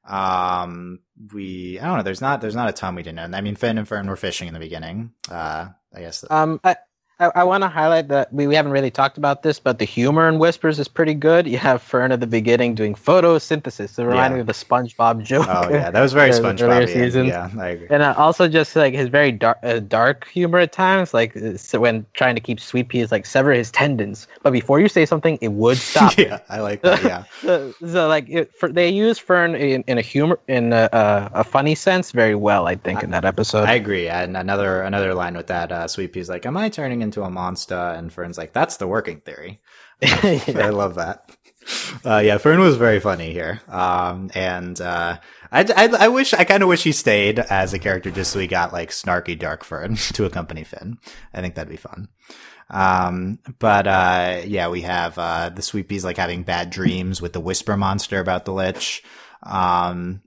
Um, 0.08 1.00
we 1.34 1.78
I 1.78 1.86
don't 1.86 1.98
know. 1.98 2.02
There's 2.04 2.22
not 2.22 2.40
there's 2.40 2.56
not 2.56 2.70
a 2.70 2.72
ton 2.72 2.94
we 2.94 3.02
didn't 3.02 3.30
know. 3.30 3.36
I 3.36 3.42
mean, 3.42 3.56
Finn 3.56 3.76
and 3.76 3.86
Fern 3.86 4.06
were 4.06 4.16
fishing 4.16 4.48
in 4.48 4.54
the 4.54 4.60
beginning. 4.60 5.12
Uh, 5.30 5.68
I 5.94 6.00
guess. 6.00 6.24
Um, 6.30 6.58
I 6.64 6.76
I, 7.18 7.30
I 7.36 7.44
want 7.44 7.62
to 7.62 7.68
highlight 7.68 8.08
that 8.08 8.30
we, 8.30 8.46
we 8.46 8.54
haven't 8.54 8.72
really 8.72 8.90
talked 8.90 9.16
about 9.16 9.42
this, 9.42 9.58
but 9.58 9.78
the 9.78 9.86
humor 9.86 10.28
in 10.28 10.38
Whispers 10.38 10.78
is 10.78 10.86
pretty 10.86 11.14
good. 11.14 11.46
You 11.46 11.56
have 11.56 11.80
Fern 11.80 12.12
at 12.12 12.20
the 12.20 12.26
beginning 12.26 12.74
doing 12.74 12.94
photosynthesis. 12.94 13.98
It 13.98 14.04
reminded 14.04 14.30
Yeah. 14.30 14.34
me 14.34 14.40
of 14.40 14.46
the 14.46 14.52
SpongeBob 14.52 15.22
joke. 15.24 15.46
Oh 15.48 15.70
yeah, 15.70 15.90
that 15.92 16.00
was 16.00 16.12
very 16.12 16.30
SpongeBob. 16.30 16.86
seasons. 16.92 17.28
Yeah, 17.28 17.48
I 17.58 17.68
agree. 17.68 17.86
And 17.88 18.02
uh, 18.02 18.14
also 18.18 18.48
just 18.48 18.76
like 18.76 18.92
his 18.92 19.08
very 19.08 19.32
dark, 19.32 19.58
uh, 19.62 19.78
dark 19.78 20.28
humor 20.28 20.58
at 20.58 20.72
times, 20.72 21.14
like 21.14 21.34
uh, 21.36 21.56
so 21.56 21.80
when 21.80 22.04
trying 22.12 22.34
to 22.34 22.40
keep 22.40 22.60
Sweet 22.60 22.88
Pea 22.90 23.00
is 23.00 23.12
like 23.12 23.24
sever 23.24 23.52
his 23.52 23.70
tendons, 23.70 24.28
but 24.42 24.52
before 24.52 24.78
you 24.78 24.88
say 24.88 25.06
something, 25.06 25.38
it 25.40 25.52
would 25.52 25.78
stop. 25.78 26.18
yeah, 26.18 26.40
I 26.50 26.60
like 26.60 26.82
that. 26.82 27.02
Yeah. 27.02 27.24
so, 27.40 27.72
so 27.86 28.08
like 28.08 28.28
it, 28.28 28.52
for, 28.54 28.68
they 28.70 28.90
use 28.90 29.18
Fern 29.18 29.54
in, 29.54 29.82
in 29.86 29.96
a 29.96 30.02
humor 30.02 30.38
in 30.48 30.74
a, 30.74 30.90
a, 30.92 31.30
a 31.40 31.44
funny 31.44 31.74
sense 31.74 32.12
very 32.12 32.34
well, 32.34 32.66
I 32.66 32.74
think, 32.74 33.02
in 33.02 33.10
that 33.12 33.24
episode. 33.24 33.64
I 33.68 33.74
agree. 33.74 34.06
And 34.06 34.36
another 34.36 34.82
another 34.82 35.14
line 35.14 35.34
with 35.34 35.46
that, 35.46 35.72
uh, 35.72 35.88
Sweet 35.88 36.12
Pea's 36.12 36.28
like, 36.28 36.44
"Am 36.44 36.58
I 36.58 36.68
turning 36.68 37.05
into 37.06 37.22
a 37.22 37.30
monster?" 37.30 37.74
And 37.74 38.12
Fern's 38.12 38.38
like, 38.38 38.52
"That's 38.52 38.76
the 38.76 38.86
working 38.86 39.20
theory." 39.20 39.60
I 40.02 40.70
love 40.70 40.96
that. 40.96 41.30
Uh, 42.04 42.18
yeah, 42.18 42.38
Fern 42.38 42.60
was 42.60 42.76
very 42.76 43.00
funny 43.00 43.32
here. 43.32 43.60
Um, 43.68 44.30
and 44.34 44.80
uh, 44.80 45.18
I, 45.50 45.60
I, 45.76 46.04
I 46.04 46.08
wish 46.08 46.32
I 46.32 46.44
kind 46.44 46.62
of 46.62 46.68
wish 46.68 46.84
he 46.84 46.92
stayed 46.92 47.38
as 47.38 47.72
a 47.72 47.78
character 47.78 48.10
just 48.10 48.32
so 48.32 48.38
we 48.38 48.46
got 48.46 48.72
like 48.72 48.90
snarky 48.90 49.38
dark 49.38 49.64
Fern 49.64 49.96
to 50.14 50.24
accompany 50.24 50.64
Finn. 50.64 50.98
I 51.34 51.40
think 51.40 51.54
that'd 51.54 51.70
be 51.70 51.76
fun. 51.76 52.08
Um, 52.68 53.38
but 53.58 53.86
uh, 53.86 54.42
yeah, 54.44 54.68
we 54.68 54.82
have 54.82 55.18
uh, 55.18 55.50
the 55.50 55.62
Sweepies 55.62 56.04
like 56.04 56.16
having 56.16 56.42
bad 56.42 56.70
dreams 56.70 57.20
with 57.22 57.32
the 57.32 57.40
Whisper 57.40 57.76
monster 57.76 58.20
about 58.20 58.44
the 58.44 58.52
Lich. 58.52 59.02
Um, 59.42 60.22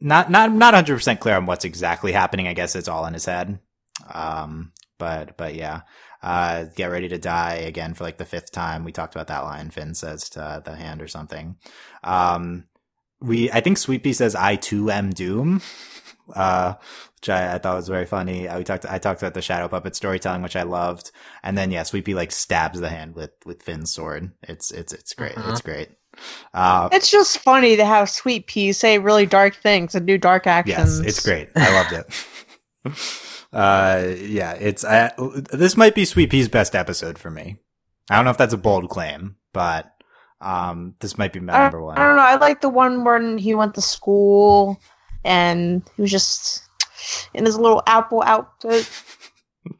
not 0.00 0.30
not 0.30 0.52
not 0.52 0.74
hundred 0.74 0.96
percent 0.96 1.20
clear 1.20 1.36
on 1.36 1.46
what's 1.46 1.64
exactly 1.64 2.12
happening. 2.12 2.48
I 2.48 2.54
guess 2.54 2.76
it's 2.76 2.88
all 2.88 3.06
in 3.06 3.14
his 3.14 3.24
head. 3.24 3.60
Um, 4.12 4.72
but 4.98 5.36
but 5.36 5.54
yeah, 5.54 5.82
uh, 6.22 6.64
get 6.76 6.90
ready 6.90 7.08
to 7.08 7.18
die 7.18 7.54
again 7.54 7.94
for 7.94 8.04
like 8.04 8.18
the 8.18 8.24
fifth 8.24 8.52
time. 8.52 8.84
We 8.84 8.92
talked 8.92 9.14
about 9.14 9.28
that 9.28 9.44
line. 9.44 9.70
Finn 9.70 9.94
says 9.94 10.28
to 10.30 10.62
the 10.64 10.76
hand 10.76 11.02
or 11.02 11.08
something. 11.08 11.56
Um, 12.04 12.64
we 13.20 13.50
I 13.50 13.60
think 13.60 13.78
Sweet 13.78 14.02
Pea 14.02 14.12
says 14.12 14.34
I 14.34 14.56
too 14.56 14.90
am 14.90 15.10
doom. 15.10 15.62
Uh, 16.34 16.74
which 17.20 17.28
I, 17.28 17.54
I 17.54 17.58
thought 17.58 17.76
was 17.76 17.88
very 17.88 18.04
funny. 18.04 18.48
Uh, 18.48 18.58
we 18.58 18.64
talked, 18.64 18.84
I 18.84 18.98
talked 18.98 19.22
about 19.22 19.34
the 19.34 19.42
shadow 19.42 19.68
puppet 19.68 19.94
storytelling, 19.94 20.42
which 20.42 20.56
I 20.56 20.64
loved. 20.64 21.12
And 21.42 21.56
then, 21.56 21.70
yeah, 21.70 21.84
Sweet 21.84 22.04
Pea 22.04 22.14
like 22.14 22.32
stabs 22.32 22.80
the 22.80 22.88
hand 22.88 23.14
with, 23.14 23.30
with 23.44 23.62
Finn's 23.62 23.92
sword. 23.92 24.32
It's, 24.42 24.70
it's, 24.70 24.92
it's 24.92 25.14
great. 25.14 25.36
Uh-huh. 25.36 25.52
It's 25.52 25.60
great. 25.60 25.90
Uh, 26.52 26.88
It's 26.92 27.10
just 27.10 27.38
funny 27.38 27.76
to 27.76 27.84
have 27.84 28.10
Sweet 28.10 28.46
Pea 28.46 28.72
say 28.72 28.98
really 28.98 29.26
dark 29.26 29.54
things 29.54 29.94
and 29.94 30.06
do 30.06 30.18
dark 30.18 30.46
actions. 30.46 30.98
Yes, 30.98 31.08
it's 31.08 31.24
great. 31.24 31.48
I 31.54 31.72
loved 31.74 31.92
it. 31.92 32.26
uh, 33.56 34.14
yeah, 34.18 34.52
it's 34.52 34.84
uh, 34.84 35.10
this 35.50 35.78
might 35.78 35.94
be 35.94 36.04
Sweet 36.04 36.28
Pea's 36.28 36.48
best 36.48 36.76
episode 36.76 37.18
for 37.18 37.30
me. 37.30 37.56
I 38.10 38.16
don't 38.16 38.26
know 38.26 38.30
if 38.30 38.36
that's 38.36 38.52
a 38.52 38.58
bold 38.58 38.90
claim, 38.90 39.36
but 39.54 39.94
um, 40.42 40.94
this 41.00 41.16
might 41.16 41.32
be 41.32 41.40
my 41.40 41.54
number 41.54 41.82
one. 41.82 41.96
I 41.96 42.06
don't 42.06 42.16
know. 42.16 42.22
I 42.22 42.36
like 42.36 42.60
the 42.60 42.68
one 42.68 43.02
when 43.02 43.38
he 43.38 43.54
went 43.54 43.74
to 43.76 43.80
school 43.80 44.78
and 45.24 45.82
he 45.96 46.02
was 46.02 46.10
just 46.10 46.62
in 47.32 47.46
his 47.46 47.58
little 47.58 47.82
apple 47.86 48.22
outfit. 48.22 48.90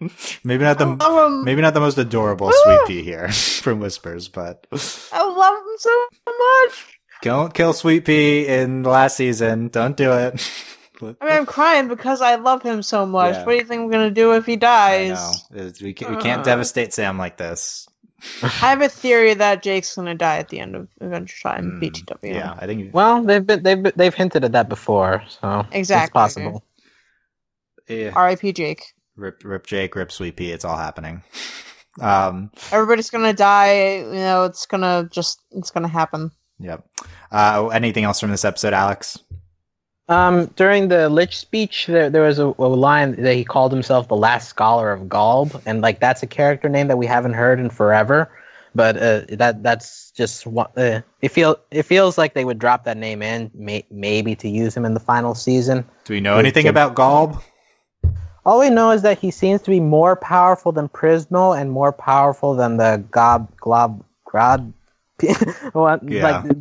maybe 0.43 0.65
not 0.65 0.79
the 0.79 0.87
him. 0.87 1.45
maybe 1.45 1.61
not 1.61 1.75
the 1.75 1.81
most 1.81 1.99
adorable 1.99 2.51
Sweet 2.53 2.81
Pea 2.87 3.03
here 3.03 3.29
from 3.33 3.81
Whispers, 3.81 4.29
but 4.29 4.67
I 5.13 5.23
love 5.23 5.55
him 5.55 5.77
so 5.77 6.07
much. 6.27 6.99
don't 7.21 7.53
kill 7.53 7.75
Sweet 7.75 8.07
Pea 8.07 8.47
in 8.47 8.85
the 8.85 8.91
last 8.91 9.19
season. 9.19 9.69
Don't 9.69 9.99
do 9.99 10.13
it. 10.13 10.41
I 11.03 11.07
mean, 11.07 11.17
I'm 11.21 11.47
crying 11.47 11.89
because 11.89 12.21
I 12.21 12.37
love 12.37 12.63
him 12.63 12.83
so 12.83 13.05
much. 13.07 13.35
Yeah. 13.35 13.45
What 13.45 13.53
do 13.53 13.59
you 13.59 13.65
think 13.65 13.85
we're 13.85 13.93
gonna 13.93 14.11
do 14.11 14.33
if 14.35 14.47
he 14.47 14.55
I 14.55 14.57
dies? 14.57 15.45
know. 15.51 15.71
We 15.83 15.93
can't, 15.93 16.17
we 16.17 16.23
can't 16.23 16.41
Uh. 16.41 16.45
devastate 16.45 16.93
Sam 16.93 17.19
like 17.19 17.37
this. 17.37 17.87
I 18.43 18.49
have 18.49 18.81
a 18.83 18.89
theory 18.89 19.35
that 19.35 19.63
Jake's 19.63 19.95
gonna 19.95 20.15
die 20.15 20.39
at 20.39 20.49
the 20.49 20.59
end 20.61 20.75
of 20.75 20.89
Adventure 21.01 21.37
Time 21.43 21.73
Hmm, 21.73 21.81
BTW. 21.85 22.35
Yeah, 22.35 22.55
I 22.59 22.67
think. 22.67 22.95
well, 22.95 23.23
they've 23.23 23.47
been 23.47 23.63
they've 23.63 23.83
been- 23.83 23.93
they've 23.97 24.15
hinted 24.15 24.45
at 24.45 24.53
that 24.53 24.69
before, 24.69 25.23
so 25.29 25.67
Exactly. 25.73 26.05
it's 26.23 26.35
possible. 26.35 26.65
yeah. 27.89 28.13
R.I.P. 28.15 28.53
Jake. 28.53 28.85
Rip, 29.17 29.43
rip 29.45 29.67
Jake, 29.67 29.95
rip 29.95 30.11
Sweet 30.13 30.37
Pea. 30.37 30.53
It's 30.53 30.65
all 30.65 30.77
happening. 30.77 31.23
Um, 31.99 32.51
Everybody's 32.73 33.09
gonna 33.09 33.33
die. 33.33 33.97
You 34.01 34.05
know, 34.13 34.45
it's 34.45 34.67
gonna 34.67 35.09
just 35.11 35.41
it's 35.53 35.71
gonna 35.71 35.89
happen. 35.89 36.31
Yep. 36.59 36.85
Uh, 37.33 37.69
anything 37.69 38.05
else 38.05 38.21
from 38.21 38.31
this 38.31 38.45
episode, 38.45 38.75
Alex? 38.75 39.19
Um, 40.09 40.47
during 40.55 40.89
the 40.89 41.09
Lich 41.09 41.37
speech, 41.37 41.87
there, 41.87 42.09
there 42.09 42.23
was 42.23 42.39
a, 42.39 42.47
a 42.47 42.69
line 42.69 43.21
that 43.23 43.35
he 43.35 43.45
called 43.45 43.73
himself 43.73 44.07
the 44.07 44.17
last 44.17 44.49
scholar 44.49 44.93
of 44.93 45.03
Golb, 45.03 45.61
and 45.67 45.81
like 45.81 45.99
that's 45.99 46.23
a 46.23 46.29
character 46.29 46.69
name 46.69 46.87
that 46.89 46.97
we 46.97 47.07
haven't 47.07 47.35
heard 47.35 47.59
in 47.59 47.71
forever. 47.71 48.31
But 48.75 48.97
uh, 48.99 49.23
that 49.31 49.63
that's 49.63 50.11
just 50.13 50.47
what 50.47 50.77
uh, 50.77 51.01
it 51.23 51.31
feel. 51.31 51.57
It 51.71 51.85
feels 51.85 52.19
like 52.19 52.35
they 52.35 52.45
would 52.45 52.59
drop 52.59 52.85
that 52.85 52.97
name 52.97 53.23
in, 53.23 53.51
may, 53.55 53.85
maybe 53.91 54.37
to 54.37 54.49
use 54.49 54.77
him 54.77 54.85
in 54.85 54.95
the 54.95 55.01
final 55.01 55.35
season. 55.35 55.85
Do 56.05 56.13
we 56.13 56.21
know 56.21 56.39
anything 56.39 56.69
about 56.69 56.95
Golb? 56.95 57.43
All 58.45 58.61
we 58.61 58.71
know 58.71 58.93
is 58.93 59.03
that 59.03 59.19
he 59.19 59.33
seems 59.33 59.61
to 59.63 59.71
be 59.71 59.81
more 59.81 60.15
powerful 60.15 60.71
than 60.71 60.89
Prismo 60.89 61.59
and 61.59 61.73
more 61.73 61.91
powerful 61.91 62.55
than 62.55 62.77
the 62.77 63.03
Gob 63.11 63.51
Glob 63.57 64.05
Grod. 64.25 64.73
Yeah, 65.23 65.63
like 65.75 66.03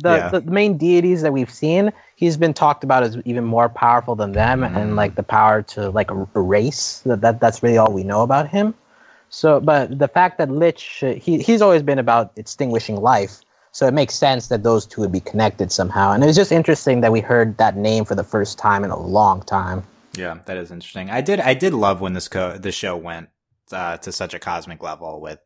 yeah. 0.02 0.28
the, 0.30 0.40
the 0.40 0.50
main 0.50 0.78
deities 0.78 1.20
that 1.20 1.32
we've 1.32 1.52
seen, 1.52 1.92
he's 2.16 2.36
been 2.36 2.52
talked 2.54 2.82
about 2.82 3.02
as 3.04 3.16
even 3.24 3.44
more 3.44 3.68
powerful 3.68 4.16
than 4.16 4.32
them, 4.32 4.60
Mhm. 4.62 4.76
and 4.76 4.96
like 4.96 5.14
the 5.14 5.22
power 5.22 5.62
to 5.62 5.90
like 5.90 6.10
er- 6.10 6.26
erase. 6.34 7.00
That, 7.06 7.20
that 7.20 7.38
that's 7.40 7.62
really 7.62 7.78
all 7.78 7.92
we 7.92 8.02
know 8.02 8.22
about 8.22 8.48
him. 8.48 8.74
So, 9.28 9.60
but 9.60 9.98
the 9.98 10.08
fact 10.08 10.38
that 10.38 10.50
Lich, 10.50 11.02
uh, 11.04 11.12
he 11.14 11.38
he's 11.38 11.62
always 11.62 11.82
been 11.82 11.98
about 11.98 12.32
extinguishing 12.36 12.96
life. 12.96 13.40
So 13.72 13.86
it 13.86 13.92
makes 13.92 14.14
sense 14.14 14.48
that 14.48 14.62
those 14.62 14.86
two 14.86 15.02
would 15.02 15.12
be 15.12 15.20
connected 15.20 15.70
somehow. 15.70 16.12
And 16.12 16.22
it 16.24 16.26
was 16.26 16.36
just 16.36 16.50
interesting 16.50 17.02
that 17.02 17.12
we 17.12 17.20
heard 17.20 17.58
that 17.58 17.76
name 17.76 18.06
for 18.06 18.14
the 18.14 18.24
first 18.24 18.56
time 18.56 18.84
in 18.84 18.90
a 18.90 18.98
long 18.98 19.42
time. 19.42 19.82
Yeah, 20.14 20.38
that 20.46 20.56
is 20.56 20.70
interesting. 20.70 21.10
I 21.10 21.20
did 21.20 21.40
I 21.40 21.52
did 21.52 21.74
love 21.74 22.00
when 22.00 22.14
this 22.14 22.26
co- 22.28 22.56
the 22.56 22.72
show 22.72 22.96
went 22.96 23.28
uh, 23.72 23.98
to 23.98 24.12
such 24.12 24.32
a 24.32 24.38
cosmic 24.38 24.82
level 24.82 25.20
with 25.20 25.40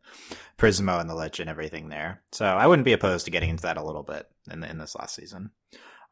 Prismo 0.58 1.00
and 1.00 1.10
the 1.10 1.14
Lich 1.16 1.40
and 1.40 1.50
everything 1.50 1.88
there. 1.88 2.20
So 2.32 2.44
I 2.44 2.66
wouldn't 2.68 2.84
be 2.84 2.92
opposed 2.92 3.24
to 3.24 3.30
getting 3.32 3.50
into 3.50 3.62
that 3.62 3.76
a 3.78 3.82
little 3.82 4.02
bit 4.04 4.28
in 4.48 4.60
the, 4.60 4.70
in 4.70 4.78
this 4.78 4.94
last 4.94 5.16
season. 5.16 5.50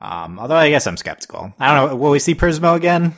Um, 0.01 0.39
although 0.39 0.57
I 0.57 0.71
guess 0.71 0.87
I'm 0.87 0.97
skeptical. 0.97 1.53
I 1.59 1.75
don't 1.75 1.91
know. 1.91 1.97
Will 1.97 2.11
we 2.11 2.19
see 2.19 2.35
Prismo 2.35 2.77
again? 2.77 3.15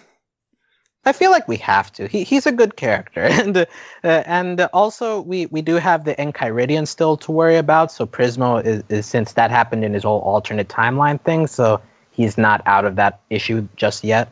I 1.05 1.13
feel 1.13 1.31
like 1.31 1.49
we 1.49 1.57
have 1.59 1.93
to. 1.93 2.07
He 2.07 2.25
he's 2.25 2.47
a 2.47 2.53
good 2.53 2.77
character, 2.77 3.23
and 3.25 3.57
uh, 3.57 3.67
and 4.03 4.61
also 4.73 5.21
we 5.23 5.47
we 5.47 5.63
do 5.63 5.77
have 5.77 6.05
the 6.05 6.15
Enchiridion 6.17 6.87
still 6.87 7.17
to 7.19 7.33
worry 7.33 7.57
about. 7.57 7.91
So 7.93 8.07
Prismo 8.07 8.65
is, 8.65 8.83
is 8.89 9.07
since 9.07 9.33
that 9.35 9.51
happened 9.51 9.85
in 9.85 9.95
his 9.95 10.05
whole 10.05 10.21
alternate 10.21 10.69
timeline 10.69 11.21
thing, 11.21 11.47
so 11.47 11.81
he's 12.11 12.37
not 12.37 12.63
out 12.67 12.85
of 12.85 12.97
that 12.97 13.21
issue 13.31 13.67
just 13.77 14.05
yet. 14.05 14.31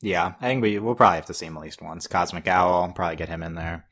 Yeah, 0.00 0.34
I 0.40 0.46
think 0.46 0.62
we 0.62 0.78
we'll 0.78 0.94
probably 0.94 1.16
have 1.16 1.26
to 1.26 1.34
see 1.34 1.46
him 1.46 1.56
at 1.56 1.62
least 1.62 1.82
once. 1.82 2.06
Cosmic 2.06 2.46
Owl, 2.46 2.92
probably 2.92 3.16
get 3.16 3.28
him 3.28 3.42
in 3.42 3.54
there. 3.54 3.84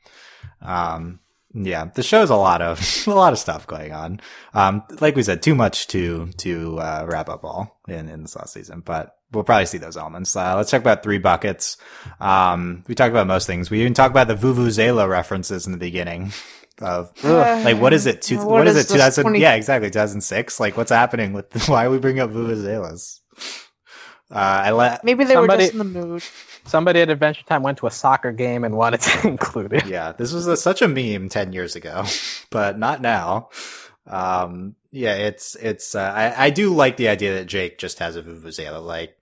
Um, 0.61 1.19
yeah, 1.55 1.85
the 1.85 2.03
show's 2.03 2.29
a 2.29 2.35
lot 2.35 2.61
of 2.61 2.79
a 3.07 3.11
lot 3.11 3.33
of 3.33 3.39
stuff 3.39 3.65
going 3.65 3.91
on. 3.93 4.19
Um, 4.53 4.83
like 4.99 5.15
we 5.15 5.23
said, 5.23 5.41
too 5.41 5.55
much 5.55 5.87
to 5.87 6.27
to 6.37 6.77
uh, 6.79 7.05
wrap 7.07 7.29
up 7.29 7.43
all 7.43 7.79
in 7.87 8.09
in 8.09 8.21
this 8.23 8.35
last 8.35 8.53
season, 8.53 8.81
but 8.81 9.15
we'll 9.31 9.43
probably 9.43 9.65
see 9.65 9.77
those 9.79 9.97
elements. 9.97 10.35
Uh, 10.35 10.55
let's 10.55 10.69
talk 10.69 10.81
about 10.81 11.01
three 11.01 11.17
buckets. 11.17 11.77
Um, 12.19 12.83
we 12.87 12.93
talked 12.95 13.11
about 13.11 13.27
most 13.27 13.47
things. 13.47 13.69
We 13.71 13.79
even 13.81 13.93
talked 13.93 14.11
about 14.11 14.27
the 14.27 14.35
Vuvuzela 14.35 15.09
references 15.09 15.65
in 15.65 15.71
the 15.71 15.77
beginning. 15.79 16.31
Of 16.81 17.13
like, 17.23 17.79
what 17.79 17.93
is 17.93 18.05
it? 18.05 18.21
Two, 18.21 18.35
What 18.35 18.47
what 18.49 18.67
is, 18.67 18.75
is 18.75 18.83
it? 18.83 18.93
Two 18.93 18.99
thousand? 18.99 19.21
20 19.23 19.39
Yeah, 19.39 19.53
exactly. 19.53 19.89
Two 19.89 19.97
thousand 19.97 20.19
six. 20.19 20.59
Like, 20.59 20.75
what's 20.75 20.91
happening 20.91 21.31
with? 21.31 21.69
Why 21.69 21.85
are 21.85 21.89
we 21.89 21.99
bringing 21.99 22.19
up 22.21 22.31
Vuvuzelas? 22.31 23.21
Uh, 24.29 24.35
I 24.35 24.71
let 24.71 25.01
Maybe 25.05 25.23
they 25.23 25.35
Somebody- 25.35 25.55
were 25.57 25.67
just 25.67 25.71
in 25.71 25.77
the 25.77 25.85
mood. 25.85 26.23
Somebody 26.65 27.01
at 27.01 27.09
Adventure 27.09 27.43
Time 27.43 27.61
went 27.63 27.77
to 27.79 27.87
a 27.87 27.91
soccer 27.91 28.31
game 28.31 28.63
and 28.63 28.75
wanted 28.75 29.01
to 29.01 29.27
include 29.27 29.73
it. 29.73 29.85
yeah, 29.85 30.11
this 30.11 30.33
was 30.33 30.47
a, 30.47 30.57
such 30.57 30.81
a 30.81 30.87
meme 30.87 31.29
10 31.29 31.53
years 31.53 31.75
ago, 31.75 32.03
but 32.49 32.79
not 32.79 33.01
now. 33.01 33.49
Um, 34.07 34.75
yeah, 34.91 35.13
it's, 35.15 35.55
it's, 35.55 35.95
uh, 35.95 36.01
I, 36.15 36.45
I 36.45 36.49
do 36.49 36.73
like 36.73 36.97
the 36.97 37.07
idea 37.07 37.35
that 37.35 37.45
Jake 37.45 37.77
just 37.77 37.99
has 37.99 38.15
a 38.15 38.23
Vuvuzela. 38.23 38.83
Like, 38.83 39.15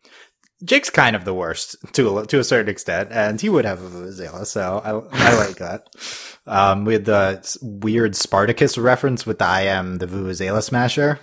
Jake's 0.64 0.90
kind 0.90 1.16
of 1.16 1.26
the 1.26 1.34
worst 1.34 1.76
to 1.94 2.20
a, 2.20 2.28
to 2.28 2.40
a 2.40 2.44
certain 2.44 2.70
extent, 2.70 3.10
and 3.12 3.40
he 3.40 3.50
would 3.50 3.66
have 3.66 3.82
a 3.82 3.90
Vuvuzela, 3.90 4.46
so 4.46 4.82
I, 4.84 5.32
I 5.32 5.36
like 5.46 5.58
that. 5.58 5.90
Um, 6.46 6.86
with 6.86 7.06
the 7.06 7.58
weird 7.62 8.16
Spartacus 8.16 8.78
reference 8.78 9.26
with 9.26 9.40
the 9.40 9.46
I 9.46 9.62
am 9.64 9.98
the 9.98 10.08
Vuvuzela 10.08 10.62
smasher. 10.64 11.20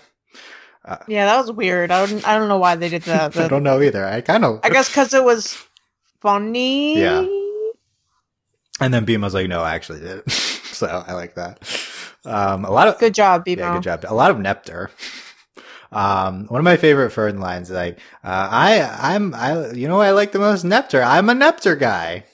Yeah, 1.07 1.27
that 1.27 1.39
was 1.39 1.53
weird. 1.53 1.91
I 1.91 2.05
don't, 2.05 2.27
I 2.27 2.37
don't 2.37 2.49
know 2.49 2.59
why 2.59 2.75
they 2.75 2.89
did 2.89 3.03
that. 3.03 3.37
I 3.37 3.47
don't 3.47 3.63
know 3.63 3.81
either. 3.81 4.05
I 4.05 4.23
kind 4.23 4.45
of, 4.45 4.61
I 4.65 4.71
guess 4.71 4.89
because 4.89 5.15
it 5.15 5.23
was 5.23 5.57
funny. 6.21 6.99
Yeah. 6.99 7.27
and 8.81 8.93
then 8.93 9.05
Beam 9.05 9.21
was 9.23 9.35
like, 9.35 9.49
no, 9.49 9.63
I 9.63 9.75
actually 9.75 10.01
did. 10.01 10.31
so 10.31 11.05
I 11.07 11.15
like 11.15 11.35
that. 11.35 11.63
Um, 12.25 12.65
a 12.65 12.71
lot 12.71 12.89
of, 12.89 12.99
Good 12.99 13.15
job, 13.15 13.45
Bebo. 13.45 13.59
Yeah, 13.59 13.75
good 13.75 13.83
job. 13.83 14.05
A 14.07 14.15
lot 14.15 14.31
of 14.31 14.37
Nepter. 14.39 14.91
Um, 15.93 16.47
one 16.47 16.61
of 16.61 16.65
my 16.65 16.77
favorite 16.77 17.11
Fern 17.11 17.41
lines 17.41 17.69
is 17.71 17.75
like, 17.75 17.99
uh, 18.23 18.49
I, 18.51 19.15
I'm, 19.15 19.35
I, 19.35 19.71
you 19.73 19.89
know, 19.89 20.01
I 20.01 20.13
like 20.13 20.33
the 20.33 20.39
most 20.39 20.65
Nepter. 20.65 21.05
I'm 21.05 21.29
a 21.29 21.35
Nepter 21.35 21.79
guy. 21.79 22.25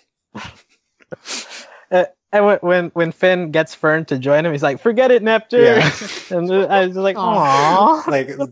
Uh, 1.91 2.05
and 2.33 2.45
when, 2.45 2.59
when 2.59 2.87
when 2.95 3.13
Finn 3.13 3.51
gets 3.51 3.75
Fern 3.75 4.05
to 4.07 4.19
join 4.19 4.45
him, 4.45 4.53
he's 4.53 4.63
like, 4.63 4.81
"Forget 4.81 5.11
it, 5.11 5.23
Neptune." 5.23 5.63
Yeah. 5.63 5.91
and 6.31 6.53
I 6.53 6.87
was 6.87 6.97
like, 6.97 7.17
Aw. 7.17 8.03
"Aww." 8.05 8.07
Like 8.11 8.27
the, 8.29 8.47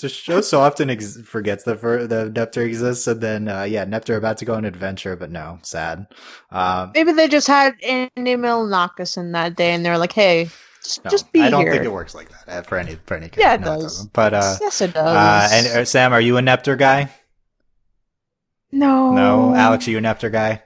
the 0.00 0.08
show 0.08 0.40
so 0.40 0.60
often 0.60 0.90
ex- 0.90 1.20
forgets 1.22 1.64
the 1.64 1.76
Fer- 1.76 2.06
the 2.06 2.30
Nepter 2.30 2.64
exists, 2.66 3.06
and 3.06 3.20
then 3.20 3.48
uh, 3.48 3.62
yeah, 3.62 3.84
Nepter 3.84 4.16
about 4.16 4.38
to 4.38 4.44
go 4.44 4.52
on 4.54 4.60
an 4.60 4.64
adventure, 4.66 5.14
but 5.16 5.30
no, 5.30 5.58
sad. 5.62 6.06
Um, 6.50 6.90
Maybe 6.94 7.12
they 7.12 7.28
just 7.28 7.46
had 7.46 7.74
Andy 7.82 8.34
Milonakis 8.36 9.16
in 9.16 9.32
that 9.32 9.56
day, 9.56 9.72
and 9.72 9.86
they're 9.86 9.98
like, 9.98 10.12
"Hey, 10.12 10.50
just, 10.82 11.04
no, 11.04 11.10
just 11.10 11.32
be 11.32 11.42
I 11.42 11.50
don't 11.50 11.62
here." 11.62 11.72
think 11.72 11.84
it 11.84 11.92
works 11.92 12.14
like 12.14 12.28
that 12.30 12.48
uh, 12.48 12.62
for 12.62 12.76
any 12.76 12.96
for 13.06 13.14
any. 13.16 13.30
Yeah, 13.38 13.54
it 13.54 13.60
no, 13.60 13.66
does. 13.66 13.82
doesn't. 13.84 14.12
But 14.12 14.34
uh, 14.34 14.56
yes, 14.60 14.80
it 14.80 14.94
does. 14.94 15.06
uh, 15.06 15.48
and 15.52 15.66
uh, 15.68 15.84
Sam, 15.84 16.12
are 16.12 16.20
you 16.20 16.36
a 16.38 16.42
Nepter 16.42 16.76
guy? 16.76 17.08
no, 18.72 19.12
No, 19.12 19.54
Alex, 19.54 19.86
are 19.86 19.90
you 19.92 19.98
a 19.98 20.00
Nepter 20.00 20.30
guy? 20.32 20.62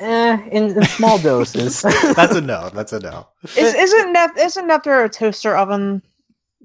Eh, 0.00 0.38
in, 0.50 0.76
in 0.76 0.84
small 0.84 1.18
doses. 1.22 1.82
That's 1.82 2.34
a 2.34 2.40
no. 2.40 2.70
That's 2.70 2.92
a 2.92 3.00
no. 3.00 3.28
Is, 3.56 3.74
isn't 3.74 4.12
Nep- 4.12 4.36
isn't 4.38 4.68
Nepter 4.68 5.04
a 5.04 5.08
toaster 5.08 5.56
oven? 5.56 6.02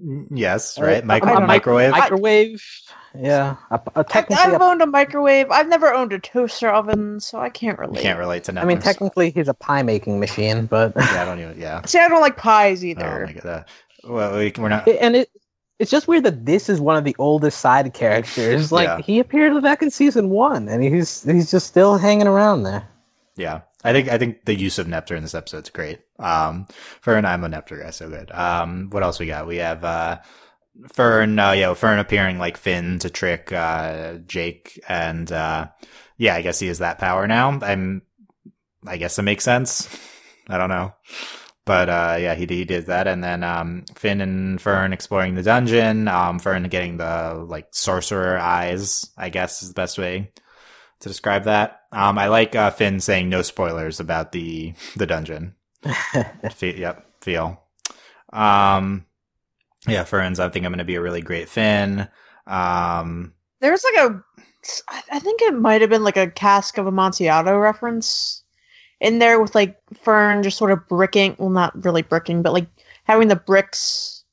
Mm, 0.04 0.28
Yes, 0.32 0.80
right. 0.80 1.04
a- 1.04 1.06
Micro- 1.06 1.34
a 1.34 1.38
a 1.38 1.48
microwave. 1.48 1.92
microwave. 1.92 2.64
Yeah, 3.18 3.56
a, 3.72 3.76
a 3.76 4.00
I, 4.00 4.04
technically. 4.04 4.44
I've 4.44 4.60
a- 4.60 4.64
owned 4.64 4.82
a 4.82 4.86
microwave. 4.86 5.50
I've 5.52 5.68
never 5.70 5.94
owned 5.94 6.12
a 6.14 6.20
toaster 6.20 6.70
oven, 6.70 7.20
so 7.22 7.40
I 7.40 7.50
can't 7.50 7.78
You 7.78 7.86
relate. 7.88 8.02
can't 8.02 8.20
relate 8.20 8.44
to 8.46 8.52
Nepters. 8.54 8.62
I 8.62 8.66
mean, 8.66 8.80
technically, 8.80 9.30
he's 9.32 9.48
a 9.48 9.54
pie 9.54 9.84
making 9.84 10.20
machine, 10.20 10.66
but 10.66 10.94
Yeah, 10.96 11.22
I 11.22 11.26
don't 11.26 11.40
even. 11.40 11.60
Yeah. 11.60 11.82
See, 11.86 12.00
I 12.00 12.08
don't 12.10 12.22
like 12.22 12.36
pies 12.38 12.84
Oh 12.84 12.88
either. 12.88 13.26
my 13.28 13.34
god. 13.34 13.46
Uh, 13.46 13.64
well, 14.10 14.38
we, 14.38 14.54
we're 14.58 14.70
not. 14.70 14.88
and 14.88 15.16
it. 15.18 15.30
It's 15.78 15.92
just 15.92 16.08
weird 16.08 16.24
that 16.24 16.46
this 16.46 16.70
is 16.70 16.80
one 16.80 16.96
of 16.96 17.04
the 17.04 17.16
oldest 17.20 17.60
side 17.60 17.94
characters. 17.94 18.72
Like 18.72 18.88
Yeah. 18.88 19.02
he 19.02 19.20
appeared 19.20 19.62
back 19.62 19.82
in 19.82 19.92
season 19.92 20.30
one, 20.30 20.68
and 20.70 20.82
he's 20.84 21.24
he's 21.24 21.52
just 21.52 21.68
still 21.68 21.98
hanging 21.98 22.28
around 22.28 22.64
there. 22.64 22.88
Yeah, 23.38 23.62
I 23.84 23.92
think 23.92 24.08
I 24.10 24.18
think 24.18 24.46
the 24.46 24.56
use 24.56 24.80
of 24.80 24.88
Nepter 24.88 25.16
in 25.16 25.24
this 25.24 25.36
episode 25.36 25.64
is 25.64 25.70
great. 25.70 26.00
Um, 26.20 26.68
Fern, 27.02 27.26
I'm 27.26 27.44
a 27.44 27.50
Nepter 27.50 27.82
guy, 27.82 27.90
so 27.90 28.10
good. 28.10 28.32
Um, 28.32 28.90
what 28.92 29.04
else 29.04 29.20
we 29.20 29.28
got? 29.28 29.48
We 29.48 29.58
have 29.58 29.84
uh, 29.84 30.20
Fern. 30.94 31.38
Uh, 31.38 31.52
yeah, 31.52 31.74
Fern 31.74 32.00
appearing 32.00 32.40
like 32.40 32.58
Finn 32.58 33.00
to 33.00 33.10
trick 33.10 33.52
uh 33.52 34.16
Jake, 34.26 34.82
and 34.88 35.30
uh, 35.32 35.68
yeah, 36.18 36.36
I 36.36 36.42
guess 36.42 36.60
he 36.60 36.68
has 36.68 36.80
that 36.80 37.00
power 37.00 37.28
now. 37.28 37.60
I'm. 37.62 38.04
I 38.88 38.98
guess 38.98 39.18
it 39.20 39.24
makes 39.24 39.44
sense. 39.44 39.90
I 40.48 40.58
don't 40.58 40.70
know. 40.70 40.94
But 41.66 41.90
uh, 41.90 42.18
yeah, 42.20 42.36
he, 42.36 42.46
he 42.46 42.64
did 42.64 42.86
that, 42.86 43.08
and 43.08 43.24
then 43.24 43.44
um, 43.44 43.84
Finn 43.96 44.22
and 44.22 44.62
Fern 44.62 44.94
exploring 44.94 45.34
the 45.34 45.42
dungeon. 45.42 46.08
Um, 46.08 46.38
Fern 46.40 46.64
getting 46.70 46.98
the 46.98 47.46
like 47.50 47.68
sorcerer 47.72 48.38
eyes. 48.38 49.10
I 49.18 49.30
guess 49.30 49.62
is 49.64 49.70
the 49.70 49.74
best 49.74 49.98
way 49.98 50.32
to 51.06 51.10
describe 51.10 51.44
that. 51.44 51.82
Um, 51.92 52.18
I 52.18 52.30
like 52.30 52.56
uh, 52.56 52.72
Finn 52.72 53.00
saying 53.00 53.30
no 53.30 53.44
spoilers 53.44 54.00
about 54.00 54.32
the 54.32 54.74
the 54.96 55.06
dungeon. 55.06 55.54
Fe- 56.52 56.80
yep, 56.80 57.06
feel. 57.22 57.62
Um, 58.34 59.06
yeah, 59.88 60.04
Fern's. 60.04 60.40
I 60.40 60.50
think 60.50 60.66
I'm 60.66 60.72
going 60.72 60.80
to 60.80 60.84
be 60.84 60.96
a 60.96 61.02
really 61.02 61.22
great 61.22 61.48
Finn. 61.48 62.08
Um, 62.48 63.34
There's 63.62 63.84
like 63.84 64.10
a, 64.10 64.24
I 65.12 65.20
think 65.20 65.44
it 65.44 65.54
might 65.54 65.82
have 65.82 65.92
been 65.92 66.04
like 66.04 66.18
a 66.18 66.32
cask 66.32 66.80
of 66.80 66.88
Amontillado 66.88 67.56
reference 67.56 68.44
in 69.00 69.20
there 69.20 69.40
with 69.40 69.54
like 69.54 69.78
Fern 69.94 70.42
just 70.42 70.58
sort 70.58 70.72
of 70.72 70.88
bricking, 70.88 71.36
well, 71.38 71.52
not 71.52 71.86
really 71.86 72.02
bricking, 72.02 72.42
but 72.42 72.54
like 72.54 72.68
having 73.04 73.28
the 73.28 73.36
bricks 73.36 74.24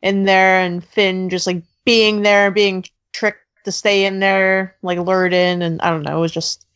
in 0.00 0.26
there 0.26 0.60
and 0.60 0.84
Finn 0.84 1.28
just 1.28 1.48
like 1.48 1.64
being 1.84 2.22
there 2.22 2.46
and 2.46 2.54
being 2.54 2.84
tricked 3.12 3.39
to 3.64 3.72
stay 3.72 4.04
in 4.06 4.20
there, 4.20 4.76
like 4.82 4.98
lured 4.98 5.32
in, 5.32 5.62
and 5.62 5.80
I 5.82 5.90
don't 5.90 6.02
know, 6.02 6.18
it 6.18 6.20
was 6.20 6.32
just, 6.32 6.66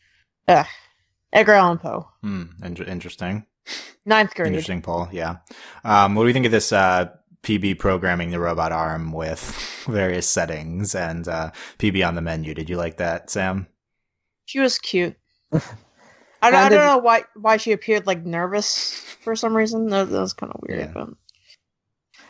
ugh. 0.48 0.66
Edgar 1.32 1.52
Allan 1.52 1.78
Poe, 1.78 2.08
hmm, 2.22 2.44
in- 2.62 2.76
interesting. 2.76 3.44
ninth 4.06 4.34
grade. 4.34 4.48
Interesting 4.48 4.82
poll. 4.82 5.08
Yeah. 5.10 5.36
Um, 5.82 6.14
what 6.14 6.22
do 6.22 6.28
you 6.28 6.32
think 6.34 6.46
of 6.46 6.52
this? 6.52 6.72
Uh, 6.72 7.10
PB 7.44 7.78
programming 7.78 8.30
the 8.30 8.40
robot 8.40 8.72
arm 8.72 9.12
with 9.12 9.40
various 9.86 10.26
settings 10.26 10.94
and 10.94 11.28
uh, 11.28 11.50
PB 11.78 12.06
on 12.06 12.14
the 12.14 12.22
menu. 12.22 12.54
Did 12.54 12.70
you 12.70 12.76
like 12.76 12.96
that, 12.96 13.30
Sam? 13.30 13.66
She 14.46 14.60
was 14.60 14.78
cute. 14.78 15.14
I 15.52 16.50
don't, 16.50 16.54
I 16.54 16.68
don't 16.68 16.78
know 16.78 16.98
why 16.98 17.24
why 17.34 17.56
she 17.56 17.72
appeared 17.72 18.06
like 18.06 18.24
nervous 18.24 18.92
for 19.22 19.34
some 19.36 19.56
reason. 19.56 19.88
That, 19.88 20.10
that 20.10 20.20
was 20.20 20.32
kind 20.32 20.52
of 20.52 20.60
weird. 20.66 20.80
Yeah. 20.80 20.92
But 20.92 21.08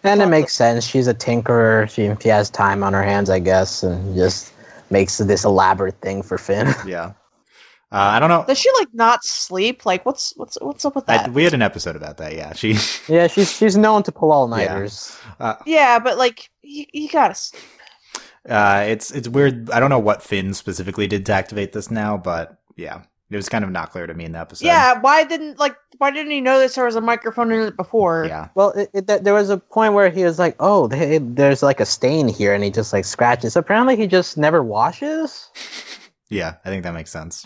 And 0.04 0.20
it 0.20 0.26
makes 0.26 0.54
sense. 0.54 0.86
She's 0.86 1.08
a 1.08 1.14
tinkerer. 1.14 1.88
She, 1.88 2.14
she 2.22 2.28
has 2.28 2.50
time 2.50 2.82
on 2.82 2.92
her 2.92 3.02
hands, 3.02 3.30
I 3.30 3.38
guess, 3.38 3.82
and 3.82 4.14
just 4.14 4.52
makes 4.90 5.18
this 5.18 5.44
elaborate 5.44 6.00
thing 6.00 6.22
for 6.22 6.38
Finn. 6.38 6.74
Yeah. 6.86 7.12
Uh, 7.92 8.10
I 8.16 8.18
don't 8.18 8.28
know. 8.28 8.44
does 8.44 8.58
she 8.58 8.68
like 8.78 8.88
not 8.92 9.22
sleep? 9.22 9.86
Like 9.86 10.04
what's 10.04 10.32
what's 10.36 10.58
what's 10.60 10.84
up 10.84 10.96
with 10.96 11.08
I, 11.08 11.18
that? 11.18 11.32
we 11.32 11.44
had 11.44 11.54
an 11.54 11.62
episode 11.62 11.94
about 11.94 12.16
that. 12.16 12.34
Yeah. 12.34 12.52
She. 12.52 12.76
yeah, 13.08 13.28
she's 13.28 13.52
she's 13.52 13.76
known 13.76 14.02
to 14.02 14.10
pull 14.10 14.32
all 14.32 14.48
nighters. 14.48 15.16
Uh, 15.38 15.54
yeah, 15.64 16.00
but 16.00 16.18
like 16.18 16.50
you, 16.62 16.86
you 16.92 17.08
gotta. 17.08 17.34
Sleep. 17.36 17.62
Uh, 18.48 18.84
it's 18.88 19.12
it's 19.12 19.28
weird. 19.28 19.70
I 19.70 19.78
don't 19.78 19.90
know 19.90 20.00
what 20.00 20.24
Finn 20.24 20.54
specifically 20.54 21.06
did 21.06 21.24
to 21.26 21.32
activate 21.32 21.72
this 21.72 21.88
now, 21.88 22.16
but 22.16 22.58
yeah, 22.76 23.02
it 23.30 23.36
was 23.36 23.48
kind 23.48 23.64
of 23.64 23.70
not 23.70 23.90
clear 23.90 24.06
to 24.06 24.14
me 24.14 24.24
in 24.24 24.32
the 24.32 24.38
episode. 24.38 24.66
Yeah, 24.66 25.00
why 25.00 25.24
didn't 25.24 25.58
like 25.58 25.76
why 25.98 26.10
didn't 26.10 26.32
he 26.32 26.40
notice 26.40 26.74
there 26.74 26.84
was 26.84 26.96
a 26.96 27.00
microphone 27.00 27.52
in 27.52 27.60
it 27.60 27.76
before? 27.76 28.24
yeah, 28.26 28.48
Well, 28.54 28.70
it, 28.70 28.90
it, 28.94 29.24
there 29.24 29.34
was 29.34 29.50
a 29.50 29.58
point 29.58 29.94
where 29.94 30.10
he 30.10 30.24
was 30.24 30.38
like, 30.38 30.56
"Oh, 30.60 30.86
they, 30.88 31.18
there's 31.18 31.62
like 31.62 31.80
a 31.80 31.86
stain 31.86 32.28
here," 32.28 32.54
and 32.54 32.62
he 32.64 32.70
just 32.70 32.92
like 32.92 33.04
scratches. 33.04 33.56
Apparently, 33.56 33.96
he 33.96 34.06
just 34.06 34.36
never 34.36 34.62
washes. 34.62 35.50
yeah. 36.28 36.54
I 36.64 36.68
think 36.70 36.82
that 36.84 36.94
makes 36.94 37.10
sense. 37.10 37.44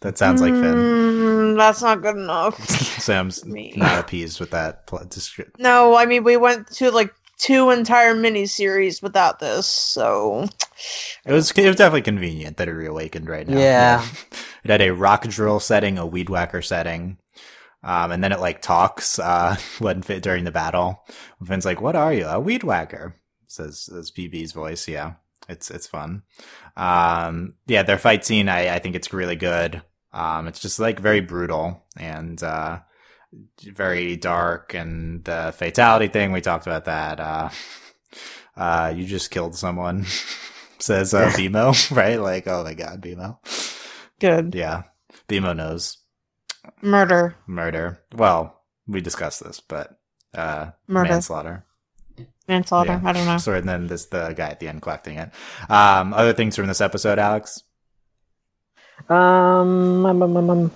That 0.00 0.16
sounds 0.18 0.40
like 0.40 0.52
Finn. 0.52 0.74
Mm, 0.74 1.56
that's 1.56 1.82
not 1.82 2.02
good 2.02 2.16
enough. 2.16 2.58
Sam's 2.68 3.44
Me. 3.46 3.72
not 3.76 3.98
appeased 3.98 4.38
with 4.40 4.50
that 4.50 4.86
pl- 4.86 5.00
descri- 5.00 5.50
no, 5.58 5.96
I 5.96 6.06
mean 6.06 6.22
we 6.24 6.36
went 6.36 6.68
to 6.72 6.90
like 6.90 7.12
two 7.38 7.70
entire 7.70 8.14
miniseries 8.14 9.00
without 9.02 9.38
this, 9.38 9.66
so 9.66 10.44
It 11.24 11.32
was 11.32 11.50
it 11.52 11.66
was 11.66 11.76
definitely 11.76 12.02
convenient 12.02 12.56
that 12.58 12.68
it 12.68 12.72
reawakened 12.72 13.28
right 13.28 13.46
now. 13.48 13.58
Yeah. 13.58 14.06
it 14.64 14.70
had 14.70 14.82
a 14.82 14.90
rock 14.90 15.22
drill 15.28 15.58
setting, 15.60 15.98
a 15.98 16.06
weed 16.06 16.28
whacker 16.30 16.62
setting, 16.62 17.16
um, 17.82 18.12
and 18.12 18.22
then 18.22 18.32
it 18.32 18.40
like 18.40 18.62
talks 18.62 19.18
uh, 19.18 19.56
when 19.78 20.02
fit 20.02 20.22
during 20.22 20.44
the 20.44 20.50
battle. 20.50 21.04
Finn's 21.44 21.64
like, 21.64 21.80
"What 21.80 21.96
are 21.96 22.12
you? 22.12 22.26
A 22.26 22.40
weed 22.40 22.64
whacker?" 22.64 23.16
Says 23.46 23.80
says 23.80 24.10
PB's 24.10 24.52
voice. 24.52 24.88
Yeah. 24.88 25.14
It's 25.48 25.70
it's 25.70 25.86
fun. 25.86 26.22
Um, 26.76 27.54
yeah, 27.66 27.82
their 27.82 27.98
fight 27.98 28.24
scene, 28.24 28.48
I, 28.48 28.74
I 28.74 28.78
think 28.78 28.94
it's 28.94 29.12
really 29.12 29.36
good. 29.36 29.82
Um, 30.12 30.46
it's 30.46 30.60
just 30.60 30.78
like 30.78 31.00
very 31.00 31.20
brutal 31.20 31.84
and 31.96 32.40
uh, 32.42 32.80
very 33.62 34.16
dark, 34.16 34.74
and 34.74 35.24
the 35.24 35.54
fatality 35.56 36.08
thing 36.08 36.32
we 36.32 36.40
talked 36.40 36.66
about 36.66 36.84
that. 36.84 37.18
Uh, 37.18 37.48
uh, 38.56 38.92
you 38.94 39.06
just 39.06 39.30
killed 39.30 39.56
someone, 39.56 40.04
says 40.78 41.14
uh, 41.14 41.30
BMO, 41.30 41.96
right? 41.96 42.20
Like, 42.20 42.46
oh 42.46 42.62
my 42.64 42.74
god, 42.74 43.00
BMO. 43.00 43.38
Good. 44.20 44.54
Yeah, 44.54 44.82
BMO 45.28 45.56
knows 45.56 45.96
Murder. 46.82 47.34
murder. 47.46 48.00
Well, 48.14 48.60
we 48.86 49.00
discussed 49.00 49.42
this, 49.44 49.60
but 49.60 49.98
uh, 50.34 50.70
Murder. 50.86 51.10
manslaughter. 51.10 51.64
Manslaughter. 52.48 53.00
Yeah. 53.02 53.08
I 53.08 53.12
don't 53.12 53.26
know. 53.26 53.38
So 53.38 53.52
and 53.54 53.68
then 53.68 53.86
this 53.88 54.06
the 54.06 54.32
guy 54.32 54.48
at 54.48 54.60
the 54.60 54.68
end 54.68 54.80
collecting 54.82 55.16
it. 55.18 55.30
Um, 55.68 56.14
other 56.14 56.32
things 56.32 56.56
from 56.56 56.66
this 56.66 56.80
episode, 56.80 57.18
Alex. 57.18 57.62
Um, 59.08 60.04
um, 60.06 60.22
um, 60.22 60.36
um, 60.36 60.50
um, 60.50 60.70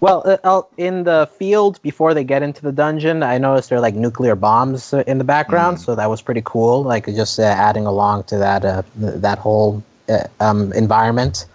well, 0.00 0.22
uh, 0.26 0.36
uh, 0.44 0.62
in 0.76 1.04
the 1.04 1.28
field 1.38 1.80
before 1.82 2.12
they 2.12 2.24
get 2.24 2.42
into 2.42 2.60
the 2.62 2.72
dungeon, 2.72 3.22
I 3.22 3.38
noticed 3.38 3.70
there 3.70 3.78
are 3.78 3.82
like 3.82 3.94
nuclear 3.94 4.34
bombs 4.34 4.92
uh, 4.92 5.04
in 5.06 5.18
the 5.18 5.24
background, 5.24 5.78
Mm. 5.78 5.84
so 5.84 5.94
that 5.94 6.10
was 6.10 6.20
pretty 6.20 6.42
cool. 6.44 6.82
Like 6.82 7.06
just 7.06 7.38
uh, 7.38 7.44
adding 7.44 7.86
along 7.86 8.24
to 8.24 8.38
that 8.38 8.64
uh, 8.64 8.82
that 8.96 9.38
whole 9.38 9.82
uh, 10.08 10.24
um, 10.40 10.72
environment. 10.72 11.46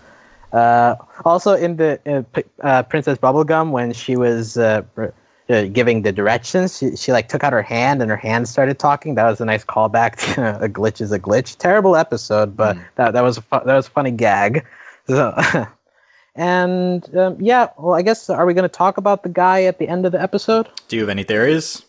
Uh, 0.52 0.96
also, 1.26 1.54
in 1.54 1.76
the 1.78 2.00
uh, 2.06 2.22
P- 2.34 2.44
uh, 2.62 2.84
Princess 2.84 3.18
Bubblegum, 3.18 3.72
when 3.72 3.92
she 3.94 4.16
was 4.16 4.58
uh, 4.58 4.82
uh, 5.50 5.62
giving 5.74 6.02
the 6.04 6.12
directions, 6.12 6.78
she, 6.78 6.96
she 6.96 7.12
like 7.12 7.28
took 7.30 7.44
out 7.44 7.52
her 7.54 7.62
hand 7.62 8.02
and 8.02 8.10
her 8.10 8.18
hand 8.18 8.48
started 8.48 8.80
talking. 8.80 9.16
That 9.16 9.26
was 9.30 9.42
a 9.42 9.46
nice 9.46 9.66
callback 9.66 10.16
to 10.36 10.60
a 10.64 10.70
glitch 10.70 11.02
is 11.02 11.12
a 11.12 11.20
glitch. 11.20 11.58
Terrible 11.58 11.96
episode, 11.96 12.56
but 12.56 12.76
Mm. 12.78 12.86
that 12.96 13.14
that 13.14 13.22
was 13.22 13.38
a 13.38 13.42
fu- 13.42 13.66
that 13.66 13.76
was 13.76 13.88
a 13.88 13.92
funny 13.92 14.12
gag. 14.12 14.66
So. 15.08 15.34
And 16.36 17.16
um, 17.18 17.38
yeah, 17.40 17.70
well, 17.78 17.96
I 17.96 18.02
guess 18.04 18.30
are 18.30 18.46
we 18.46 18.54
going 18.54 18.64
to 18.64 18.70
talk 18.70 18.98
about 18.98 19.24
the 19.24 19.30
guy 19.30 19.64
at 19.64 19.80
the 19.80 19.88
end 19.88 20.06
of 20.06 20.12
the 20.12 20.22
episode? 20.22 20.68
Do 20.88 20.96
you 20.96 21.02
have 21.04 21.10
any 21.10 21.24
theories? 21.24 21.84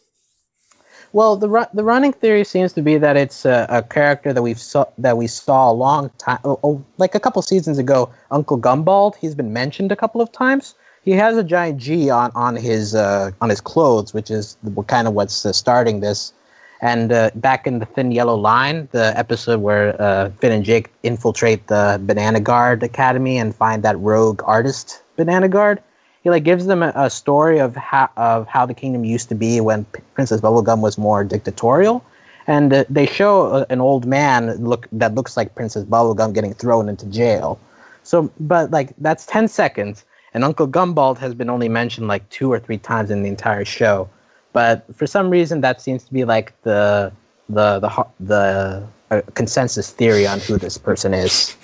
Well, 1.13 1.37
the 1.37 1.49
ru- 1.49 1.73
the 1.73 1.85
running 1.85 2.13
theory 2.13 2.45
seems 2.45 2.73
to 2.75 2.83
be 2.83 2.99
that 2.99 3.17
it's 3.17 3.45
a, 3.45 3.67
a 3.71 3.83
character 3.83 4.33
that 4.33 4.43
we've 4.43 4.61
saw 4.61 4.85
that 4.99 5.17
we 5.17 5.27
saw 5.27 5.71
a 5.71 5.73
long 5.73 6.11
time, 6.19 6.39
oh, 6.45 6.61
oh, 6.63 6.85
like 6.99 7.15
a 7.15 7.21
couple 7.21 7.41
seasons 7.43 7.79
ago. 7.79 8.11
Uncle 8.31 8.59
Gumbald. 8.59 9.17
He's 9.17 9.35
been 9.35 9.53
mentioned 9.53 9.91
a 9.91 9.97
couple 9.97 10.21
of 10.21 10.31
times. 10.33 10.75
He 11.03 11.13
has 11.13 11.37
a 11.37 11.45
giant 11.45 11.79
G 11.79 12.11
on 12.11 12.31
on 12.35 12.57
his 12.57 12.95
uh, 12.95 13.31
on 13.41 13.49
his 13.49 13.61
clothes, 13.61 14.13
which 14.13 14.31
is 14.31 14.57
kind 14.87 15.09
of 15.09 15.15
what's 15.15 15.47
uh, 15.47 15.53
starting 15.53 16.01
this. 16.01 16.33
And 16.81 17.11
uh, 17.11 17.31
back 17.35 17.67
in 17.67 17.81
the 17.81 17.87
Thin 17.87 18.13
Yellow 18.13 18.37
Line, 18.37 18.89
the 18.93 19.13
episode 19.19 19.61
where 19.61 20.01
uh, 20.01 20.31
Finn 20.41 20.53
and 20.53 20.65
Jake 20.65 20.91
infiltrate 21.03 21.67
the 21.67 22.01
Banana 22.05 22.39
Guard 22.39 22.83
Academy 22.85 23.37
and 23.37 23.55
find 23.55 23.83
that 23.83 23.99
rogue 23.99 24.43
artist 24.45 25.03
Banana 25.17 25.49
Guard, 25.49 25.83
he 26.23 26.31
like 26.31 26.45
gives 26.45 26.67
them 26.67 26.83
a, 26.83 26.93
a 26.95 27.11
story 27.11 27.59
of 27.59 27.77
how 27.77 28.09
of 28.17 28.47
how 28.47 28.67
the 28.67 28.75
kingdom 28.75 29.05
used 29.05 29.29
to 29.29 29.35
be 29.35 29.61
when 29.61 29.85
P- 29.87 30.01
Princess 30.15 30.41
Bubblegum 30.41 30.81
was 30.81 30.99
more 30.99 31.25
dictatorial, 31.25 32.05
and 32.47 32.73
uh, 32.73 32.85
they 32.91 33.07
show 33.07 33.47
a, 33.47 33.67
an 33.71 33.81
old 33.81 34.07
man 34.07 34.57
look 34.65 34.89
that 34.93 35.15
looks 35.15 35.37
like 35.37 35.55
Princess 35.55 35.85
Bubblegum 35.85 36.35
getting 36.35 36.55
thrown 36.55 36.89
into 36.89 37.07
jail. 37.07 37.59
So, 38.03 38.31
but 38.41 38.71
like 38.71 38.95
that's 38.99 39.27
ten 39.27 39.49
seconds, 39.49 40.05
and 40.35 40.45
Uncle 40.45 40.67
Gumbald 40.67 41.19
has 41.19 41.35
been 41.35 41.51
only 41.51 41.69
mentioned 41.69 42.09
like 42.09 42.29
two 42.31 42.53
or 42.53 42.59
three 42.59 42.79
times 42.79 43.11
in 43.11 43.23
the 43.23 43.29
entire 43.29 43.65
show. 43.65 44.09
But 44.53 44.85
for 44.95 45.07
some 45.07 45.31
reason, 45.31 45.61
that 45.61 45.81
seems 45.81 46.05
to 46.05 46.13
be 46.13 46.25
like 46.25 46.53
the 46.63 47.13
the 47.49 47.79
the 47.81 47.89
ho- 47.89 48.13
the 48.21 48.87
uh, 49.11 49.23
consensus 49.35 49.91
theory 49.91 50.27
on 50.27 50.41
who 50.41 50.59
this 50.59 50.77
person 50.79 51.15
is. 51.15 51.57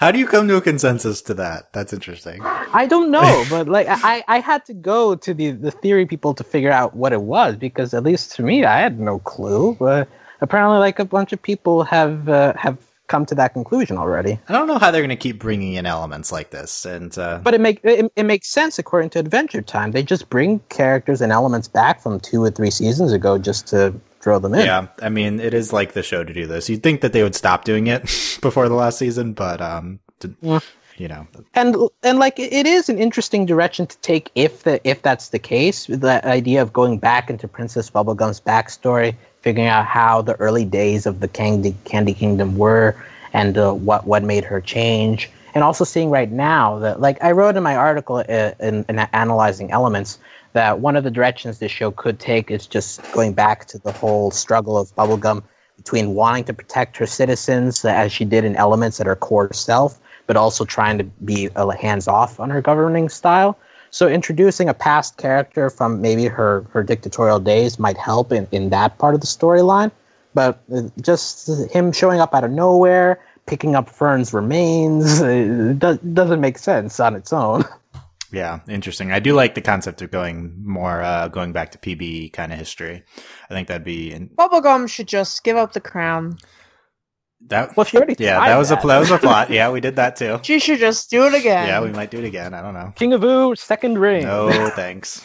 How 0.00 0.10
do 0.10 0.18
you 0.18 0.26
come 0.26 0.48
to 0.48 0.56
a 0.56 0.62
consensus 0.62 1.20
to 1.22 1.34
that? 1.34 1.74
That's 1.74 1.92
interesting. 1.92 2.40
I 2.42 2.86
don't 2.86 3.10
know, 3.10 3.44
but 3.50 3.68
like 3.68 3.86
I, 3.86 4.24
I 4.28 4.40
had 4.40 4.64
to 4.64 4.72
go 4.72 5.14
to 5.14 5.34
the, 5.34 5.50
the 5.50 5.70
theory 5.70 6.06
people 6.06 6.32
to 6.34 6.42
figure 6.42 6.70
out 6.70 6.96
what 6.96 7.12
it 7.12 7.20
was 7.20 7.56
because 7.56 7.92
at 7.92 8.02
least 8.02 8.34
to 8.36 8.42
me 8.42 8.64
I 8.64 8.80
had 8.80 8.98
no 8.98 9.18
clue. 9.18 9.76
But 9.78 10.08
apparently, 10.40 10.78
like 10.78 11.00
a 11.00 11.04
bunch 11.04 11.34
of 11.34 11.42
people 11.42 11.84
have 11.84 12.30
uh, 12.30 12.54
have 12.56 12.78
come 13.08 13.26
to 13.26 13.34
that 13.34 13.52
conclusion 13.52 13.98
already. 13.98 14.40
I 14.48 14.54
don't 14.54 14.68
know 14.68 14.78
how 14.78 14.90
they're 14.90 15.02
going 15.02 15.10
to 15.10 15.16
keep 15.16 15.38
bringing 15.38 15.74
in 15.74 15.84
elements 15.84 16.32
like 16.32 16.48
this, 16.48 16.86
and 16.86 17.16
uh, 17.18 17.40
But 17.42 17.52
it 17.52 17.60
make 17.60 17.80
it, 17.82 18.10
it 18.16 18.22
makes 18.22 18.48
sense 18.48 18.78
according 18.78 19.10
to 19.10 19.18
Adventure 19.18 19.60
Time. 19.60 19.90
They 19.90 20.02
just 20.02 20.30
bring 20.30 20.60
characters 20.70 21.20
and 21.20 21.30
elements 21.30 21.68
back 21.68 22.00
from 22.00 22.20
two 22.20 22.42
or 22.42 22.50
three 22.50 22.70
seasons 22.70 23.12
ago 23.12 23.36
just 23.36 23.66
to 23.66 23.92
throw 24.20 24.38
them 24.38 24.54
in. 24.54 24.66
yeah, 24.66 24.86
I 25.02 25.08
mean, 25.08 25.40
it 25.40 25.54
is 25.54 25.72
like 25.72 25.92
the 25.92 26.02
show 26.02 26.24
to 26.24 26.32
do 26.32 26.46
this. 26.46 26.68
You'd 26.68 26.82
think 26.82 27.00
that 27.00 27.12
they 27.12 27.22
would 27.22 27.34
stop 27.34 27.64
doing 27.64 27.86
it 27.86 28.02
before 28.42 28.68
the 28.68 28.74
last 28.74 28.98
season, 28.98 29.32
but 29.32 29.60
um, 29.60 29.98
to, 30.20 30.34
Yeah. 30.42 30.60
you 30.96 31.08
know, 31.08 31.26
and 31.54 31.76
and 32.02 32.18
like 32.18 32.38
it 32.38 32.52
it 32.52 32.66
is 32.66 32.88
an 32.90 32.98
interesting 32.98 33.46
direction 33.46 33.86
to 33.86 33.96
take 33.98 34.30
if 34.34 34.62
the 34.64 34.80
if 34.88 35.00
that's 35.02 35.28
the 35.30 35.38
case 35.38 35.86
the 35.86 36.20
idea 36.26 36.60
of 36.60 36.72
going 36.72 36.98
back 36.98 37.30
into 37.30 37.48
princess 37.48 37.90
bubblegum's 37.90 38.40
backstory 38.40 39.14
figuring 39.40 39.66
out 39.68 39.86
how 39.86 40.20
the 40.20 40.34
early 40.34 40.66
days 40.66 41.06
of 41.06 41.20
the 41.20 41.28
candy 41.28 41.74
candy 41.86 42.12
kingdom 42.12 42.58
were 42.58 42.94
and 43.32 43.56
uh, 43.56 43.72
what 43.72 44.06
what 44.06 44.22
made 44.22 44.44
her 44.44 44.60
change 44.60 45.30
and 45.54 45.64
also 45.64 45.84
seeing 45.84 46.10
right 46.10 46.30
now 46.30 46.78
that 46.78 47.00
like 47.00 47.16
i 47.24 47.30
wrote 47.32 47.56
in 47.56 47.62
my 47.62 47.74
article 47.76 48.16
uh, 48.28 48.52
in, 48.60 48.84
in 48.90 48.98
analyzing 48.98 49.70
elements 49.70 50.18
that 50.52 50.80
one 50.80 50.96
of 50.96 51.04
the 51.04 51.10
directions 51.10 51.58
this 51.58 51.70
show 51.70 51.90
could 51.90 52.18
take 52.18 52.50
is 52.50 52.66
just 52.66 53.00
going 53.12 53.32
back 53.32 53.66
to 53.66 53.78
the 53.78 53.92
whole 53.92 54.30
struggle 54.30 54.76
of 54.76 54.94
bubblegum 54.96 55.42
between 55.76 56.14
wanting 56.14 56.44
to 56.44 56.52
protect 56.52 56.96
her 56.96 57.06
citizens 57.06 57.84
as 57.84 58.12
she 58.12 58.24
did 58.24 58.44
in 58.44 58.56
elements 58.56 59.00
at 59.00 59.06
her 59.06 59.16
core 59.16 59.52
self 59.52 60.00
but 60.30 60.36
also 60.36 60.64
trying 60.64 60.96
to 60.96 61.02
be 61.24 61.48
uh, 61.56 61.68
hands 61.70 62.06
off 62.06 62.38
on 62.38 62.50
her 62.50 62.62
governing 62.62 63.08
style. 63.08 63.58
So 63.90 64.06
introducing 64.06 64.68
a 64.68 64.74
past 64.74 65.16
character 65.16 65.68
from 65.70 66.00
maybe 66.00 66.26
her, 66.26 66.64
her 66.70 66.84
dictatorial 66.84 67.40
days 67.40 67.80
might 67.80 67.96
help 67.96 68.30
in, 68.30 68.46
in 68.52 68.70
that 68.70 68.96
part 68.98 69.16
of 69.16 69.22
the 69.22 69.26
storyline. 69.26 69.90
But 70.32 70.62
uh, 70.72 70.82
just 71.00 71.50
him 71.72 71.90
showing 71.90 72.20
up 72.20 72.32
out 72.32 72.44
of 72.44 72.52
nowhere, 72.52 73.18
picking 73.46 73.74
up 73.74 73.88
Fern's 73.88 74.32
remains, 74.32 75.20
uh, 75.20 75.74
do, 75.76 75.98
doesn't 76.14 76.40
make 76.40 76.58
sense 76.58 77.00
on 77.00 77.16
its 77.16 77.32
own. 77.32 77.64
yeah, 78.32 78.60
interesting. 78.68 79.12
I 79.12 79.20
do 79.20 79.32
like 79.34 79.54
the 79.54 79.60
concept 79.60 80.02
of 80.02 80.10
going 80.10 80.54
more, 80.64 81.02
uh, 81.02 81.28
going 81.28 81.52
back 81.52 81.70
to 81.72 81.78
PB 81.78 82.32
kind 82.32 82.52
of 82.52 82.58
history. 82.58 83.02
I 83.48 83.54
think 83.54 83.68
that'd 83.68 83.84
be 83.84 84.12
in, 84.12 84.28
Bubblegum 84.30 84.88
should 84.88 85.08
just 85.08 85.42
give 85.44 85.56
up 85.56 85.72
the 85.72 85.80
crown. 85.80 86.38
that. 87.48 87.76
Well, 87.76 87.84
she 87.84 87.96
already 87.96 88.16
yeah, 88.18 88.38
that 88.38 88.56
was 88.58 88.70
a 88.70 88.74
that. 88.76 88.86
that 88.86 88.98
was 88.98 89.10
a 89.10 89.18
plot. 89.18 89.50
Yeah, 89.58 89.70
we 89.70 89.80
did 89.80 89.96
that 89.96 90.16
too. 90.16 90.38
She 90.42 90.58
should 90.60 90.78
just 90.78 91.10
do 91.10 91.26
it 91.26 91.34
again. 91.34 91.66
Yeah, 91.68 91.80
we 91.82 91.90
might 91.90 92.10
do 92.10 92.18
it 92.18 92.24
again. 92.24 92.54
I 92.54 92.62
don't 92.62 92.74
know. 92.74 92.92
King 92.96 93.12
of 93.12 93.24
Ooo, 93.24 93.54
second 93.56 93.98
ring. 93.98 94.24
No, 94.24 94.70
thanks. 94.76 95.24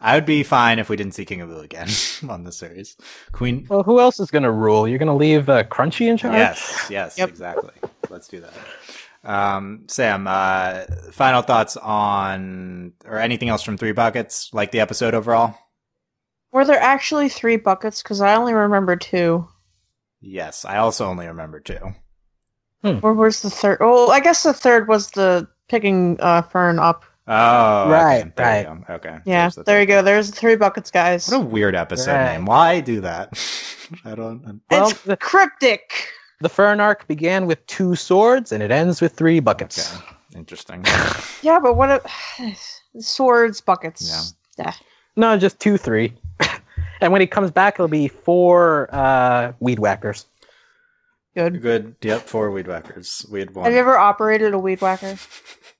I 0.00 0.14
would 0.14 0.26
be 0.26 0.42
fine 0.42 0.78
if 0.78 0.88
we 0.88 0.96
didn't 0.96 1.14
see 1.14 1.24
King 1.24 1.40
of 1.40 1.48
Blue 1.48 1.60
again 1.60 1.88
on 2.28 2.44
the 2.44 2.52
series. 2.52 2.96
Queen. 3.32 3.66
Well, 3.68 3.82
who 3.82 3.98
else 3.98 4.20
is 4.20 4.30
going 4.30 4.42
to 4.44 4.52
rule? 4.52 4.86
You're 4.86 4.98
going 4.98 5.08
to 5.08 5.14
leave 5.14 5.48
uh, 5.48 5.64
Crunchy 5.64 6.06
in 6.08 6.16
charge? 6.16 6.34
Yes, 6.34 6.86
yes, 6.90 7.18
Yep. 7.18 7.28
exactly. 7.30 7.72
Let's 8.10 8.28
do 8.28 8.40
that. 8.40 8.52
Um, 9.26 9.84
Sam, 9.88 10.26
uh, 10.28 10.84
final 11.12 11.42
thoughts 11.42 11.76
on 11.76 12.92
or 13.04 13.18
anything 13.18 13.48
else 13.48 13.62
from 13.62 13.76
Three 13.76 13.92
Buckets? 13.92 14.50
Like 14.52 14.70
the 14.70 14.80
episode 14.80 15.14
overall? 15.14 15.54
Were 16.52 16.64
there 16.64 16.80
actually 16.80 17.28
three 17.28 17.56
buckets? 17.56 18.02
Because 18.02 18.20
I 18.20 18.34
only 18.36 18.54
remember 18.54 18.96
two. 18.96 19.46
Yes, 20.20 20.64
I 20.64 20.78
also 20.78 21.06
only 21.06 21.26
remember 21.26 21.60
two. 21.60 21.94
Where 22.80 23.12
was 23.14 23.42
the 23.42 23.50
third? 23.50 23.78
Oh, 23.80 24.10
I 24.10 24.20
guess 24.20 24.44
the 24.44 24.52
third 24.52 24.86
was 24.86 25.10
the 25.10 25.48
picking 25.68 26.16
uh, 26.20 26.42
Fern 26.42 26.78
up. 26.78 27.04
Oh, 27.26 27.90
Right, 27.90 28.20
okay. 28.20 28.32
There 28.36 28.46
right. 28.46 28.68
you 28.68 28.84
go. 28.86 28.94
Okay. 28.94 29.18
Yeah, 29.24 29.48
the 29.48 29.64
there 29.64 29.80
you 29.80 29.86
go. 29.86 30.02
There's 30.02 30.30
the 30.30 30.36
three 30.36 30.54
buckets, 30.54 30.92
guys. 30.92 31.28
What 31.28 31.38
a 31.38 31.40
weird 31.44 31.74
episode 31.74 32.12
Right. 32.12 32.32
name. 32.34 32.44
Why 32.46 32.78
do 32.80 33.00
that? 33.00 33.30
I 34.04 34.14
don't. 34.14 34.60
Well, 34.70 34.90
it's 34.90 35.02
cryptic. 35.20 36.10
The 36.40 36.48
Fern 36.48 36.80
arc 36.80 37.06
began 37.06 37.46
with 37.46 37.64
two 37.66 37.94
swords 37.94 38.52
and 38.52 38.62
it 38.62 38.70
ends 38.70 39.00
with 39.00 39.14
three 39.14 39.40
buckets. 39.40 39.94
Okay. 39.96 40.04
Interesting. 40.36 40.84
Yeah, 41.42 41.60
but 41.60 41.76
what? 41.76 41.90
A, 41.90 42.56
swords, 42.98 43.60
buckets. 43.60 44.34
Yeah. 44.58 44.64
yeah. 44.66 44.72
No, 45.14 45.38
just 45.38 45.60
two, 45.60 45.76
three. 45.76 46.12
and 47.00 47.12
when 47.12 47.20
he 47.20 47.26
comes 47.26 47.50
back, 47.50 47.74
it'll 47.74 47.88
be 47.88 48.08
four 48.08 48.88
uh, 48.92 49.52
weed 49.60 49.78
whackers. 49.78 50.26
Good. 51.36 51.60
Good. 51.62 51.94
Yep. 52.02 52.22
Four 52.22 52.50
weed 52.50 52.66
whackers. 52.66 53.26
We 53.30 53.40
had 53.40 53.54
one. 53.54 53.66
Have 53.66 53.74
you 53.74 53.78
ever 53.78 53.96
operated 53.96 54.54
a 54.54 54.58
weed 54.58 54.80
whacker? 54.80 55.16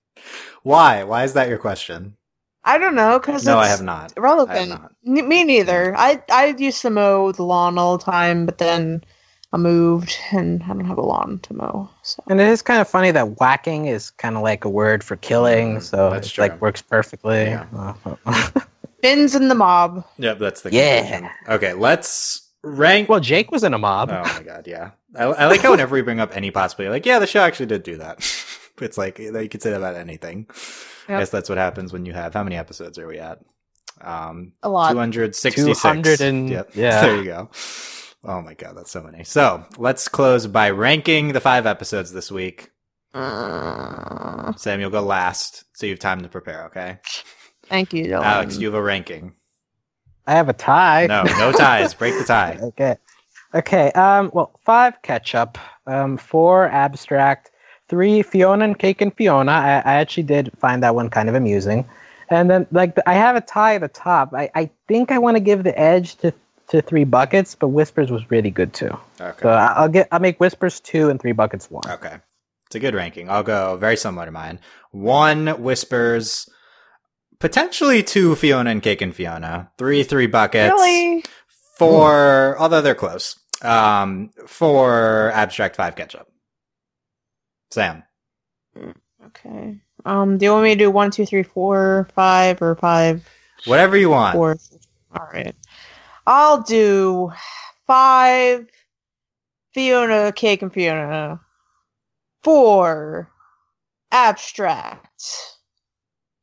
Why? 0.62 1.02
Why 1.04 1.24
is 1.24 1.32
that 1.32 1.48
your 1.48 1.58
question? 1.58 2.16
I 2.62 2.78
don't 2.78 2.94
know, 2.94 3.18
because 3.18 3.46
No, 3.46 3.58
I 3.58 3.68
have 3.68 3.82
not. 3.82 4.12
I 4.18 4.56
have 4.58 4.68
not. 4.68 4.92
N- 5.06 5.28
me 5.28 5.44
neither. 5.44 5.96
I 5.96 6.22
I 6.30 6.54
used 6.58 6.82
to 6.82 6.90
mow 6.90 7.32
the 7.32 7.44
lawn 7.44 7.78
all 7.78 7.96
the 7.96 8.04
time, 8.04 8.44
but 8.44 8.58
then 8.58 9.04
I 9.52 9.58
moved 9.58 10.16
and 10.32 10.62
I 10.64 10.68
don't 10.68 10.84
have 10.84 10.98
a 10.98 11.02
lawn 11.02 11.38
to 11.44 11.54
mow. 11.54 11.88
So 12.02 12.22
And 12.28 12.40
it 12.40 12.48
is 12.48 12.62
kind 12.62 12.80
of 12.80 12.88
funny 12.88 13.10
that 13.12 13.38
whacking 13.40 13.86
is 13.86 14.10
kind 14.10 14.36
of 14.36 14.42
like 14.42 14.64
a 14.64 14.68
word 14.68 15.02
for 15.04 15.16
killing, 15.16 15.76
Mm, 15.76 15.82
so 15.82 16.10
that's 16.10 16.26
it's 16.26 16.34
true. 16.34 16.42
like 16.42 16.60
works 16.60 16.82
perfectly. 16.82 17.44
Yeah. 17.44 17.94
Finn's 19.02 19.34
in 19.34 19.48
the 19.48 19.54
mob. 19.54 20.04
Yep, 20.18 20.38
that's 20.40 20.62
the 20.62 20.72
Yeah. 20.72 21.00
conclusion. 21.02 21.30
Okay, 21.48 21.72
let's 21.74 22.50
rank. 22.62 23.08
well, 23.08 23.20
Jake 23.20 23.52
was 23.52 23.62
in 23.62 23.72
a 23.72 23.78
mob. 23.78 24.10
Oh 24.10 24.22
my 24.22 24.42
god, 24.42 24.66
yeah. 24.66 24.90
I, 25.14 25.24
I 25.24 25.46
like 25.46 25.60
how 25.60 25.70
whenever 25.70 25.94
we 25.94 26.02
bring 26.02 26.20
up 26.20 26.36
any 26.36 26.50
possibility, 26.50 26.90
like, 26.90 27.06
yeah, 27.06 27.18
the 27.18 27.26
show 27.26 27.40
actually 27.40 27.66
did 27.66 27.82
do 27.84 27.98
that. 27.98 28.18
it's 28.80 28.98
like 28.98 29.18
you 29.18 29.48
could 29.48 29.62
say 29.62 29.70
that 29.70 29.76
about 29.76 29.94
anything. 29.94 30.46
I 31.08 31.18
guess 31.20 31.30
that's 31.30 31.48
what 31.48 31.56
happens 31.56 31.92
when 31.92 32.04
you 32.04 32.12
have 32.14 32.34
how 32.34 32.42
many 32.42 32.56
episodes 32.56 32.98
are 32.98 33.06
we 33.06 33.18
at? 33.20 33.38
Um, 34.00 34.52
A 34.64 34.68
lot. 34.68 34.90
266. 34.90 35.80
200 35.80 36.20
and- 36.20 36.50
yep. 36.50 36.70
yeah. 36.74 37.00
There 37.06 37.16
you 37.16 37.24
go. 37.24 37.50
Oh 38.24 38.40
my 38.40 38.54
god, 38.54 38.76
that's 38.76 38.90
so 38.90 39.02
many. 39.02 39.24
So 39.24 39.64
let's 39.78 40.08
close 40.08 40.46
by 40.46 40.70
ranking 40.70 41.32
the 41.32 41.40
five 41.40 41.66
episodes 41.66 42.12
this 42.12 42.30
week. 42.30 42.70
Uh, 43.14 44.52
Sam, 44.56 44.80
you'll 44.80 44.90
go 44.90 45.02
last, 45.02 45.64
so 45.74 45.86
you 45.86 45.92
have 45.92 46.00
time 46.00 46.22
to 46.22 46.28
prepare. 46.28 46.66
Okay, 46.66 46.98
thank 47.66 47.92
you, 47.92 48.04
Dylan. 48.04 48.22
Alex, 48.24 48.58
you 48.58 48.66
have 48.66 48.74
a 48.74 48.82
ranking. 48.82 49.34
I 50.26 50.32
have 50.32 50.48
a 50.48 50.52
tie. 50.52 51.06
No, 51.06 51.22
no 51.22 51.52
ties. 51.56 51.94
Break 51.94 52.18
the 52.18 52.24
tie. 52.24 52.58
Okay. 52.60 52.96
Okay. 53.54 53.92
Um. 53.92 54.30
Well, 54.34 54.58
five 54.64 55.00
ketchup. 55.02 55.58
Um. 55.86 56.16
Four 56.16 56.68
abstract. 56.68 57.52
Three 57.88 58.22
Fionna 58.22 58.64
and 58.64 58.78
Cake 58.78 59.00
and 59.00 59.14
Fionna. 59.14 59.52
I, 59.52 59.76
I 59.76 59.94
actually 59.94 60.24
did 60.24 60.50
find 60.58 60.82
that 60.82 60.94
one 60.94 61.08
kind 61.08 61.28
of 61.28 61.36
amusing. 61.36 61.88
And 62.28 62.50
then 62.50 62.66
like 62.72 62.98
I 63.06 63.14
have 63.14 63.36
a 63.36 63.40
tie 63.40 63.76
at 63.76 63.82
the 63.82 63.88
top. 63.88 64.34
I, 64.34 64.50
I 64.54 64.70
think 64.88 65.12
I 65.12 65.18
want 65.18 65.36
to 65.36 65.40
give 65.40 65.62
the 65.62 65.78
edge 65.78 66.16
to 66.16 66.34
to 66.68 66.82
three 66.82 67.04
buckets, 67.04 67.54
but 67.54 67.68
Whispers 67.68 68.10
was 68.10 68.30
really 68.30 68.50
good 68.50 68.72
too. 68.72 68.96
Okay. 69.20 69.38
So 69.42 69.48
I- 69.48 69.72
I'll 69.76 69.88
get 69.88 70.08
I'll 70.12 70.20
make 70.20 70.38
Whispers 70.40 70.80
two 70.80 71.10
and 71.10 71.20
three 71.20 71.32
buckets 71.32 71.70
one. 71.70 71.88
Okay. 71.88 72.16
It's 72.66 72.74
a 72.76 72.80
good 72.80 72.94
ranking. 72.94 73.30
I'll 73.30 73.44
go 73.44 73.76
very 73.76 73.96
similar 73.96 74.26
to 74.26 74.32
mine. 74.32 74.58
One 74.90 75.46
whispers, 75.62 76.48
potentially 77.38 78.02
two 78.02 78.34
Fionna 78.34 78.70
and 78.70 78.82
Cake 78.82 79.00
and 79.02 79.14
Fiona. 79.14 79.70
Three 79.78 80.02
three 80.02 80.26
buckets. 80.26 80.72
really? 80.72 81.24
Four, 81.78 82.56
although 82.58 82.80
they're 82.80 82.94
close. 82.96 83.38
Um, 83.62 84.30
four 84.46 85.30
abstract 85.34 85.76
five 85.76 85.94
ketchup. 85.94 86.26
Sam. 87.70 88.02
Okay. 89.26 89.76
Um, 90.04 90.38
do 90.38 90.44
you 90.46 90.52
want 90.52 90.64
me 90.64 90.74
to 90.74 90.78
do 90.78 90.90
one, 90.90 91.10
two, 91.10 91.26
three, 91.26 91.42
four, 91.42 92.08
five, 92.14 92.62
or 92.62 92.74
five, 92.76 93.28
Whatever 93.64 93.96
you 93.96 94.10
want. 94.10 94.34
four? 94.34 94.56
All 95.14 95.28
right. 95.32 95.54
I'll 96.26 96.62
do 96.62 97.32
five 97.86 98.66
Fionna, 99.74 100.32
Cake, 100.32 100.62
and 100.62 100.72
Fionna. 100.72 101.40
Four 102.42 103.30
abstract. 104.10 105.24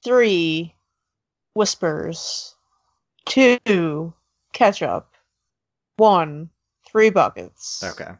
Three 0.03 0.75
whispers. 1.53 2.55
Two 3.25 4.13
ketchup. 4.53 5.07
One 5.97 6.49
three 6.93 7.09
buckets. 7.09 7.83
Okay. 7.83 8.11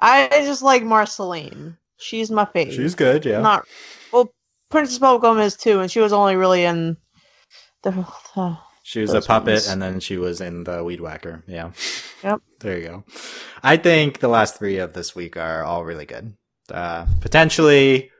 I 0.00 0.28
just 0.44 0.62
like 0.62 0.82
Marceline. 0.82 1.76
She's 1.98 2.30
my 2.30 2.46
favorite. 2.46 2.74
She's 2.74 2.94
good, 2.94 3.24
yeah. 3.26 3.40
Not 3.40 3.68
well. 4.12 4.32
Princess 4.70 4.98
Bubblegum 4.98 5.44
is 5.44 5.56
too, 5.56 5.80
and 5.80 5.90
she 5.90 6.00
was 6.00 6.12
only 6.12 6.36
really 6.36 6.64
in 6.64 6.96
the. 7.82 7.90
the 8.34 8.58
She 8.82 9.00
was 9.00 9.12
a 9.14 9.20
puppet 9.20 9.54
ones. 9.54 9.68
and 9.68 9.80
then 9.80 10.00
she 10.00 10.16
was 10.16 10.40
in 10.40 10.64
the 10.64 10.82
Weed 10.82 11.00
Whacker. 11.00 11.42
Yeah. 11.46 11.70
Yep. 12.24 12.40
There 12.60 12.76
you 12.78 12.84
go. 12.88 13.04
I 13.62 13.78
think 13.78 14.18
the 14.20 14.28
last 14.28 14.58
three 14.58 14.76
of 14.78 14.92
this 14.92 15.14
week 15.16 15.36
are 15.38 15.64
all 15.64 15.82
really 15.84 16.04
good. 16.04 16.34
Uh, 16.70 17.06
potentially 17.20 18.10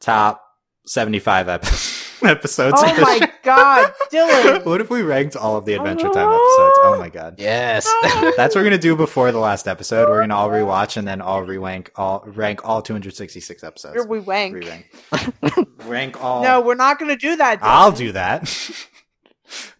top 0.00 0.42
75 0.86 1.48
ep- 1.50 1.62
episodes. 2.24 2.74
oh 2.82 3.00
my 3.02 3.30
god, 3.42 3.92
Dylan! 4.10 4.64
what 4.64 4.80
if 4.80 4.88
we 4.88 5.02
ranked 5.02 5.36
all 5.36 5.56
of 5.58 5.66
the 5.66 5.74
Adventure 5.74 6.08
Time 6.08 6.28
episodes? 6.28 6.78
Oh 6.82 6.96
my 6.98 7.10
god. 7.10 7.34
Yes. 7.38 7.84
That's 8.38 8.54
what 8.54 8.62
we're 8.62 8.64
gonna 8.64 8.78
do 8.78 8.96
before 8.96 9.30
the 9.32 9.38
last 9.38 9.68
episode. 9.68 10.08
We're 10.08 10.20
gonna 10.22 10.34
all 10.34 10.48
rewatch 10.48 10.96
and 10.96 11.06
then 11.06 11.20
all 11.20 11.42
re-rank 11.42 11.90
all 11.96 12.22
rank 12.26 12.64
all 12.64 12.80
266 12.80 13.62
episodes. 13.62 13.94
Here 13.94 14.06
we 14.06 14.18
wank. 14.20 14.54
Re-rank. 14.54 14.86
rank 15.84 16.24
all. 16.24 16.42
No, 16.42 16.62
we're 16.62 16.74
not 16.74 16.98
going 16.98 17.10
to 17.10 17.16
do 17.16 17.36
that. 17.36 17.58
Dylan. 17.60 17.64
I'll 17.66 17.92
do 17.92 18.12
that. 18.12 18.48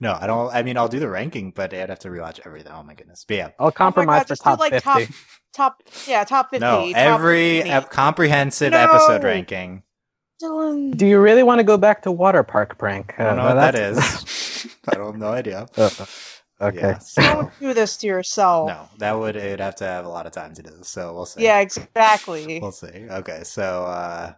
No, 0.01 0.17
I 0.21 0.27
don't. 0.27 0.53
I 0.55 0.63
mean, 0.63 0.77
I'll 0.77 0.89
do 0.89 1.01
the 1.01 1.09
ranking, 1.09 1.51
but 1.51 1.73
I'd 1.75 1.89
have 1.91 1.99
to 2.01 2.09
rewatch 2.09 2.41
everything. 2.45 2.73
Oh 2.73 2.83
my 2.83 2.95
goodness. 2.95 3.25
But 3.27 3.37
yeah, 3.37 3.49
I'll 3.59 3.73
compromise 3.73 4.23
for 4.23 4.29
just 4.29 4.43
do, 4.43 4.51
top 4.51 4.59
like, 4.61 4.73
fifty. 4.73 5.07
top- 5.07 5.15
top. 5.55 5.83
Yeah, 6.07 6.25
top 6.25 6.51
fifty. 6.51 6.61
no, 6.65 6.87
top 6.89 6.97
every 6.97 7.57
50. 7.59 7.71
ep- 7.71 7.91
comprehensive 7.91 8.73
No. 8.73 8.79
episode 8.79 9.23
ranking. 9.25 9.83
Dylan. 10.43 10.97
Do 10.97 11.07
you 11.07 11.21
really 11.21 11.43
want 11.45 11.61
to 11.61 11.65
go 11.65 11.77
back 11.79 12.03
to 12.03 12.13
water 12.13 12.43
park 12.43 12.77
prank? 12.77 13.15
I 13.19 13.25
don't 13.25 13.37
know 13.37 13.43
Uh, 13.43 13.55
what 13.55 13.73
that's- 13.73 14.67
I 14.89 14.95
don't 14.97 15.07
have 15.13 15.17
no 15.17 15.29
idea. 15.29 15.67
Uh, 15.77 15.91
okay. 16.61 16.79
Yeah, 16.81 16.99
so- 16.99 17.23
Don't 17.23 17.53
do 17.61 17.73
this 17.73 17.97
to 17.99 18.07
yourself. 18.09 18.69
no, 18.69 18.89
that 18.99 19.13
would 19.19 19.37
it'd 19.37 19.61
have 19.61 19.77
to 19.77 19.85
have 19.85 20.05
a 20.07 20.09
lot 20.09 20.27
of 20.27 20.33
time 20.33 20.53
to 20.55 20.63
do. 20.63 20.73
So 20.83 21.15
we'll 21.15 21.27
see. 21.27 21.45
Yeah, 21.45 21.61
exactly. 21.61 22.59
we'll 22.63 22.73
see. 22.73 23.07
Okay, 23.11 23.43
so 23.45 23.85
uh, 23.85 24.33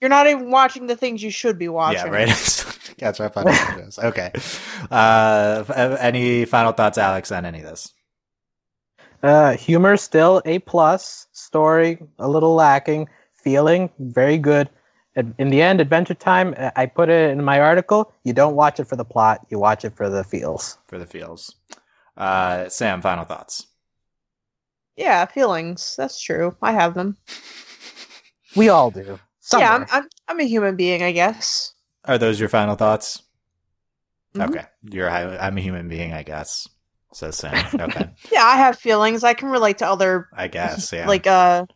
You're 0.00 0.10
not 0.10 0.28
even 0.28 0.50
watching 0.50 0.86
the 0.86 0.96
things 0.96 1.22
you 1.22 1.30
should 1.32 1.58
be 1.58 1.68
watching. 1.68 2.06
yeah, 2.06 2.24
right. 2.24 2.69
Catch 2.98 3.20
up 3.20 3.36
on 3.36 3.48
episodes. 3.48 3.98
Okay. 3.98 4.32
Uh, 4.90 5.64
any 6.00 6.44
final 6.44 6.72
thoughts, 6.72 6.98
Alex, 6.98 7.30
on 7.32 7.44
any 7.44 7.58
of 7.58 7.64
this? 7.64 7.92
Uh, 9.22 9.52
humor 9.56 9.96
still 9.96 10.40
a 10.44 10.58
plus. 10.60 11.26
Story 11.32 11.98
a 12.18 12.28
little 12.28 12.54
lacking. 12.54 13.08
Feeling 13.34 13.90
very 13.98 14.38
good. 14.38 14.68
In 15.38 15.50
the 15.50 15.60
end, 15.60 15.80
Adventure 15.80 16.14
Time. 16.14 16.54
uh, 16.56 16.70
I 16.76 16.86
put 16.86 17.08
it 17.08 17.30
in 17.30 17.44
my 17.44 17.60
article. 17.60 18.12
You 18.24 18.32
don't 18.32 18.54
watch 18.54 18.80
it 18.80 18.84
for 18.84 18.96
the 18.96 19.04
plot. 19.04 19.46
You 19.50 19.58
watch 19.58 19.84
it 19.84 19.94
for 19.96 20.08
the 20.08 20.24
feels. 20.24 20.78
for 20.86 20.98
the 20.98 21.06
feels. 21.06 21.54
Uh, 22.16 22.68
Sam, 22.68 23.02
final 23.02 23.24
thoughts. 23.24 23.66
Yeah, 24.96 25.24
feelings. 25.26 25.94
That's 25.96 26.20
true. 26.22 26.56
I 26.62 26.72
have 26.72 26.94
them. 26.94 27.16
We 28.56 28.68
all 28.68 28.90
do. 28.90 29.18
Somewhere. 29.40 29.68
Yeah, 29.68 29.74
I'm, 29.74 29.86
I'm. 29.90 30.08
I'm 30.28 30.40
a 30.40 30.44
human 30.44 30.76
being, 30.76 31.02
I 31.02 31.12
guess. 31.12 31.72
Are 32.04 32.18
those 32.18 32.40
your 32.40 32.48
final 32.48 32.74
thoughts? 32.76 33.22
Mhm. 34.34 34.48
Okay, 34.48 34.64
you're. 34.90 35.10
I'm 35.10 35.56
a 35.56 35.60
human 35.60 35.88
being, 35.88 36.12
I 36.12 36.22
guess. 36.22 36.68
Says 37.12 37.36
Sam. 37.36 37.66
Okay, 37.74 38.08
Yeah, 38.32 38.44
I 38.44 38.56
have 38.56 38.78
feelings. 38.78 39.24
I 39.24 39.34
can 39.34 39.48
relate 39.48 39.78
to 39.78 39.86
other 39.88 40.28
I 40.32 40.46
guess. 40.48 40.92
Yeah. 40.92 41.08
like 41.08 41.26
uh 41.26 41.66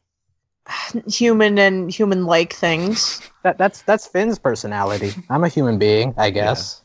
human 1.08 1.58
and 1.58 1.90
human 1.90 2.24
like 2.24 2.52
things. 2.52 3.20
That, 3.42 3.58
that's 3.58 3.82
that's 3.82 4.06
Finn's 4.06 4.38
personality. 4.38 5.12
I'm 5.28 5.44
a 5.44 5.48
human 5.48 5.78
being, 5.78 6.14
I 6.16 6.30
guess. 6.30 6.82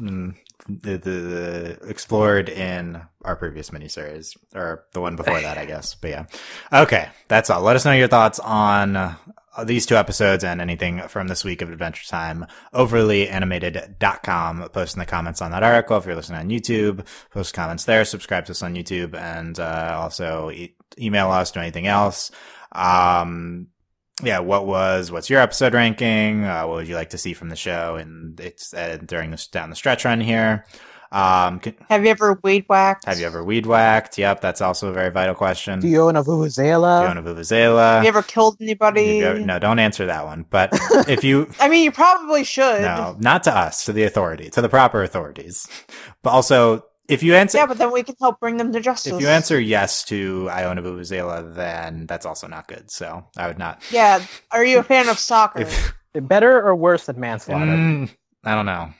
Mm, 0.00 0.34
the, 0.68 0.98
the, 0.98 1.10
the 1.10 1.78
explored 1.88 2.48
in 2.50 3.00
our 3.22 3.36
previous 3.36 3.70
miniseries 3.70 4.36
or 4.54 4.84
the 4.92 5.00
one 5.00 5.16
before 5.16 5.40
that, 5.40 5.56
I 5.56 5.64
guess. 5.64 5.94
But 5.94 6.10
yeah. 6.10 6.26
Okay, 6.72 7.08
that's 7.28 7.48
all. 7.48 7.62
Let 7.62 7.76
us 7.76 7.84
know 7.86 7.92
your 7.92 8.08
thoughts 8.08 8.38
on 8.40 8.96
uh, 8.96 9.14
these 9.64 9.86
two 9.86 9.96
episodes 9.96 10.44
and 10.44 10.60
anything 10.60 11.00
from 11.08 11.28
this 11.28 11.44
week 11.44 11.62
of 11.62 11.70
Adventure 11.70 12.06
Time. 12.06 12.46
Overlyanimated.com. 12.74 14.68
Post 14.70 14.96
in 14.96 15.00
the 15.00 15.06
comments 15.06 15.42
on 15.42 15.50
that 15.50 15.62
article. 15.62 15.96
If 15.96 16.06
you're 16.06 16.14
listening 16.14 16.40
on 16.40 16.50
YouTube, 16.50 17.06
post 17.30 17.54
comments 17.54 17.84
there. 17.84 18.04
Subscribe 18.04 18.46
to 18.46 18.52
us 18.52 18.62
on 18.62 18.74
YouTube 18.74 19.14
and 19.14 19.58
uh, 19.58 19.96
also 20.00 20.50
e- 20.50 20.76
email 20.98 21.30
us. 21.30 21.50
Do 21.50 21.60
anything 21.60 21.86
else. 21.86 22.30
Um, 22.72 23.68
yeah, 24.22 24.40
what 24.40 24.66
was 24.66 25.12
what's 25.12 25.30
your 25.30 25.40
episode 25.40 25.74
ranking? 25.74 26.44
Uh, 26.44 26.66
what 26.66 26.76
would 26.76 26.88
you 26.88 26.96
like 26.96 27.10
to 27.10 27.18
see 27.18 27.34
from 27.34 27.50
the 27.50 27.56
show? 27.56 27.96
And 27.96 28.38
it's 28.40 28.74
uh, 28.74 28.98
during 29.04 29.30
this 29.30 29.46
down 29.46 29.70
the 29.70 29.76
stretch 29.76 30.04
run 30.04 30.20
here. 30.20 30.64
Um, 31.10 31.60
c- 31.64 31.74
Have 31.88 32.04
you 32.04 32.10
ever 32.10 32.38
weed 32.42 32.66
whacked? 32.68 33.06
have 33.06 33.18
you 33.18 33.26
ever 33.26 33.42
weed 33.42 33.64
whacked? 33.66 34.18
Yep, 34.18 34.40
that's 34.40 34.60
also 34.60 34.88
a 34.88 34.92
very 34.92 35.10
vital 35.10 35.34
question. 35.34 35.80
Do 35.80 35.88
you 35.88 36.02
own 36.02 36.16
a 36.16 36.22
Vuvuzela? 36.22 37.02
Fiona 37.04 37.22
Vuvuzela. 37.22 37.94
Have 37.94 38.02
you 38.04 38.08
ever 38.08 38.22
killed 38.22 38.56
anybody? 38.60 39.22
Ever- 39.22 39.38
no, 39.40 39.58
don't 39.58 39.78
answer 39.78 40.06
that 40.06 40.24
one. 40.26 40.44
But 40.50 40.70
if 41.08 41.24
you 41.24 41.48
I 41.60 41.68
mean, 41.68 41.84
you 41.84 41.92
probably 41.92 42.44
should. 42.44 42.82
no, 42.82 43.16
not 43.18 43.44
to 43.44 43.56
us, 43.56 43.84
to 43.86 43.92
the 43.92 44.04
authority, 44.04 44.50
to 44.50 44.60
the 44.60 44.68
proper 44.68 45.02
authorities. 45.02 45.66
But 46.22 46.30
also, 46.30 46.84
if 47.08 47.22
you 47.22 47.34
answer 47.34 47.56
Yeah, 47.56 47.64
but 47.66 47.78
then 47.78 47.90
we 47.90 48.02
can 48.02 48.14
help 48.20 48.38
bring 48.38 48.58
them 48.58 48.70
to 48.74 48.80
justice. 48.80 49.14
if 49.14 49.20
you 49.22 49.28
answer 49.28 49.58
yes 49.58 50.04
to 50.04 50.48
Iona 50.50 50.82
Vuvuzela, 50.82 51.54
then 51.54 52.06
that's 52.06 52.26
also 52.26 52.46
not 52.48 52.68
good. 52.68 52.90
So 52.90 53.24
I 53.36 53.46
would 53.46 53.58
not. 53.58 53.82
Yeah. 53.90 54.22
Are 54.50 54.62
you 54.64 54.78
a 54.78 54.82
fan 54.82 55.08
of 55.08 55.18
soccer? 55.18 55.60
If, 55.62 55.94
Better 56.14 56.60
or 56.60 56.74
worse 56.74 57.06
than 57.06 57.20
manslaughter? 57.20 57.66
Mm, 57.70 58.10
I 58.44 58.54
don't 58.56 58.66
know. 58.66 58.92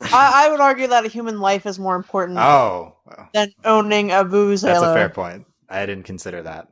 I, 0.00 0.46
I 0.46 0.50
would 0.50 0.60
argue 0.60 0.86
that 0.88 1.04
a 1.04 1.08
human 1.08 1.40
life 1.40 1.66
is 1.66 1.78
more 1.78 1.96
important 1.96 2.38
Oh, 2.38 2.96
well, 3.04 3.28
than 3.34 3.52
owning 3.64 4.10
a 4.12 4.24
vuvuzela. 4.24 4.62
that's 4.62 4.82
a 4.82 4.94
fair 4.94 5.08
point. 5.08 5.46
I 5.68 5.86
didn't 5.86 6.04
consider 6.04 6.42
that. 6.42 6.68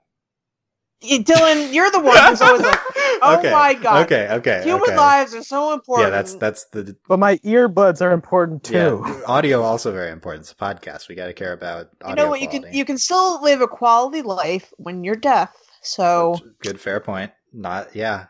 Y- 1.03 1.19
Dylan, 1.19 1.75
you're 1.75 1.91
the 1.91 2.01
one 2.01 2.17
who's 2.25 2.41
always 2.41 2.63
like, 2.63 2.79
"Oh 3.23 3.37
okay. 3.39 3.53
my 3.53 3.75
God. 3.75 4.07
Okay, 4.07 4.29
okay. 4.31 4.63
human 4.65 4.83
okay. 4.83 4.97
lives 4.97 5.35
are 5.35 5.43
so 5.43 5.75
important. 5.75 6.07
Yeah, 6.07 6.11
that's 6.11 6.35
that's 6.37 6.65
the 6.73 6.97
But 7.07 7.19
my 7.19 7.37
earbuds 7.39 8.01
are 8.01 8.13
important 8.13 8.65
too. 8.65 9.03
yeah, 9.07 9.21
audio 9.27 9.61
also 9.63 9.93
very 9.93 10.11
important. 10.11 10.45
It's 10.45 10.53
a 10.53 10.55
podcast. 10.55 11.09
We 11.09 11.15
got 11.15 11.27
to 11.27 11.35
care 11.35 11.53
about 11.53 11.89
audio 12.03 12.11
you 12.11 12.15
know 12.17 12.31
what? 12.31 12.41
You 12.41 12.49
can 12.49 12.65
you 12.73 12.85
can 12.87 12.97
still 12.97 13.43
live 13.43 13.61
a 13.61 13.69
quality 13.69 14.23
life 14.23 14.73
when 14.79 15.05
you're 15.05 15.17
deaf. 15.17 15.55
So 15.83 16.39
good 16.63 16.81
fair 16.81 17.01
point. 17.01 17.31
Not 17.53 17.95
yeah. 17.95 18.27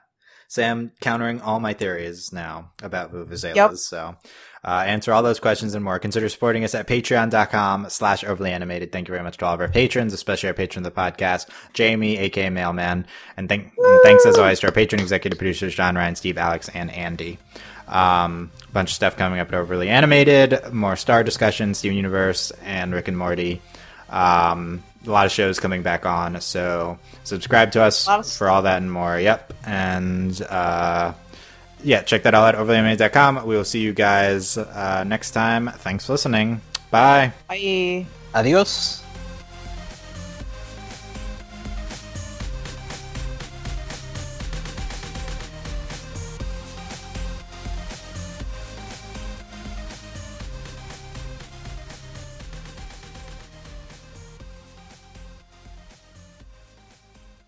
Sam 0.48 0.92
countering 1.00 1.40
all 1.40 1.58
my 1.60 1.72
theories 1.72 2.32
now 2.32 2.70
about 2.82 3.12
vuvuzelas. 3.12 3.54
Yep. 3.56 3.72
So 3.74 4.16
uh, 4.66 4.82
answer 4.86 5.12
all 5.12 5.22
those 5.22 5.38
questions 5.38 5.74
and 5.74 5.84
more. 5.84 6.00
Consider 6.00 6.28
supporting 6.28 6.64
us 6.64 6.74
at 6.74 6.88
patreon.com 6.88 7.88
slash 7.88 8.24
overly 8.24 8.50
animated. 8.50 8.90
Thank 8.90 9.06
you 9.06 9.12
very 9.12 9.22
much 9.22 9.36
to 9.38 9.46
all 9.46 9.54
of 9.54 9.60
our 9.60 9.68
patrons, 9.68 10.12
especially 10.12 10.48
our 10.48 10.54
patron 10.54 10.84
of 10.84 10.92
the 10.92 11.00
podcast, 11.00 11.48
Jamie, 11.72 12.18
aka 12.18 12.50
Mailman. 12.50 13.06
And, 13.36 13.48
thank, 13.48 13.72
and 13.78 14.00
thanks 14.02 14.26
as 14.26 14.38
always 14.38 14.58
to 14.60 14.66
our 14.66 14.72
patron 14.72 15.00
executive 15.00 15.38
producers, 15.38 15.74
John 15.74 15.94
Ryan, 15.94 16.16
Steve, 16.16 16.36
Alex, 16.36 16.68
and 16.74 16.90
Andy. 16.90 17.38
Um, 17.86 18.50
bunch 18.72 18.90
of 18.90 18.94
stuff 18.94 19.16
coming 19.16 19.38
up 19.38 19.48
at 19.48 19.54
Overly 19.54 19.88
Animated, 19.88 20.72
more 20.72 20.96
Star 20.96 21.22
discussion, 21.22 21.72
Steven 21.74 21.96
Universe, 21.96 22.50
and 22.64 22.92
Rick 22.92 23.06
and 23.06 23.16
Morty. 23.16 23.62
Um, 24.10 24.82
a 25.06 25.10
lot 25.10 25.26
of 25.26 25.32
shows 25.32 25.60
coming 25.60 25.82
back 25.82 26.04
on, 26.04 26.40
so 26.40 26.98
subscribe 27.22 27.72
to 27.72 27.82
us 27.82 28.06
for 28.36 28.48
all 28.48 28.62
that 28.62 28.82
and 28.82 28.90
more. 28.90 29.18
Yep, 29.18 29.52
and 29.64 30.42
uh, 30.42 31.12
yeah, 31.86 32.02
check 32.02 32.24
that 32.24 32.34
out 32.34 32.54
at 32.54 32.60
overlyanimated.com. 32.60 33.46
We 33.46 33.56
will 33.56 33.64
see 33.64 33.80
you 33.80 33.94
guys 33.94 34.58
uh, 34.58 35.04
next 35.06 35.30
time. 35.30 35.68
Thanks 35.68 36.04
for 36.06 36.12
listening. 36.12 36.60
Bye. 36.90 37.32
I 37.48 38.06
Adios. 38.34 39.05